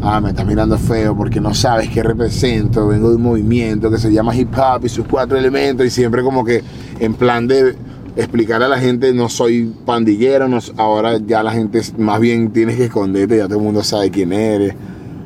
ah, 0.00 0.20
me 0.20 0.28
estás 0.28 0.46
mirando 0.46 0.78
feo 0.78 1.16
porque 1.16 1.40
no 1.40 1.52
sabes 1.54 1.88
qué 1.88 2.04
represento, 2.04 2.87
vengo 2.87 3.11
de 3.11 3.16
un 3.16 3.22
movimiento 3.22 3.90
que 3.90 3.98
se 3.98 4.12
llama 4.12 4.33
hip 4.37 4.57
hop 4.57 4.85
y 4.85 4.88
sus 4.88 5.07
cuatro 5.09 5.37
elementos 5.37 5.85
y 5.85 5.90
siempre 5.90 6.22
como 6.22 6.44
que 6.44 6.62
en 7.00 7.14
plan 7.14 7.48
de 7.48 7.74
explicar 8.14 8.62
a 8.62 8.68
la 8.68 8.78
gente 8.78 9.12
no 9.12 9.28
soy 9.28 9.74
pandillero, 9.85 10.46
ahora 10.76 11.18
ya 11.18 11.42
la 11.42 11.50
gente 11.50 11.80
más 11.98 12.20
bien 12.20 12.52
tienes 12.52 12.76
que 12.76 12.85
esconderte, 12.85 13.38
ya 13.38 13.48
todo 13.48 13.59
el 13.59 13.64
mundo 13.64 13.83
sabe 13.83 14.12
quién 14.12 14.33
eres, 14.33 14.76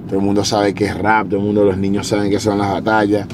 todo 0.07 0.21
el 0.21 0.25
mundo 0.25 0.43
sabe 0.43 0.73
qué 0.73 0.87
es 0.87 0.97
rap, 0.97 1.29
todo 1.29 1.41
el 1.41 1.45
mundo, 1.45 1.65
los 1.65 1.77
niños 1.77 2.07
saben 2.07 2.31
qué 2.31 2.41
son 2.41 2.57
las 2.57 2.73
batallas. 2.73 3.29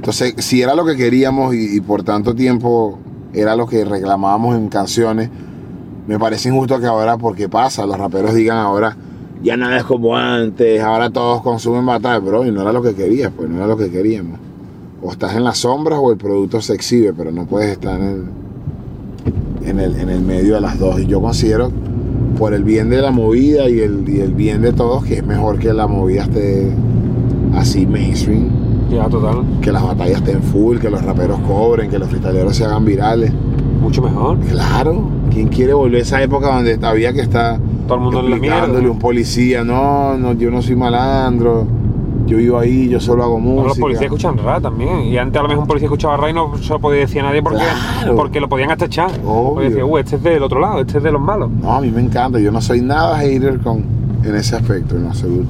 Entonces, 0.00 0.34
si 0.38 0.62
era 0.62 0.74
lo 0.74 0.86
que 0.86 0.96
queríamos 0.96 1.54
y, 1.54 1.78
por 1.82 2.02
tanto 2.02 2.34
tiempo 2.34 2.98
era 3.34 3.54
lo 3.54 3.66
que 3.66 3.84
reclamábamos 3.84 4.56
en 4.56 4.70
canciones, 4.70 5.28
me 6.06 6.18
parece 6.18 6.48
injusto 6.48 6.80
que 6.80 6.86
ahora, 6.86 7.18
porque 7.18 7.50
pasa, 7.50 7.84
los 7.84 7.98
raperos 7.98 8.32
digan 8.32 8.56
ahora, 8.56 8.96
ya 9.42 9.58
nada 9.58 9.76
es 9.76 9.84
como 9.84 10.16
antes, 10.16 10.80
ahora 10.80 11.10
todos 11.10 11.42
consumen 11.42 11.84
batalla, 11.84 12.18
bro, 12.18 12.46
y 12.46 12.50
no 12.50 12.62
era 12.62 12.72
lo 12.72 12.80
que 12.80 12.94
querías, 12.94 13.30
pues 13.36 13.50
no 13.50 13.58
era 13.58 13.66
lo 13.66 13.76
que 13.76 13.90
queríamos. 13.90 14.38
O 15.02 15.12
estás 15.12 15.36
en 15.36 15.44
las 15.44 15.58
sombras 15.58 15.98
o 16.02 16.10
el 16.10 16.16
producto 16.16 16.62
se 16.62 16.72
exhibe, 16.72 17.12
pero 17.12 17.30
no 17.30 17.44
puedes 17.44 17.70
estar 17.70 18.00
en 18.00 18.30
el, 19.62 19.68
en 19.68 19.80
el, 19.80 19.96
en 19.96 20.08
el 20.08 20.22
medio 20.22 20.54
de 20.54 20.62
las 20.62 20.78
dos. 20.78 20.98
Y 20.98 21.04
yo 21.08 21.20
considero, 21.20 21.70
por 22.38 22.54
el 22.54 22.64
bien 22.64 22.88
de 22.88 23.02
la 23.02 23.10
movida 23.10 23.68
y 23.68 23.80
el, 23.80 24.08
y 24.08 24.20
el 24.20 24.32
bien 24.32 24.62
de 24.62 24.72
todos, 24.72 25.04
que 25.04 25.16
es 25.16 25.26
mejor 25.26 25.58
que 25.58 25.74
la 25.74 25.86
movida 25.86 26.22
esté 26.22 26.72
así 27.54 27.84
mainstream, 27.84 28.59
Ya, 28.90 29.08
total. 29.08 29.44
que 29.60 29.70
las 29.72 29.82
batallas 29.82 30.16
estén 30.18 30.42
full, 30.42 30.78
que 30.78 30.90
los 30.90 31.02
raperos 31.04 31.38
cobren, 31.40 31.88
que 31.90 31.98
los 31.98 32.08
freestyleros 32.08 32.56
se 32.56 32.64
hagan 32.64 32.84
virales. 32.84 33.32
Mucho 33.80 34.02
mejor. 34.02 34.38
Claro, 34.40 35.08
¿quién 35.30 35.48
quiere 35.48 35.72
volver 35.72 36.00
a 36.00 36.02
esa 36.02 36.22
época 36.22 36.54
donde 36.54 36.78
había 36.86 37.12
que 37.12 37.20
estar 37.20 37.58
Todo 37.86 37.94
el 37.98 38.04
mundo 38.04 38.20
en 38.20 38.30
la 38.30 38.36
mierda. 38.36 38.90
un 38.90 38.98
policía, 38.98 39.64
no, 39.64 40.16
no, 40.18 40.32
yo 40.34 40.50
no 40.50 40.60
soy 40.60 40.76
malandro, 40.76 41.66
yo 42.26 42.36
vivo 42.36 42.58
ahí, 42.58 42.88
yo 42.88 43.00
solo 43.00 43.24
hago 43.24 43.38
música. 43.40 43.68
Los 43.68 43.78
policías 43.78 44.04
escuchan 44.04 44.36
rap 44.38 44.62
también. 44.62 45.00
Y 45.04 45.16
antes 45.18 45.38
a 45.38 45.42
lo 45.42 45.48
mejor 45.48 45.62
un 45.62 45.68
policía 45.68 45.86
escuchaba 45.86 46.16
rap 46.16 46.30
y 46.30 46.32
no 46.34 46.56
se 46.58 46.68
lo 46.72 46.78
podía 46.78 47.00
decir 47.00 47.20
a 47.20 47.24
nadie 47.24 47.42
porque, 47.42 47.58
Claro. 47.58 48.16
porque 48.16 48.40
lo 48.40 48.48
podían 48.48 48.70
hasta 48.70 48.84
echar. 48.86 49.10
Porque 49.22 49.70
decía, 49.70 49.84
uh, 49.84 49.98
este 49.98 50.16
es 50.16 50.22
del 50.22 50.42
otro 50.42 50.60
lado, 50.60 50.80
este 50.80 50.98
es 50.98 51.04
de 51.04 51.10
los 51.12 51.20
malos. 51.22 51.50
No, 51.50 51.72
a 51.72 51.80
mí 51.80 51.90
me 51.90 52.02
encanta, 52.02 52.38
yo 52.38 52.52
no 52.52 52.60
soy 52.60 52.82
nada 52.82 53.16
hater 53.18 53.58
con, 53.60 53.84
en 54.24 54.34
ese 54.36 54.56
aspecto, 54.56 54.96
en 54.96 55.06
absoluto. 55.06 55.48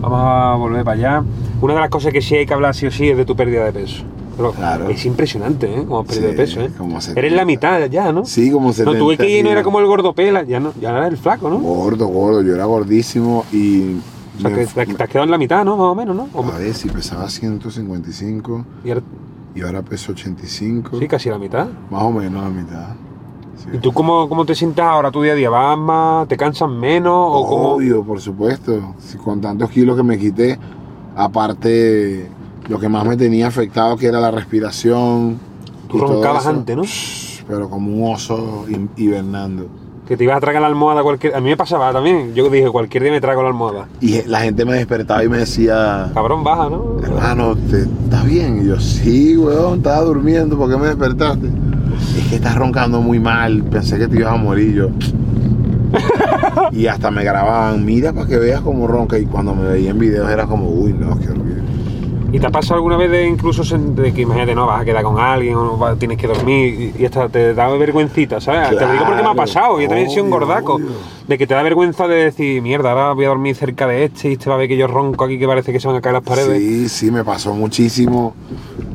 Vamos 0.00 0.18
a 0.20 0.54
volver 0.56 0.84
para 0.84 0.96
allá. 0.98 1.24
Una 1.60 1.74
de 1.74 1.80
las 1.80 1.90
cosas 1.90 2.12
que 2.12 2.22
sí 2.22 2.36
hay 2.36 2.46
que 2.46 2.54
hablar 2.54 2.74
sí 2.74 2.86
o 2.86 2.90
sí 2.90 3.08
es 3.10 3.16
de 3.16 3.24
tu 3.24 3.36
pérdida 3.36 3.64
de 3.64 3.72
peso. 3.72 4.02
Pero 4.36 4.52
Claro. 4.52 4.88
es 4.88 5.04
impresionante, 5.04 5.66
¿eh? 5.72 5.84
Como 5.84 6.00
has 6.00 6.06
perdido 6.06 6.28
Sí, 6.30 6.36
de 6.36 6.42
peso, 6.42 6.60
¿eh? 6.62 6.70
como 6.78 6.98
Eres 7.14 7.32
la 7.32 7.44
mitad 7.44 7.84
ya, 7.90 8.12
¿no? 8.12 8.24
Sí, 8.24 8.50
como 8.50 8.72
se 8.72 8.84
No, 8.84 8.94
tuve 8.94 9.18
que 9.18 9.28
ir 9.28 9.44
no 9.44 9.50
era 9.50 9.62
como 9.62 9.80
el 9.80 9.86
gordopela, 9.86 10.42
ya 10.44 10.58
no, 10.60 10.72
ya 10.80 10.90
era 10.90 11.06
el 11.08 11.18
flaco, 11.18 11.50
¿no? 11.50 11.58
Gordo, 11.58 12.06
gordo, 12.06 12.40
yo 12.42 12.54
era 12.54 12.64
gordísimo 12.64 13.44
y... 13.52 13.96
O 14.38 14.40
sea, 14.40 14.50
que 14.54 14.64
te, 14.94 15.02
has 15.02 15.08
quedado 15.10 15.24
en 15.24 15.30
la 15.30 15.36
mitad, 15.36 15.62
¿no? 15.66 15.76
Más 15.76 15.86
o 15.88 15.94
menos, 15.94 16.16
¿no? 16.16 16.28
O- 16.32 16.42
a 16.44 16.56
ver, 16.56 16.72
si 16.72 16.88
pesaba 16.88 17.28
155 17.28 18.64
y 18.84 18.88
ahora- 18.90 19.02
y 19.54 19.60
ahora 19.60 19.82
peso 19.82 20.12
85, 20.12 20.98
sí, 20.98 21.06
casi 21.08 21.28
la 21.28 21.36
mitad. 21.38 21.66
más 21.90 22.02
o 22.02 22.10
menos 22.10 22.42
la 22.42 22.48
mitad. 22.48 22.86
Sí. 23.58 23.66
¿Y 23.74 23.78
tú 23.78 23.92
cómo, 23.92 24.26
cómo 24.30 24.46
te 24.46 24.54
sientas 24.54 24.86
ahora 24.86 25.10
tu 25.10 25.20
día 25.20 25.32
a 25.32 25.34
día? 25.34 25.50
¿Vas 25.50 25.76
más? 25.76 26.26
¿Te 26.28 26.38
cansas 26.38 26.70
menos? 26.70 27.12
¿O 27.14 27.46
cómo? 27.46 27.74
Obvio, 27.74 28.02
por 28.02 28.18
supuesto. 28.18 28.94
Si 29.00 29.18
con 29.18 29.42
tantos 29.42 29.68
kilos 29.70 29.94
que 29.98 30.02
me 30.02 30.16
quité, 30.18 30.58
aparte 31.16 32.28
lo 32.68 32.78
que 32.78 32.88
más 32.88 33.04
me 33.04 33.16
tenía 33.16 33.46
afectado 33.48 33.96
que 33.96 34.06
era 34.06 34.20
la 34.20 34.30
respiración. 34.30 35.38
Tú 35.88 35.98
roncabas 35.98 36.46
antes, 36.46 36.76
¿no? 36.76 36.82
Pero 37.48 37.68
como 37.68 37.90
un 38.06 38.14
oso 38.14 38.64
hi- 38.68 38.88
hibernando. 39.02 39.66
Que 40.06 40.16
te 40.16 40.24
ibas 40.24 40.36
a 40.38 40.40
tragar 40.40 40.60
la 40.62 40.68
almohada 40.68 41.02
cualquier... 41.04 41.36
A 41.36 41.40
mí 41.40 41.50
me 41.50 41.56
pasaba 41.56 41.92
también. 41.92 42.34
Yo 42.34 42.48
dije, 42.50 42.68
cualquier 42.68 43.04
día 43.04 43.12
me 43.12 43.20
trago 43.20 43.42
la 43.42 43.48
almohada. 43.48 43.86
Y 44.00 44.22
la 44.26 44.40
gente 44.40 44.64
me 44.64 44.74
despertaba 44.74 45.22
y 45.22 45.28
me 45.28 45.38
decía, 45.38 46.10
Cabrón, 46.14 46.42
baja, 46.42 46.68
¿no? 46.68 46.96
hermano, 47.02 47.54
¿te, 47.56 47.82
¿estás 47.82 48.24
bien? 48.24 48.62
Y 48.62 48.68
yo, 48.68 48.80
sí, 48.80 49.36
weón, 49.36 49.78
estaba 49.78 50.02
durmiendo, 50.02 50.56
¿por 50.58 50.68
qué 50.68 50.76
me 50.76 50.86
despertaste? 50.88 51.48
Es 52.18 52.26
que 52.28 52.36
estás 52.36 52.56
roncando 52.56 53.00
muy 53.00 53.20
mal, 53.20 53.62
pensé 53.64 53.98
que 53.98 54.08
te 54.08 54.16
ibas 54.18 54.32
a 54.32 54.36
morir 54.36 54.74
yo. 54.74 54.88
y 56.72 56.86
hasta 56.86 57.10
me 57.10 57.24
grababan, 57.24 57.84
mira 57.84 58.12
para 58.12 58.26
que 58.26 58.38
veas 58.38 58.60
cómo 58.60 58.86
ronca. 58.86 59.18
Y 59.18 59.26
cuando 59.26 59.54
me 59.54 59.68
veía 59.68 59.90
en 59.90 59.98
videos 59.98 60.30
era 60.30 60.46
como, 60.46 60.68
uy, 60.68 60.92
no, 60.92 61.18
qué 61.18 61.30
horrible. 61.30 61.49
¿Y 62.32 62.38
te 62.38 62.46
ha 62.46 62.50
pasado 62.50 62.76
alguna 62.76 62.96
vez 62.96 63.10
de 63.10 63.26
incluso 63.26 63.62
de 63.76 64.12
que 64.12 64.22
imagínate, 64.22 64.54
no, 64.54 64.66
vas 64.66 64.82
a 64.82 64.84
quedar 64.84 65.02
con 65.02 65.18
alguien 65.18 65.56
o 65.56 65.76
vas- 65.76 65.98
tienes 65.98 66.16
que 66.16 66.26
dormir 66.28 66.92
y, 66.96 67.02
y 67.02 67.06
hasta 67.06 67.28
te 67.28 67.54
da 67.54 67.68
vergüencita, 67.68 68.40
¿sabes? 68.40 68.68
Te 68.78 68.84
lo 68.86 68.92
digo 68.92 69.04
porque 69.04 69.22
me 69.22 69.28
ha 69.28 69.32
Claro, 69.32 69.36
pasado, 69.36 69.80
yo 69.80 69.88
también 69.88 70.08
he 70.08 70.10
sido 70.10 70.24
un 70.24 70.30
gordaco. 70.30 70.74
obvio. 70.74 70.86
De 71.26 71.38
que 71.38 71.46
te 71.46 71.54
da 71.54 71.62
vergüenza 71.62 72.08
de 72.08 72.16
decir, 72.24 72.60
mierda, 72.60 72.90
ahora 72.90 73.12
voy 73.12 73.24
a 73.24 73.28
dormir 73.28 73.54
cerca 73.54 73.86
de 73.86 74.04
este 74.04 74.30
y 74.30 74.32
este 74.32 74.48
va 74.48 74.56
a 74.56 74.58
ver 74.58 74.68
que 74.68 74.76
yo 74.76 74.86
ronco 74.88 75.24
aquí 75.24 75.38
que 75.38 75.46
parece 75.46 75.72
que 75.72 75.78
se 75.78 75.86
van 75.86 75.96
a 75.96 76.00
caer 76.00 76.14
las 76.14 76.22
paredes. 76.24 76.58
Sí, 76.60 76.88
sí, 76.88 77.10
me 77.12 77.22
pasó 77.24 77.54
muchísimo. 77.54 78.34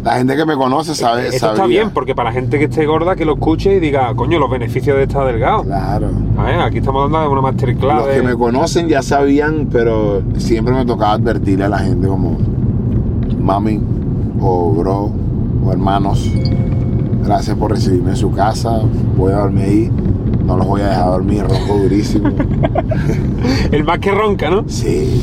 La 0.04 0.17
gente 0.17 0.36
que 0.36 0.45
me 0.45 0.56
conoce 0.56 0.93
sabe, 0.95 1.28
Esto 1.30 1.52
está 1.54 1.65
bien, 1.65 1.91
porque 1.91 2.13
para 2.13 2.30
la 2.30 2.34
gente 2.34 2.60
que 2.60 2.65
esté 2.65 2.86
gorda, 2.86 3.15
que 3.15 3.26
lo 3.26 3.34
escuche 3.34 3.76
y 3.76 3.80
diga, 3.80 4.13
coño, 4.15 4.38
los 4.38 4.50
beneficios 4.50 4.98
de 4.98 5.04
estar 5.04 5.26
delgado. 5.26 5.63
Claro. 5.63 6.10
A 6.38 6.43
ver, 6.43 6.60
aquí 6.60 6.78
estamos 6.80 7.10
dando 7.12 7.32
una 7.32 7.41
masterclass. 7.41 7.98
Los 8.00 8.08
de- 8.08 8.15
que 8.15 8.21
me 8.21 8.36
conocen 8.36 8.88
ya 8.89 9.02
sabían, 9.02 9.67
pero 9.71 10.21
siempre 10.38 10.74
me 10.74 10.86
tocaba 10.86 11.13
advertirle 11.13 11.65
a 11.65 11.69
la 11.69 11.80
gente 11.80 12.08
como, 12.08 12.38
mami, 13.45 13.79
o 14.41 14.71
bro, 14.71 15.12
o 15.63 15.71
hermanos, 15.71 16.31
gracias 17.23 17.55
por 17.55 17.71
recibirme 17.71 18.12
en 18.12 18.17
su 18.17 18.31
casa, 18.31 18.81
voy 19.15 19.31
a 19.34 19.38
dormir 19.38 19.63
ahí, 19.63 19.91
no 20.45 20.58
los 20.58 20.67
voy 20.67 20.81
a 20.81 20.88
dejar 20.88 21.05
dormir, 21.05 21.43
ronco 21.43 21.77
durísimo. 21.84 22.29
El 23.71 23.84
más 23.84 23.99
que 23.99 24.12
ronca, 24.12 24.49
¿no? 24.49 24.63
Sí. 24.67 25.21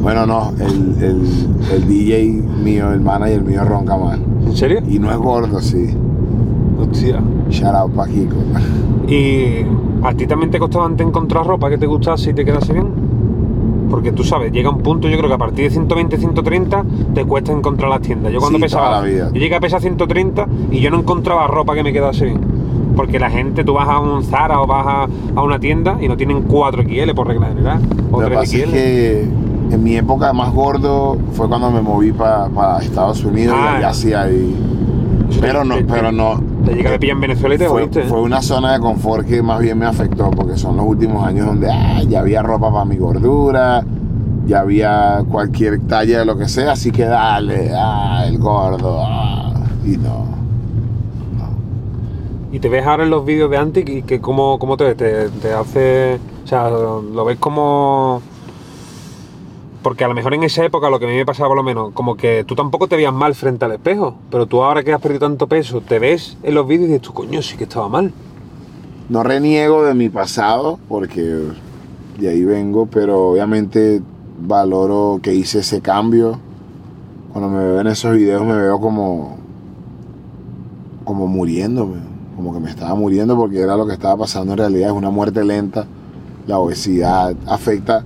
Bueno, 0.00 0.26
no, 0.26 0.52
el, 0.60 1.02
el, 1.02 1.22
el 1.72 1.88
DJ 1.88 2.40
mío, 2.62 2.92
el 2.92 3.00
manager 3.00 3.42
mío 3.42 3.64
ronca 3.64 3.96
mal. 3.96 4.20
¿En 4.46 4.56
serio? 4.56 4.80
Y 4.88 5.00
no 5.00 5.10
es 5.10 5.16
gordo, 5.18 5.60
sí. 5.60 5.88
Hostia. 6.78 7.20
Shout 7.50 7.74
out 7.74 7.92
pa' 7.92 8.06
Kiko. 8.06 8.36
¿Y 9.08 9.66
a 10.04 10.14
ti 10.14 10.26
también 10.28 10.52
te 10.52 10.58
costaba 10.60 10.86
antes 10.86 11.04
encontrar 11.04 11.44
ropa 11.44 11.68
que 11.68 11.78
te 11.78 11.86
gustase 11.86 12.30
y 12.30 12.34
te 12.34 12.44
quedase 12.44 12.72
bien? 12.72 13.07
Porque 13.90 14.12
tú 14.12 14.22
sabes, 14.24 14.52
llega 14.52 14.68
un 14.70 14.78
punto, 14.78 15.08
yo 15.08 15.16
creo 15.16 15.28
que 15.28 15.34
a 15.34 15.38
partir 15.38 15.64
de 15.64 15.70
120, 15.70 16.16
130 16.18 16.84
te 17.14 17.24
cuesta 17.24 17.52
encontrar 17.52 17.90
las 17.90 18.02
tiendas. 18.02 18.32
Yo 18.32 18.38
cuando 18.40 18.58
Sí, 18.58 18.62
pesaba, 18.62 18.86
toda 18.88 19.00
la 19.00 19.06
vida. 19.06 19.30
yo 19.32 19.40
llegué 19.40 19.54
a 19.56 19.60
pesar 19.60 19.80
130 19.80 20.46
y 20.70 20.80
yo 20.80 20.90
no 20.90 20.98
encontraba 20.98 21.46
ropa 21.46 21.74
que 21.74 21.82
me 21.82 21.92
quedase 21.92 22.26
bien. 22.26 22.40
Porque 22.96 23.18
la 23.18 23.30
gente, 23.30 23.62
tú 23.64 23.74
vas 23.74 23.88
a 23.88 23.98
un 24.00 24.22
Zara 24.24 24.60
o 24.60 24.66
vas 24.66 24.86
a, 24.86 25.06
a 25.36 25.42
una 25.42 25.58
tienda 25.60 25.96
y 26.00 26.08
no 26.08 26.16
tienen 26.16 26.42
4 26.42 26.82
XL 26.82 27.12
por 27.14 27.28
regla 27.28 27.46
general. 27.48 27.80
O 28.10 28.20
Lo 28.20 28.28
que 28.28 28.34
3 28.34 28.38
pasa 28.40 28.56
es 28.56 28.62
XL. 28.64 28.72
que 28.72 29.28
en 29.70 29.84
mi 29.84 29.96
época 29.96 30.32
más 30.32 30.52
gordo 30.52 31.16
fue 31.32 31.48
cuando 31.48 31.70
me 31.70 31.80
moví 31.80 32.12
para 32.12 32.48
Estados 32.82 33.24
Unidos 33.24 33.54
Ah. 33.58 33.74
y 33.74 33.76
allá 33.78 33.94
sí 33.94 34.12
hay. 34.12 34.54
Eso 35.30 35.40
Pero 35.40 35.62
no, 35.64 35.76
pero 35.86 36.10
no. 36.10 36.40
Te 36.68 36.74
llega 36.74 36.90
de 36.90 36.98
pilla 36.98 37.12
en 37.12 37.20
Venezuela 37.20 37.54
y 37.54 37.58
te 37.58 37.66
Fue, 37.66 37.80
jodiste. 37.80 38.02
fue 38.04 38.20
una 38.20 38.42
zona 38.42 38.74
de 38.74 38.80
confort 38.80 39.26
que 39.26 39.42
más 39.42 39.58
bien 39.60 39.78
me 39.78 39.86
afectó 39.86 40.30
porque 40.30 40.58
son 40.58 40.76
los 40.76 40.84
últimos 40.86 41.26
años 41.26 41.46
donde 41.46 41.70
ah, 41.70 42.02
ya 42.06 42.20
había 42.20 42.42
ropa 42.42 42.70
para 42.70 42.84
mi 42.84 42.96
gordura, 42.96 43.82
ya 44.46 44.60
había 44.60 45.24
cualquier 45.30 45.80
talla 45.86 46.18
de 46.18 46.24
lo 46.26 46.36
que 46.36 46.46
sea, 46.46 46.72
así 46.72 46.90
que 46.90 47.06
dale, 47.06 47.70
ah, 47.74 48.24
el 48.26 48.38
gordo, 48.38 49.00
ah, 49.00 49.54
y 49.84 49.96
no. 49.96 50.26
Y 52.52 52.60
te 52.60 52.68
ves 52.68 52.86
ahora 52.86 53.04
en 53.04 53.10
los 53.10 53.24
vídeos 53.24 53.50
de 53.50 53.56
Antic 53.56 53.88
y 53.88 54.02
que 54.02 54.20
cómo, 54.20 54.58
cómo 54.58 54.76
te 54.76 54.84
ves, 54.84 54.96
te, 54.96 55.28
te 55.30 55.52
hace. 55.52 56.18
O 56.44 56.46
sea, 56.46 56.68
lo 56.70 57.24
ves 57.24 57.38
como. 57.38 58.22
Porque 59.88 60.04
a 60.04 60.08
lo 60.08 60.14
mejor 60.14 60.34
en 60.34 60.42
esa 60.42 60.62
época 60.66 60.90
lo 60.90 60.98
que 60.98 61.06
a 61.06 61.08
mí 61.08 61.14
me 61.14 61.24
pasaba 61.24 61.48
por 61.48 61.56
lo 61.56 61.62
menos, 61.62 61.92
como 61.94 62.14
que 62.14 62.44
tú 62.44 62.54
tampoco 62.54 62.88
te 62.88 62.96
veías 62.96 63.14
mal 63.14 63.34
frente 63.34 63.64
al 63.64 63.72
espejo, 63.72 64.16
pero 64.30 64.44
tú 64.44 64.62
ahora 64.62 64.84
que 64.84 64.92
has 64.92 65.00
perdido 65.00 65.20
tanto 65.20 65.46
peso, 65.46 65.80
te 65.80 65.98
ves 65.98 66.36
en 66.42 66.52
los 66.52 66.68
vídeos 66.68 66.90
y 66.90 66.92
dices, 66.92 67.00
tú 67.00 67.14
coño, 67.14 67.40
sí 67.40 67.56
que 67.56 67.64
estaba 67.64 67.88
mal. 67.88 68.12
No 69.08 69.22
reniego 69.22 69.82
de 69.84 69.94
mi 69.94 70.10
pasado 70.10 70.78
porque 70.90 71.22
de 72.18 72.28
ahí 72.28 72.44
vengo, 72.44 72.84
pero 72.84 73.28
obviamente 73.30 74.02
valoro 74.38 75.20
que 75.22 75.32
hice 75.32 75.60
ese 75.60 75.80
cambio. 75.80 76.38
Cuando 77.32 77.48
me 77.48 77.64
veo 77.64 77.80
en 77.80 77.86
esos 77.86 78.14
videos 78.14 78.44
me 78.44 78.56
veo 78.56 78.78
como 78.78 79.38
como 81.02 81.26
muriéndome, 81.28 81.96
como 82.36 82.52
que 82.52 82.60
me 82.60 82.68
estaba 82.68 82.94
muriendo 82.94 83.38
porque 83.38 83.58
era 83.58 83.74
lo 83.74 83.86
que 83.86 83.94
estaba 83.94 84.18
pasando 84.18 84.52
en 84.52 84.58
realidad, 84.58 84.90
es 84.90 84.94
una 84.94 85.08
muerte 85.08 85.42
lenta. 85.44 85.86
La 86.46 86.58
obesidad 86.58 87.34
afecta 87.46 88.04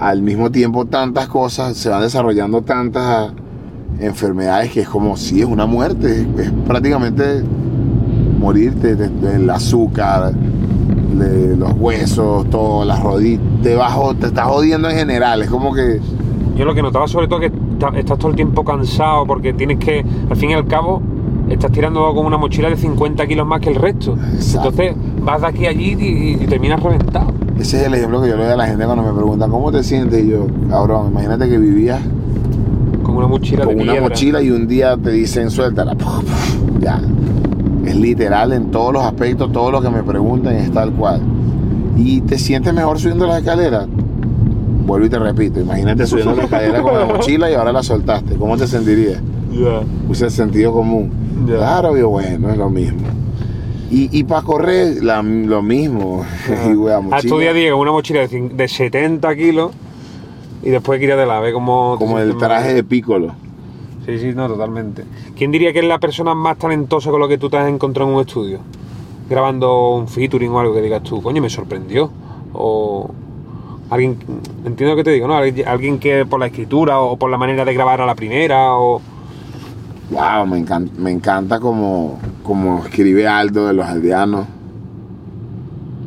al 0.00 0.22
mismo 0.22 0.50
tiempo 0.50 0.86
tantas 0.86 1.28
cosas, 1.28 1.76
se 1.76 1.88
van 1.90 2.00
desarrollando 2.02 2.62
tantas 2.62 3.32
enfermedades 4.00 4.70
que 4.72 4.80
es 4.80 4.88
como 4.88 5.16
si 5.16 5.40
es 5.40 5.46
una 5.46 5.66
muerte, 5.66 6.26
es, 6.38 6.50
prácticamente 6.66 7.42
morirte 8.38 8.96
de- 8.96 9.08
del 9.08 9.48
azúcar, 9.50 10.32
de 10.32 11.56
los 11.56 11.72
huesos, 11.74 12.48
todo, 12.48 12.84
las 12.84 13.02
rodillas, 13.02 13.42
debajo, 13.62 14.14
te 14.14 14.28
estás 14.28 14.46
jodiendo 14.46 14.88
en 14.88 14.96
general, 14.96 15.42
es 15.42 15.50
como 15.50 15.74
que 15.74 16.00
Yo 16.56 16.64
lo 16.64 16.74
que 16.74 16.82
notaba 16.82 17.06
sobre 17.06 17.28
todo 17.28 17.42
es 17.42 17.50
que 17.52 17.98
estás 17.98 18.18
todo 18.18 18.28
el 18.30 18.36
tiempo 18.36 18.64
cansado 18.64 19.26
porque 19.26 19.52
tienes 19.52 19.78
que, 19.78 20.04
al 20.30 20.36
fin 20.36 20.50
y 20.50 20.54
al 20.54 20.66
cabo, 20.66 21.02
estás 21.48 21.72
tirando 21.72 22.14
con 22.14 22.24
una 22.26 22.38
mochila 22.38 22.68
de 22.70 22.76
50 22.76 23.26
kilos 23.26 23.46
más 23.46 23.60
que 23.60 23.70
el 23.70 23.76
resto. 23.76 24.16
Exacto. 24.34 24.68
Entonces 24.70 24.96
vas 25.22 25.40
de 25.42 25.46
aquí 25.46 25.66
a 25.66 25.70
allí 25.70 25.96
y, 25.98 26.42
y 26.42 26.46
terminas 26.46 26.82
reventado. 26.82 27.32
Ese 27.60 27.80
es 27.80 27.86
el 27.86 27.94
ejemplo 27.94 28.22
que 28.22 28.28
yo 28.28 28.36
le 28.36 28.44
doy 28.44 28.52
a 28.52 28.56
la 28.56 28.66
gente 28.66 28.84
cuando 28.84 29.04
me 29.04 29.12
preguntan 29.12 29.50
cómo 29.50 29.70
te 29.70 29.82
sientes 29.82 30.24
y 30.24 30.28
yo, 30.30 30.46
cabrón, 30.68 31.08
imagínate 31.10 31.48
que 31.48 31.58
vivías 31.58 32.00
Con 33.02 33.16
una 33.16 33.26
mochila 33.26 33.64
con 33.64 33.76
de 33.76 33.82
una 33.82 33.92
piedra. 33.92 34.08
mochila 34.08 34.42
y 34.42 34.50
un 34.50 34.66
día 34.66 34.96
te 34.96 35.10
dicen 35.10 35.50
suéltala, 35.50 35.96
ya, 36.80 37.00
es 37.84 37.96
literal 37.96 38.52
en 38.52 38.70
todos 38.70 38.92
los 38.92 39.02
aspectos, 39.04 39.52
todo 39.52 39.70
lo 39.70 39.80
que 39.82 39.90
me 39.90 40.02
preguntan 40.02 40.54
es 40.56 40.70
tal 40.72 40.92
cual. 40.92 41.20
Y 41.96 42.22
te 42.22 42.38
sientes 42.38 42.72
mejor 42.72 42.98
subiendo 42.98 43.26
las 43.26 43.38
escaleras. 43.40 43.86
Vuelvo 44.86 45.06
y 45.06 45.10
te 45.10 45.18
repito, 45.18 45.60
imagínate 45.60 46.06
subiendo 46.06 46.34
la 46.34 46.44
escalera 46.44 46.80
con 46.82 46.98
la 46.98 47.04
mochila 47.04 47.50
y 47.50 47.54
ahora 47.54 47.72
la 47.72 47.82
soltaste. 47.82 48.36
¿Cómo 48.36 48.56
te 48.56 48.66
sentirías? 48.66 49.20
Ya. 49.52 49.80
Usa 50.08 50.26
el 50.28 50.32
sentido 50.32 50.72
común. 50.72 51.10
Ya. 51.46 51.56
Claro, 51.56 51.96
yo 51.96 52.08
bueno, 52.08 52.48
es 52.50 52.56
lo 52.56 52.70
mismo. 52.70 53.00
Y, 53.90 54.08
y 54.16 54.24
para 54.24 54.42
correr, 54.42 55.02
la- 55.02 55.22
lo 55.22 55.62
mismo. 55.62 56.24
Y, 56.70 56.74
wea, 56.74 56.96
A 56.96 57.00
mochila, 57.00 57.18
estos 57.18 57.40
días 57.40 57.54
Diego, 57.54 57.78
una 57.78 57.92
mochila 57.92 58.26
de, 58.26 58.48
de 58.48 58.68
70 58.68 59.34
kilos 59.36 59.72
y 60.62 60.70
después 60.70 60.98
que 60.98 61.06
ir 61.06 61.16
de 61.16 61.26
la 61.26 61.40
ve 61.40 61.52
como... 61.52 61.96
como 61.98 62.18
el 62.18 62.36
traje 62.36 62.74
de 62.74 62.84
Piccolo. 62.84 63.32
Sí, 64.06 64.18
sí, 64.18 64.32
no, 64.34 64.46
totalmente. 64.48 65.04
¿Quién 65.36 65.50
diría 65.50 65.72
que 65.72 65.80
es 65.80 65.84
la 65.84 65.98
persona 65.98 66.34
más 66.34 66.58
talentosa 66.58 67.10
con 67.10 67.20
lo 67.20 67.28
que 67.28 67.38
tú 67.38 67.48
te 67.50 67.56
has 67.56 67.68
encontrado 67.68 68.08
en 68.10 68.16
un 68.16 68.20
estudio? 68.22 68.60
Grabando 69.28 69.94
un 69.96 70.08
featuring 70.08 70.50
o 70.50 70.60
algo 70.60 70.74
que 70.74 70.82
digas 70.82 71.02
tú, 71.02 71.22
coño, 71.22 71.40
me 71.42 71.50
sorprendió. 71.50 72.10
O 72.52 73.10
alguien, 73.90 74.18
entiendo 74.64 74.94
lo 74.94 74.96
que 74.96 75.04
te 75.04 75.10
digo, 75.12 75.26
¿no? 75.28 75.36
Alguien 75.36 75.68
alguien 75.68 75.98
que 75.98 76.26
por 76.26 76.40
la 76.40 76.46
escritura 76.46 77.00
o 77.00 77.16
por 77.16 77.30
la 77.30 77.38
manera 77.38 77.64
de 77.64 77.72
grabar 77.74 78.00
a 78.00 78.06
la 78.06 78.14
primera 78.14 78.74
o... 78.76 79.00
Wow, 80.10 80.46
me 80.46 80.58
encanta, 80.58 80.92
me 80.98 81.10
encanta 81.12 81.60
como, 81.60 82.18
como 82.50 82.84
escribe 82.84 83.28
Aldo 83.28 83.68
de 83.68 83.74
los 83.74 83.86
aldeanos. 83.86 84.44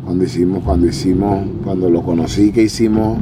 Cuando 0.03 0.25
hicimos, 0.25 0.62
cuando 0.62 0.88
hicimos, 0.88 1.41
cuando 1.63 1.89
lo 1.89 2.01
conocí, 2.01 2.51
que 2.51 2.63
hicimos 2.63 3.17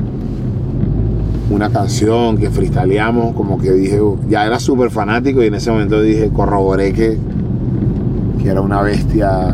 una 1.51 1.69
canción, 1.69 2.35
que 2.39 2.49
freestyleamos, 2.49 3.35
como 3.35 3.59
que 3.59 3.73
dije, 3.73 3.99
ya 4.27 4.47
era 4.47 4.59
súper 4.59 4.89
fanático 4.89 5.43
y 5.43 5.45
en 5.45 5.53
ese 5.53 5.69
momento 5.69 6.01
dije, 6.01 6.31
corroboré 6.31 6.93
que, 6.93 7.19
que 8.41 8.49
era 8.49 8.59
una 8.59 8.81
bestia 8.81 9.53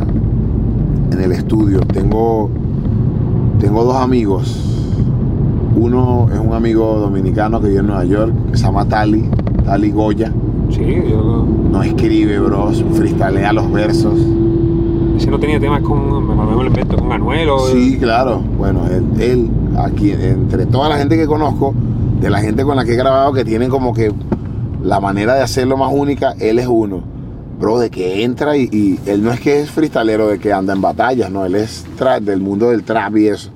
en 1.12 1.20
el 1.20 1.34
estudio. 1.34 1.82
Tengo, 1.82 2.50
tengo 3.60 3.84
dos 3.84 3.98
amigos. 3.98 4.64
Uno 5.76 6.30
es 6.34 6.40
un 6.40 6.54
amigo 6.54 7.00
dominicano 7.00 7.60
que 7.60 7.68
vive 7.68 7.82
en 7.82 7.88
Nueva 7.88 8.06
York, 8.06 8.34
que 8.50 8.58
se 8.58 8.64
llama 8.64 8.88
Tali, 8.88 9.30
Tali 9.66 9.92
Goya 9.92 10.32
Sí, 10.78 11.04
yo... 11.10 11.46
no 11.72 11.82
escribe, 11.82 12.40
bro, 12.40 12.72
freestalea 12.94 13.52
los 13.52 13.72
versos. 13.72 14.14
Ese 15.18 15.32
no 15.32 15.40
tenía 15.40 15.60
temas 15.60 15.82
con... 15.82 16.28
Me 16.28 16.36
lo 16.36 16.68
invento, 16.68 16.96
con 16.98 17.12
Anuel 17.12 17.50
o... 17.50 17.68
Sí, 17.68 17.98
claro. 18.00 18.40
Bueno, 18.58 18.82
él, 18.88 19.04
él, 19.20 19.50
aquí, 19.78 20.12
entre 20.12 20.68
toda 20.68 20.90
la 20.90 20.98
gente 20.98 21.18
que 21.18 21.26
conozco, 21.26 21.74
de 22.22 22.30
la 22.30 22.40
gente 22.40 22.64
con 22.64 22.76
la 22.76 22.86
que 22.86 22.94
he 22.94 22.96
grabado, 22.96 23.34
que 23.34 23.44
tienen 23.44 23.70
como 23.70 23.94
que 23.94 24.14
la 24.84 25.00
manera 25.00 25.34
de 25.34 25.42
hacerlo 25.42 25.76
más 25.78 25.92
única, 25.92 26.34
él 26.40 26.60
es 26.60 26.68
uno. 26.68 27.02
Bro, 27.60 27.80
de 27.80 27.90
que 27.90 28.24
entra 28.24 28.56
y, 28.56 28.70
y 28.72 29.00
él 29.10 29.24
no 29.24 29.32
es 29.32 29.40
que 29.40 29.62
es 29.62 29.72
freestalero 29.72 30.28
de 30.28 30.38
que 30.38 30.54
anda 30.54 30.74
en 30.74 30.82
batallas, 30.82 31.32
no, 31.32 31.44
él 31.44 31.56
es 31.56 31.88
tra- 31.98 32.20
del 32.22 32.40
mundo 32.40 32.70
del 32.70 32.84
trap 32.84 33.18
y 33.18 33.30
eso. 33.30 33.50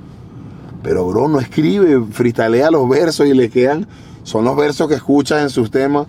Pero, 0.81 1.07
bro, 1.07 1.27
no 1.27 1.39
escribe, 1.39 2.03
freestalea 2.09 2.71
los 2.71 2.89
versos 2.89 3.27
y 3.27 3.35
le 3.35 3.51
quedan, 3.51 3.85
son 4.23 4.43
los 4.45 4.55
versos 4.57 4.87
que 4.87 4.95
escuchas 4.95 5.43
en 5.43 5.51
sus 5.51 5.69
temas. 5.69 6.07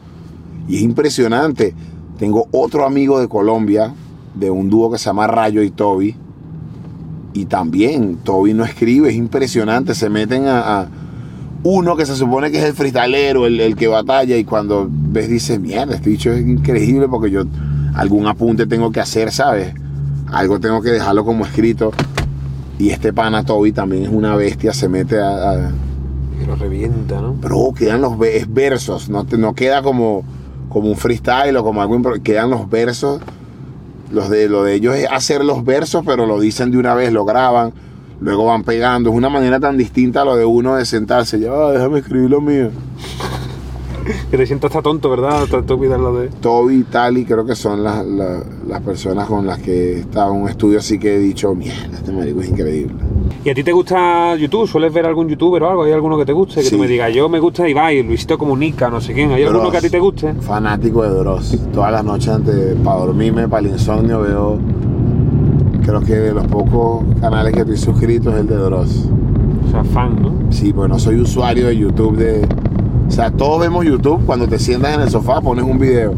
Y 0.68 0.76
es 0.76 0.82
impresionante. 0.82 1.74
Tengo 2.18 2.46
otro 2.52 2.86
amigo 2.86 3.18
de 3.20 3.28
Colombia, 3.28 3.94
de 4.34 4.50
un 4.50 4.70
dúo 4.70 4.90
que 4.90 4.98
se 4.98 5.06
llama 5.06 5.26
Rayo 5.26 5.62
y 5.62 5.70
Toby. 5.70 6.14
Y 7.34 7.46
también 7.46 8.16
Toby 8.22 8.54
no 8.54 8.64
escribe, 8.64 9.08
es 9.10 9.16
impresionante. 9.16 9.94
Se 9.94 10.08
meten 10.10 10.46
a, 10.46 10.80
a 10.82 10.88
uno 11.64 11.96
que 11.96 12.04
se 12.06 12.14
supone 12.16 12.50
que 12.50 12.58
es 12.58 12.64
el 12.64 12.74
freestalero, 12.74 13.46
el, 13.46 13.60
el 13.60 13.74
que 13.76 13.88
batalla. 13.88 14.36
Y 14.36 14.44
cuando 14.44 14.88
ves, 14.90 15.28
dices, 15.28 15.58
mierda, 15.58 15.94
este 15.94 16.10
bicho 16.10 16.30
es 16.32 16.46
increíble 16.46 17.08
porque 17.08 17.30
yo 17.30 17.44
algún 17.94 18.26
apunte 18.26 18.66
tengo 18.66 18.90
que 18.92 19.00
hacer, 19.00 19.32
¿sabes? 19.32 19.74
Algo 20.30 20.60
tengo 20.60 20.80
que 20.82 20.90
dejarlo 20.90 21.24
como 21.24 21.44
escrito. 21.44 21.90
Y 22.78 22.90
este 22.90 23.12
pana 23.12 23.44
Toby 23.44 23.72
también 23.72 24.04
es 24.04 24.08
una 24.10 24.34
bestia, 24.36 24.72
se 24.72 24.88
mete 24.88 25.18
a- 25.20 25.70
lo 26.46 26.56
revienta, 26.56 27.20
¿no? 27.20 27.34
Bro, 27.34 27.72
quedan 27.74 28.00
los 28.00 28.18
versos, 28.18 29.08
no, 29.08 29.24
te- 29.24 29.38
no 29.38 29.54
queda 29.54 29.80
como, 29.82 30.24
como 30.72 30.88
un 30.88 30.96
freestyle 30.96 31.56
o 31.56 31.64
como 31.64 31.82
algo, 31.82 32.00
quedan 32.22 32.50
los 32.50 32.68
versos. 32.68 33.20
Los 34.10 34.28
de, 34.28 34.48
lo 34.48 34.64
de 34.64 34.74
ellos 34.74 34.94
es 34.94 35.06
hacer 35.10 35.44
los 35.44 35.64
versos, 35.64 36.02
pero 36.04 36.26
lo 36.26 36.38
dicen 36.38 36.70
de 36.70 36.78
una 36.78 36.94
vez, 36.94 37.12
lo 37.12 37.24
graban, 37.24 37.72
luego 38.20 38.44
van 38.46 38.62
pegando. 38.62 39.10
Es 39.10 39.16
una 39.16 39.30
manera 39.30 39.58
tan 39.58 39.78
distinta 39.78 40.22
a 40.22 40.24
lo 40.24 40.36
de 40.36 40.44
uno 40.44 40.76
de 40.76 40.84
sentarse, 40.84 41.40
ya, 41.40 41.50
"Ah, 41.52 41.72
déjame 41.72 42.00
escribir 42.00 42.28
lo 42.30 42.40
mío. 42.40 42.70
Que 44.32 44.36
te 44.36 44.46
sientas 44.46 44.72
tan 44.72 44.82
tonto, 44.82 45.08
¿verdad? 45.10 45.46
Lo 45.48 46.16
de... 46.16 46.28
Toby 46.28 46.74
y 46.74 46.82
Tali 46.82 47.24
creo 47.24 47.46
que 47.46 47.54
son 47.54 47.84
las, 47.84 48.04
las, 48.04 48.42
las 48.66 48.80
personas 48.80 49.28
con 49.28 49.46
las 49.46 49.58
que 49.60 49.92
he 49.92 50.00
estado 50.00 50.34
en 50.34 50.42
un 50.42 50.48
estudio 50.48 50.80
así 50.80 50.98
que 50.98 51.14
he 51.14 51.18
dicho, 51.20 51.54
mierda, 51.54 51.96
este 51.96 52.10
marico 52.10 52.40
es 52.40 52.48
increíble. 52.48 52.96
¿Y 53.44 53.50
a 53.50 53.54
ti 53.54 53.64
te 53.64 53.72
gusta 53.72 54.36
YouTube? 54.36 54.68
¿Sueles 54.68 54.92
ver 54.92 55.04
algún 55.06 55.28
youtuber 55.28 55.62
o 55.64 55.70
algo? 55.70 55.82
¿Hay 55.84 55.92
alguno 55.92 56.16
que 56.16 56.24
te 56.24 56.32
guste? 56.32 56.56
Que 56.60 56.62
Sí. 56.66 56.70
tú 56.76 56.78
me 56.78 56.86
digas, 56.86 57.12
yo 57.12 57.28
me 57.28 57.40
gusta 57.40 57.68
Ibai, 57.68 58.02
Luisito 58.04 58.38
Comunica, 58.38 58.88
no 58.88 59.00
sé 59.00 59.12
quién. 59.14 59.32
¿Hay 59.32 59.42
alguno 59.42 59.60
Dross. 59.60 59.72
que 59.72 59.78
a 59.78 59.80
ti 59.80 59.90
te 59.90 59.98
guste? 59.98 60.34
Fanático 60.34 61.02
de 61.02 61.10
Dross. 61.10 61.58
Todas 61.72 61.90
las 61.90 62.04
noches 62.04 62.28
antes, 62.28 62.76
para 62.84 62.98
dormirme, 62.98 63.48
para 63.48 63.66
el 63.66 63.72
insomnio, 63.72 64.20
veo. 64.20 64.58
Creo 65.84 66.00
que 66.02 66.14
de 66.14 66.32
los 66.32 66.46
pocos 66.46 67.04
canales 67.20 67.52
que 67.52 67.60
estoy 67.60 67.76
suscrito 67.76 68.30
es 68.30 68.36
el 68.36 68.46
de 68.46 68.54
Dross. 68.56 69.08
O 69.66 69.70
sea, 69.72 69.82
fan, 69.82 70.22
¿no? 70.22 70.32
Sí, 70.52 70.72
pues 70.72 70.88
no 70.88 70.98
soy 71.00 71.16
usuario 71.20 71.66
de 71.66 71.76
YouTube 71.76 72.16
de. 72.16 72.46
O 73.08 73.10
sea, 73.10 73.30
todos 73.32 73.60
vemos 73.60 73.84
YouTube 73.84 74.24
cuando 74.24 74.46
te 74.46 74.58
sientas 74.60 74.94
en 74.94 75.00
el 75.00 75.10
sofá, 75.10 75.40
pones 75.40 75.64
un 75.64 75.78
video. 75.80 76.14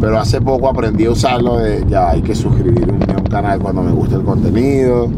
Pero 0.00 0.18
hace 0.18 0.40
poco 0.40 0.68
aprendí 0.68 1.06
a 1.06 1.10
usarlo 1.10 1.56
de 1.56 1.84
ya 1.88 2.10
hay 2.10 2.22
que 2.22 2.34
suscribirme 2.36 3.04
a 3.12 3.16
un 3.18 3.24
canal 3.26 3.58
cuando 3.58 3.82
me 3.82 3.90
gusta 3.90 4.16
el 4.16 4.22
contenido 4.22 5.08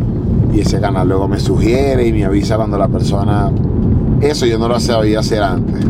y 0.55 0.61
ese 0.61 0.81
canal 0.81 1.09
luego 1.09 1.29
me 1.29 1.39
sugiere 1.41 2.07
y 2.07 2.13
me 2.13 2.25
avisa 2.25 2.57
cuando 2.57 2.79
la 2.79 2.89
persona... 2.89 3.51
Eso 4.21 4.47
yo 4.47 4.59
no 4.59 4.67
lo 4.69 4.81
sabía 4.81 5.21
hacer 5.21 5.43
antes. 5.43 5.85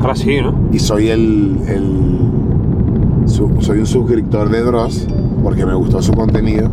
Ahora 0.00 0.14
sí, 0.16 0.38
¿no? 0.40 0.54
Y 0.72 0.78
soy 0.78 1.08
el, 1.08 1.58
el 1.68 3.28
su- 3.28 3.50
soy 3.60 3.80
un 3.80 3.86
suscriptor 3.86 4.48
de 4.50 4.62
Dross 4.62 5.06
porque 5.42 5.66
me 5.66 5.74
gustó 5.74 6.00
su 6.00 6.12
contenido. 6.12 6.70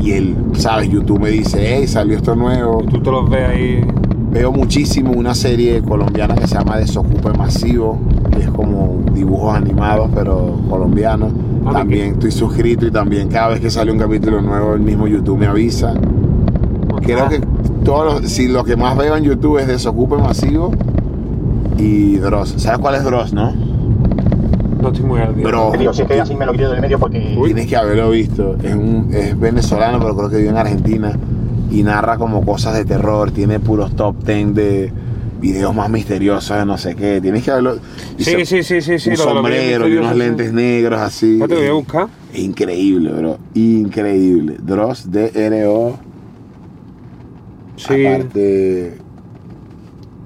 Y 0.00 0.12
él, 0.12 0.36
¿sabes? 0.54 0.90
YouTube 0.90 1.20
me 1.20 1.30
dice, 1.30 1.58
hey, 1.76 1.86
salió 1.86 2.16
esto 2.16 2.36
nuevo. 2.36 2.82
Tú 2.90 3.00
te 3.00 3.10
los 3.10 3.28
ves 3.30 3.48
ahí. 3.48 3.80
Veo 4.30 4.52
muchísimo 4.52 5.12
una 5.12 5.34
serie 5.34 5.80
colombiana 5.82 6.34
que 6.34 6.46
se 6.46 6.56
llama 6.56 6.76
Desocupe 6.76 7.32
Masivo, 7.38 7.98
que 8.32 8.40
es 8.42 8.48
como 8.50 8.98
dibujos 9.12 9.54
animados, 9.56 10.10
pero 10.14 10.58
colombianos. 10.68 11.32
También 11.72 12.12
estoy 12.14 12.30
suscrito 12.30 12.86
y 12.86 12.90
también 12.90 13.28
cada 13.28 13.48
vez 13.48 13.60
que 13.60 13.70
sale 13.70 13.90
un 13.90 13.98
capítulo 13.98 14.40
nuevo, 14.42 14.74
el 14.74 14.80
mismo 14.80 15.06
YouTube 15.06 15.38
me 15.38 15.46
avisa. 15.46 15.94
Creo 17.02 17.24
Ah, 17.24 17.28
que 17.28 17.40
todos 17.84 18.22
los, 18.22 18.30
si 18.30 18.48
lo 18.48 18.64
que 18.64 18.76
más 18.76 18.96
veo 18.96 19.16
en 19.16 19.24
YouTube 19.24 19.58
es 19.58 19.66
Desocupe 19.66 20.16
Masivo 20.16 20.72
y 21.78 22.16
Dross. 22.16 22.54
¿Sabes 22.58 22.78
cuál 22.78 22.94
es 22.94 23.04
Dross, 23.04 23.32
no? 23.32 23.52
No 24.80 24.88
estoy 24.88 25.04
muy 25.04 25.20
al 25.20 25.34
día. 25.34 25.46
Bro. 25.46 25.72
Digo, 25.78 25.92
si 25.92 26.02
es 26.02 26.08
que 26.08 26.20
así 26.20 26.34
me 26.34 26.46
lo 26.46 26.52
quito 26.52 26.70
del 26.70 26.80
medio 26.80 26.98
porque. 26.98 27.36
Tienes 27.44 27.66
que 27.66 27.76
haberlo 27.76 28.10
visto. 28.10 28.56
Es, 28.62 28.74
un, 28.74 29.08
es 29.12 29.38
venezolano, 29.38 29.98
pero 29.98 30.16
creo 30.16 30.30
que 30.30 30.36
vive 30.36 30.50
en 30.50 30.56
Argentina. 30.56 31.12
Y 31.70 31.82
narra 31.82 32.16
como 32.18 32.44
cosas 32.44 32.74
de 32.74 32.84
terror. 32.84 33.30
Tiene 33.30 33.60
puros 33.60 33.96
top 33.96 34.16
10 34.24 34.54
de 34.54 34.92
videos 35.44 35.74
más 35.74 35.90
misteriosos 35.90 36.56
de 36.56 36.64
no 36.64 36.78
sé 36.78 36.94
qué. 36.94 37.20
Tienes 37.20 37.44
que 37.44 37.50
haberlo. 37.50 37.76
y 38.18 38.24
Sí, 38.24 38.30
se- 38.30 38.44
sí, 38.46 38.62
sí, 38.62 38.80
sí, 38.80 38.98
sí. 38.98 39.10
un 39.10 39.16
sombrero 39.16 39.86
y 39.88 39.96
unos 39.96 40.16
lentes 40.16 40.52
negros 40.52 40.98
así. 41.00 41.38
Te 41.46 41.54
voy 41.54 41.66
a 41.66 41.72
buscar. 41.72 42.08
Es 42.32 42.38
increíble, 42.40 43.10
bro. 43.12 43.38
Increíble. 43.54 44.56
Dross, 44.62 45.10
D-R-O. 45.10 45.98
Sí, 47.76 48.06
Aparte. 48.06 48.98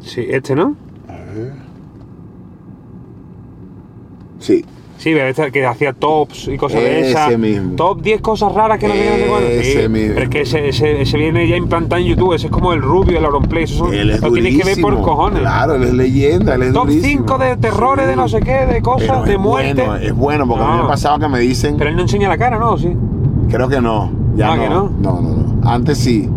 sí, 0.01 0.25
este, 0.29 0.55
¿no? 0.55 0.77
A 1.09 1.13
ver. 1.35 1.53
Sí. 4.99 5.05
Sí, 5.15 5.19
este 5.19 5.51
que 5.53 5.65
hacía 5.65 5.93
tops 5.93 6.49
y 6.49 6.57
cosas 6.59 6.83
de 6.83 7.01
Ese 7.01 7.11
esas. 7.13 7.39
mismo. 7.39 7.77
Top 7.77 8.03
10 8.03 8.21
cosas 8.21 8.53
raras 8.53 8.79
que 8.79 8.89
no 8.89 8.95
sé 8.95 9.21
no 9.25 9.31
cuándo. 9.31 9.49
Sí, 9.49 9.55
Ese 9.59 9.89
mismo. 9.89 10.15
Pero 10.15 10.25
es 10.25 10.29
que 10.31 10.41
ese, 10.43 10.69
ese, 10.69 11.01
ese 11.03 11.17
viene 11.17 11.49
ya 11.49 11.57
implantado 11.57 12.03
en 12.03 12.09
YouTube. 12.09 12.35
Ese 12.35 12.47
es 12.49 12.53
como 12.53 12.73
el 12.73 12.83
Rubio, 12.83 13.19
el 13.19 13.25
Auronplay. 13.25 13.65
Eso 13.65 13.87
son, 13.87 13.95
Él 13.95 14.11
es 14.11 14.21
lo 14.21 14.33
tienes 14.33 14.59
que 14.59 14.65
ver 14.65 14.81
por 14.81 14.91
durísimo. 14.93 15.03
cojones. 15.17 15.41
Claro, 15.41 15.77
él 15.77 15.85
es 15.85 15.95
leyenda. 15.95 16.55
Él 16.57 16.63
es 16.65 16.73
Top 16.73 16.87
durísimo. 16.89 17.23
5 17.29 17.39
de 17.39 17.57
terrores, 17.57 18.07
de 18.07 18.17
no 18.17 18.29
sé 18.29 18.41
qué, 18.41 18.67
de 18.67 18.83
cosas, 18.83 19.09
Pero 19.09 19.23
de 19.23 19.39
muerte. 19.39 19.75
Bueno, 19.85 19.97
es 19.97 20.15
bueno, 20.15 20.47
porque 20.49 20.65
a 20.65 20.67
mí 20.67 20.73
me 20.73 20.79
No. 20.79 20.85
ha 20.85 20.89
pasado 20.89 21.19
que 21.19 21.29
me 21.29 21.39
dicen. 21.41 21.77
Pero 21.79 21.91
él 21.91 21.97
no 21.97 22.03
enseña 22.03 22.29
la 22.29 22.37
cara, 22.39 22.59
¿no? 22.59 22.77
Sí. 22.77 22.89
Creo 23.51 23.69
que 23.69 23.81
no. 23.81 24.11
Ya 24.37 24.53
Ah, 24.53 24.57
no. 24.57 24.63
¿que 24.63 24.69
no? 24.69 24.91
No, 25.01 25.21
no, 25.21 25.31
no. 25.63 25.69
Antes 25.71 25.99
sí. 25.99 26.29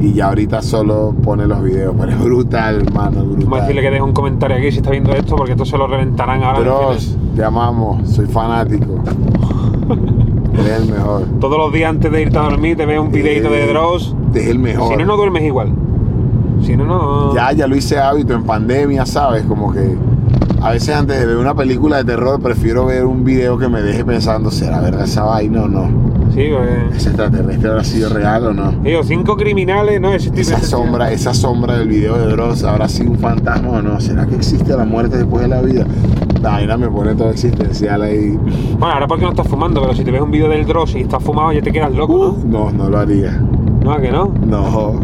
Y 0.00 0.12
ya 0.12 0.28
ahorita 0.28 0.60
solo 0.62 1.14
pone 1.22 1.46
los 1.46 1.62
videos. 1.62 1.94
Pero 1.98 2.12
es 2.12 2.18
brutal, 2.22 2.82
hermano. 2.82 3.20
Vamos 3.20 3.32
a 3.32 3.36
Brutal. 3.36 3.60
decirle 3.62 3.82
que 3.82 3.90
deje 3.90 4.02
un 4.02 4.12
comentario 4.12 4.56
aquí 4.58 4.70
si 4.70 4.78
está 4.78 4.90
viendo 4.90 5.12
esto, 5.12 5.36
porque 5.36 5.52
esto 5.52 5.64
se 5.64 5.78
lo 5.78 5.86
reventarán 5.86 6.42
ahora. 6.42 6.60
Dross, 6.60 7.16
te 7.34 7.42
amamos. 7.44 8.08
Soy 8.10 8.26
fanático. 8.26 9.02
Eres 10.54 10.80
el 10.82 10.92
mejor. 10.92 11.22
Todos 11.40 11.58
los 11.58 11.72
días 11.72 11.90
antes 11.90 12.10
de 12.12 12.22
irte 12.22 12.38
a 12.38 12.42
dormir 12.42 12.76
te 12.76 12.86
ves 12.86 12.98
un 12.98 13.10
videito 13.10 13.50
de 13.50 13.64
Eh, 13.64 13.68
Dross. 13.68 14.14
Es 14.34 14.46
el 14.48 14.58
mejor. 14.58 14.88
Si 14.90 14.96
no, 14.96 15.04
no 15.06 15.16
duermes 15.16 15.42
igual. 15.44 15.72
Si 16.62 16.76
no, 16.76 16.84
no. 16.84 17.34
Ya, 17.34 17.52
ya 17.52 17.66
lo 17.66 17.76
hice 17.76 17.98
hábito 17.98 18.34
en 18.34 18.42
pandemia, 18.44 19.06
¿sabes? 19.06 19.44
Como 19.44 19.72
que 19.72 19.96
a 20.62 20.70
veces 20.70 20.94
antes 20.94 21.18
de 21.18 21.26
ver 21.26 21.36
una 21.36 21.54
película 21.54 21.98
de 21.98 22.04
terror 22.04 22.40
prefiero 22.40 22.86
ver 22.86 23.04
un 23.06 23.24
video 23.24 23.58
que 23.58 23.68
me 23.68 23.80
deje 23.82 24.04
pensando, 24.04 24.50
¿será 24.50 24.80
verdad 24.80 25.04
esa 25.04 25.22
vaina 25.24 25.62
o 25.64 25.68
no? 25.68 25.88
Sí, 26.36 26.50
pues. 26.54 26.96
¿Ese 26.98 27.08
extraterrestre 27.08 27.70
habrá 27.70 27.82
sido 27.82 28.10
real 28.10 28.44
o 28.48 28.52
no? 28.52 28.70
Digo, 28.82 29.02
cinco 29.02 29.38
criminales, 29.38 29.98
¿no? 29.98 30.12
Esa 30.12 30.60
sombra, 30.60 31.10
esa 31.10 31.32
sombra 31.32 31.78
del 31.78 31.88
video 31.88 32.18
de 32.18 32.26
Dross, 32.26 32.62
¿habrá 32.62 32.90
sido 32.90 33.12
un 33.12 33.18
fantasma 33.18 33.70
o 33.70 33.80
no? 33.80 33.98
¿Será 34.02 34.26
que 34.26 34.34
existe 34.34 34.76
la 34.76 34.84
muerte 34.84 35.16
después 35.16 35.44
de 35.44 35.48
la 35.48 35.62
vida? 35.62 35.86
La 36.42 36.50
vaina 36.50 36.76
me 36.76 36.88
pone 36.90 37.14
todo 37.14 37.30
existencial 37.30 38.02
ahí. 38.02 38.38
Bueno, 38.78 38.92
ahora 38.92 39.06
porque 39.06 39.24
no 39.24 39.30
estás 39.30 39.48
fumando, 39.48 39.80
pero 39.80 39.94
si 39.94 40.04
te 40.04 40.10
ves 40.10 40.20
un 40.20 40.30
vídeo 40.30 40.50
del 40.50 40.66
Dross 40.66 40.94
y 40.96 41.00
estás 41.00 41.22
fumado 41.22 41.54
ya 41.54 41.62
te 41.62 41.72
quedas 41.72 41.94
loco, 41.94 42.36
No, 42.44 42.70
no 42.70 42.90
lo 42.90 42.98
haría. 42.98 43.32
¿no? 43.32 43.84
¿No? 43.84 43.92
¿A 43.92 44.00
que 44.02 44.12
no? 44.12 44.30
No. 44.46 45.00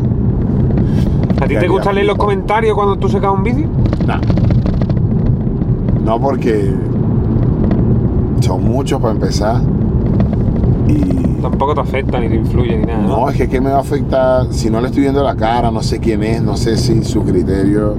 ¿A 1.41 1.47
ti 1.47 1.57
te 1.57 1.67
gusta 1.67 1.95
leer 1.95 2.09
los 2.09 2.19
comentarios 2.19 2.75
cuando 2.75 2.97
tú 2.97 3.09
sacas 3.09 3.33
un 3.33 3.43
vídeo? 3.43 3.69
No. 4.07 4.21
No 6.05 6.21
porque 6.21 6.75
son 8.41 8.65
muchos 8.65 9.01
para 9.01 9.15
empezar. 9.15 9.63
Y 10.89 11.41
Tampoco 11.43 11.75
te 11.75 11.81
afecta 11.81 12.21
ni 12.21 12.29
te 12.29 12.37
influye 12.37 12.77
ni 12.79 12.85
nada, 12.87 13.03
¿no? 13.03 13.29
es 13.29 13.37
que 13.37 13.49
¿qué 13.49 13.61
me 13.61 13.71
va 13.71 13.79
a 13.79 13.81
afectar 13.81 14.47
si 14.53 14.71
no 14.71 14.81
le 14.81 14.87
estoy 14.87 15.03
viendo 15.03 15.23
la 15.25 15.35
cara? 15.35 15.71
No 15.73 15.83
sé 15.83 15.99
quién 15.99 16.23
es, 16.23 16.41
no 16.41 16.57
sé 16.57 16.77
si 16.77 17.03
su 17.03 17.25
criterio. 17.25 17.97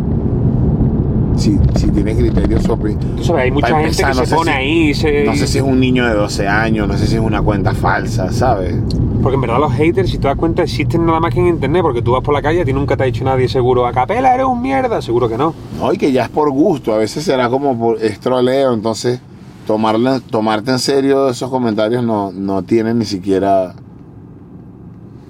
Si, 1.35 1.59
si 1.75 1.87
tiene 1.89 2.15
criterio 2.15 2.59
opinión. 2.69 2.99
Tú 3.17 3.23
sabes, 3.23 3.43
hay 3.45 3.51
mucha 3.51 3.67
gente 3.67 3.83
empezar, 3.85 4.11
que 4.13 4.19
no 4.19 4.25
se 4.25 4.35
pone 4.35 4.51
si- 4.51 4.57
ahí 4.57 4.89
y 4.89 4.93
se... 4.93 5.23
No 5.25 5.35
sé 5.35 5.47
si 5.47 5.57
es 5.57 5.63
un 5.63 5.79
niño 5.79 6.05
de 6.07 6.13
12 6.13 6.47
años, 6.47 6.87
no 6.87 6.95
sé 6.95 7.07
si 7.07 7.15
es 7.15 7.21
una 7.21 7.41
cuenta 7.41 7.73
falsa, 7.73 8.31
¿sabes? 8.31 8.75
Porque 9.21 9.35
en 9.35 9.41
verdad 9.41 9.59
los 9.59 9.73
haters, 9.73 10.11
si 10.11 10.19
te 10.19 10.27
das 10.27 10.37
cuenta, 10.37 10.61
existen 10.63 11.05
nada 11.05 11.19
más 11.19 11.33
que 11.33 11.39
en 11.39 11.47
internet, 11.47 11.81
porque 11.81 12.01
tú 12.03 12.11
vas 12.11 12.21
por 12.23 12.33
la 12.35 12.41
calle 12.41 12.59
y 12.59 12.61
a 12.61 12.65
ti 12.65 12.71
nunca 12.71 12.95
te 12.95 13.03
ha 13.03 13.05
dicho 13.07 13.25
nadie 13.25 13.49
seguro, 13.49 13.87
a 13.87 13.91
capela 13.91 14.33
eres 14.33 14.45
un 14.45 14.61
mierda, 14.61 15.01
seguro 15.01 15.27
que 15.27 15.37
no. 15.37 15.53
No, 15.79 15.91
y 15.91 15.97
que 15.97 16.11
ya 16.11 16.23
es 16.23 16.29
por 16.29 16.51
gusto, 16.51 16.93
a 16.93 16.97
veces 16.99 17.23
será 17.23 17.49
como 17.49 17.77
por 17.77 18.01
es 18.01 18.19
troleo, 18.19 18.73
entonces 18.73 19.19
tomarle, 19.67 20.19
tomarte 20.29 20.71
en 20.71 20.79
serio 20.79 21.29
esos 21.29 21.49
comentarios 21.49 22.03
no, 22.03 22.31
no 22.31 22.63
tienen 22.63 22.99
ni 22.99 23.05
siquiera... 23.05 23.73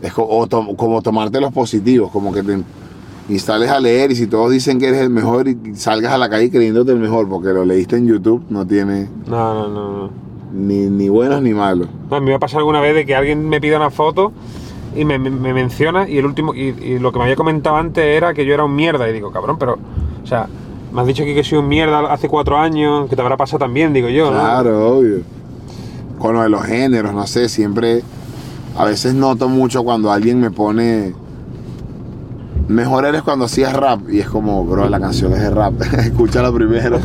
Es 0.02 0.14
co- 0.14 0.28
o 0.28 0.48
to- 0.48 0.76
como 0.76 1.02
tomarte 1.02 1.40
los 1.40 1.54
positivos, 1.54 2.12
como 2.12 2.34
que 2.34 2.44
te 2.44 2.62
instales 3.30 3.70
a 3.70 3.80
leer 3.80 4.12
y 4.12 4.16
si 4.16 4.28
todos 4.28 4.52
dicen 4.52 4.80
que 4.80 4.88
eres 4.90 5.00
el 5.02 5.10
mejor 5.10 5.48
y 5.48 5.58
salgas 5.76 6.12
a 6.12 6.18
la 6.18 6.30
calle 6.30 6.52
creyéndote 6.52 6.92
el 6.92 7.00
mejor 7.00 7.30
porque 7.30 7.50
lo 7.50 7.64
leíste 7.64 7.96
en 7.96 8.08
YouTube, 8.08 8.44
no 8.50 8.68
tiene 8.68 9.08
No, 9.28 9.54
no, 9.54 9.68
no, 9.70 9.98
no. 10.04 10.10
ni, 10.54 10.88
ni 10.90 11.08
buenos 11.08 11.42
ni 11.42 11.54
malos. 11.54 11.88
No, 12.10 12.18
a 12.18 12.20
me 12.20 12.34
ha 12.34 12.40
pasado 12.40 12.60
alguna 12.60 12.82
vez 12.82 12.96
de 12.96 13.06
que 13.06 13.16
alguien 13.16 13.48
me 13.48 13.62
pida 13.62 13.78
una 13.78 13.92
foto 13.92 14.34
y 14.94 15.06
me, 15.06 15.18
me- 15.20 15.30
me 15.32 15.54
menciona 15.54 16.10
y 16.10 16.18
el 16.18 16.26
último 16.26 16.54
y, 16.54 16.76
y 16.84 17.00
lo 17.00 17.14
que 17.14 17.20
me 17.20 17.24
había 17.24 17.38
comentado 17.38 17.78
antes 17.78 18.04
era 18.04 18.34
que 18.34 18.46
yo 18.46 18.54
era 18.54 18.66
un 18.66 18.76
mierda 18.76 19.10
y 19.10 19.14
digo, 19.14 19.32
cabrón, 19.32 19.56
pero, 19.58 19.78
o 20.22 20.28
sea, 20.28 20.48
me 20.94 21.02
has 21.02 21.08
dicho 21.08 21.24
aquí 21.24 21.34
que 21.34 21.44
soy 21.44 21.58
un 21.58 21.68
mierda 21.68 22.00
hace 22.14 22.28
cuatro 22.30 22.58
años, 22.58 23.10
que 23.10 23.16
te 23.16 23.22
habrá 23.22 23.36
pasado 23.38 23.60
también, 23.60 23.94
digo 23.94 24.10
yo, 24.10 24.26
¿no? 24.32 24.39
Claro, 24.39 24.98
obvio. 24.98 25.18
Con 26.20 26.36
lo 26.36 26.41
de 26.44 26.50
los 26.50 26.64
géneros, 26.64 27.14
no 27.14 27.26
sé, 27.28 27.50
siempre. 27.50 28.02
A 28.78 28.86
veces 28.86 29.14
noto 29.14 29.50
mucho 29.50 29.84
cuando 29.84 30.12
alguien 30.12 30.39
me 30.39 30.50
pone. 30.52 31.14
Mejor 32.68 33.06
eres 33.06 33.22
cuando 33.24 33.46
hacías 33.46 33.74
rap. 33.74 34.00
Y 34.10 34.20
es 34.20 34.30
como, 34.30 34.64
bro, 34.66 34.88
la 34.89 35.00
canción 35.00 35.34
es 35.34 35.41
de 35.41 35.50
rap. 35.50 35.74
Escúchala 36.00 36.52
primero. 36.52 36.98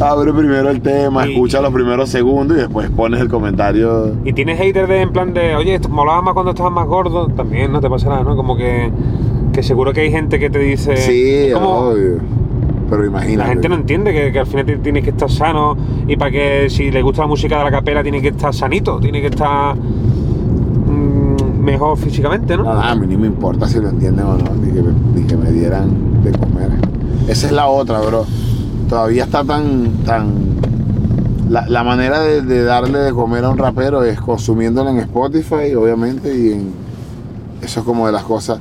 Abre 0.00 0.32
primero 0.32 0.70
el 0.70 0.80
tema, 0.82 1.26
Y- 1.26 1.32
escucha 1.32 1.60
los 1.60 1.72
primeros 1.72 2.10
segundos 2.10 2.56
y 2.56 2.60
después 2.60 2.90
pones 2.90 3.20
el 3.20 3.28
comentario. 3.28 4.14
Y 4.24 4.32
tienes 4.32 4.58
haters 4.58 4.88
de 4.88 5.00
en 5.02 5.12
plan 5.12 5.32
de, 5.32 5.54
oye, 5.56 5.78
molaba 5.88 6.20
más 6.20 6.34
cuando 6.34 6.50
estabas 6.50 6.72
más 6.72 6.86
gordo, 6.86 7.28
también 7.28 7.72
no 7.72 7.80
te 7.80 7.88
pasará, 7.88 8.22
¿no? 8.24 8.36
Como 8.36 8.56
que, 8.56 8.90
que 9.52 9.62
seguro 9.62 9.92
que 9.92 10.00
hay 10.02 10.10
gente 10.10 10.38
que 10.38 10.50
te 10.50 10.58
dice. 10.58 10.96
sí, 10.96 11.50
como- 11.52 11.70
obvio. 11.90 12.18
Pero 12.88 13.04
imagínate. 13.06 13.36
La 13.38 13.46
gente 13.46 13.68
no 13.68 13.74
entiende 13.76 14.12
que, 14.12 14.30
que 14.32 14.38
al 14.38 14.46
final 14.46 14.66
ti- 14.66 14.76
tienes 14.82 15.04
que 15.04 15.10
estar 15.10 15.30
sano 15.30 15.76
y 16.06 16.16
para 16.16 16.30
que 16.30 16.66
si 16.68 16.90
le 16.90 17.02
gusta 17.02 17.22
la 17.22 17.28
música 17.28 17.58
de 17.58 17.64
la 17.64 17.70
capela 17.70 18.02
tiene 18.02 18.20
que 18.20 18.28
estar 18.28 18.52
sanito, 18.54 18.98
tiene 19.00 19.20
que 19.20 19.28
estar 19.28 19.74
mm, 19.76 21.60
mejor 21.62 21.96
físicamente, 21.98 22.56
¿no? 22.56 22.64
Nada, 22.64 22.90
a 22.90 22.94
mí 22.94 23.06
ni 23.06 23.16
me 23.16 23.26
importa 23.26 23.66
si 23.66 23.80
lo 23.80 23.88
entienden 23.88 24.26
o 24.26 24.36
no, 24.36 24.54
ni 24.54 24.70
que, 24.72 24.82
me, 24.82 24.92
ni 25.20 25.26
que 25.26 25.36
me 25.36 25.50
dieran 25.50 26.22
de 26.22 26.32
comer. 26.32 26.70
Esa 27.28 27.46
es 27.46 27.52
la 27.52 27.68
otra, 27.68 28.00
bro. 28.00 28.24
Todavía 28.88 29.24
está 29.24 29.44
tan. 29.44 29.88
tan 30.04 30.32
la, 31.48 31.66
la 31.68 31.84
manera 31.84 32.20
de, 32.20 32.42
de 32.42 32.64
darle 32.64 32.98
de 32.98 33.12
comer 33.12 33.44
a 33.44 33.50
un 33.50 33.58
rapero 33.58 34.02
es 34.02 34.20
consumiéndolo 34.20 34.90
en 34.90 34.98
Spotify, 34.98 35.74
obviamente, 35.74 36.36
y 36.36 36.52
en. 36.52 36.84
Eso 37.62 37.80
es 37.80 37.86
como 37.86 38.06
de 38.06 38.12
las 38.12 38.24
cosas. 38.24 38.58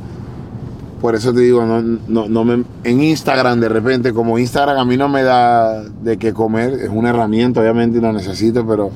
Por 1.03 1.15
eso 1.15 1.33
te 1.33 1.41
digo, 1.41 1.65
no, 1.65 1.81
no, 2.07 2.29
no 2.29 2.45
me, 2.45 2.63
en 2.85 3.03
Instagram 3.03 3.59
de 3.59 3.67
repente, 3.67 4.13
como 4.13 4.39
Instagram 4.39 4.77
a 4.77 4.85
mí 4.85 4.95
no 4.95 5.09
me 5.09 5.21
da 5.21 5.83
de 5.83 6.15
qué 6.17 6.31
comer, 6.31 6.71
es 6.75 6.89
una 6.89 7.09
herramienta 7.09 7.59
obviamente 7.59 7.97
y 7.97 8.01
lo 8.01 8.13
necesito, 8.13 8.65
pero 8.65 8.89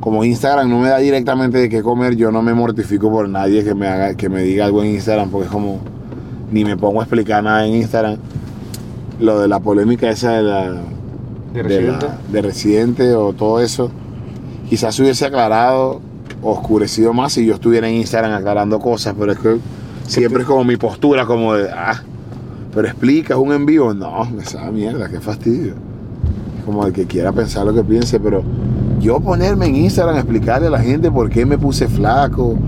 como 0.00 0.24
Instagram 0.24 0.68
no 0.68 0.80
me 0.80 0.88
da 0.88 0.98
directamente 0.98 1.58
de 1.58 1.68
qué 1.68 1.80
comer, 1.80 2.16
yo 2.16 2.32
no 2.32 2.42
me 2.42 2.54
mortifico 2.54 3.08
por 3.08 3.28
nadie 3.28 3.62
que 3.62 3.72
me 3.76 3.86
haga, 3.86 4.14
que 4.14 4.28
me 4.28 4.42
diga 4.42 4.64
algo 4.64 4.82
en 4.82 4.90
Instagram, 4.94 5.30
porque 5.30 5.46
es 5.46 5.52
como 5.52 5.78
ni 6.50 6.64
me 6.64 6.76
pongo 6.76 6.98
a 7.00 7.04
explicar 7.04 7.44
nada 7.44 7.64
en 7.66 7.74
Instagram. 7.76 8.16
Lo 9.20 9.38
de 9.38 9.46
la 9.46 9.60
polémica 9.60 10.10
esa 10.10 10.32
de 10.32 10.42
la 10.42 10.70
De 10.72 10.82
de, 11.54 11.62
residente. 11.62 12.06
la- 12.06 12.18
de 12.32 12.42
residente 12.42 13.14
o 13.14 13.32
todo 13.32 13.60
eso, 13.60 13.92
quizás 14.68 14.92
se 14.94 15.02
hubiese 15.02 15.24
aclarado, 15.26 16.00
oscurecido 16.42 17.12
más 17.12 17.32
si 17.34 17.46
yo 17.46 17.54
estuviera 17.54 17.88
en 17.88 17.94
Instagram 17.94 18.32
aclarando 18.32 18.80
cosas, 18.80 19.14
pero 19.16 19.30
es 19.30 19.38
que 19.38 19.56
siempre 20.08 20.42
es 20.42 20.48
como 20.48 20.64
mi 20.64 20.76
postura, 20.76 21.26
como 21.26 21.54
de, 21.54 21.70
ah, 21.70 22.02
pero 22.74 22.88
explica, 22.88 23.34
es 23.34 23.40
un 23.40 23.52
envío, 23.52 23.94
no, 23.94 24.24
me 24.24 24.44
sabe 24.44 24.72
mierda, 24.72 25.08
qué 25.08 25.20
fastidio. 25.20 25.74
como 26.64 26.84
el 26.86 26.92
que 26.92 27.06
quiera 27.06 27.32
pensar 27.32 27.64
lo 27.64 27.72
que 27.72 27.84
piense, 27.84 28.18
pero 28.18 28.42
yo 29.00 29.20
ponerme 29.20 29.66
en 29.66 29.76
Instagram 29.76 30.16
a 30.16 30.18
explicarle 30.18 30.66
a 30.66 30.70
la 30.70 30.80
gente 30.80 31.10
por 31.10 31.30
qué 31.30 31.46
me 31.46 31.56
puse 31.56 31.88
flaco, 31.88 32.58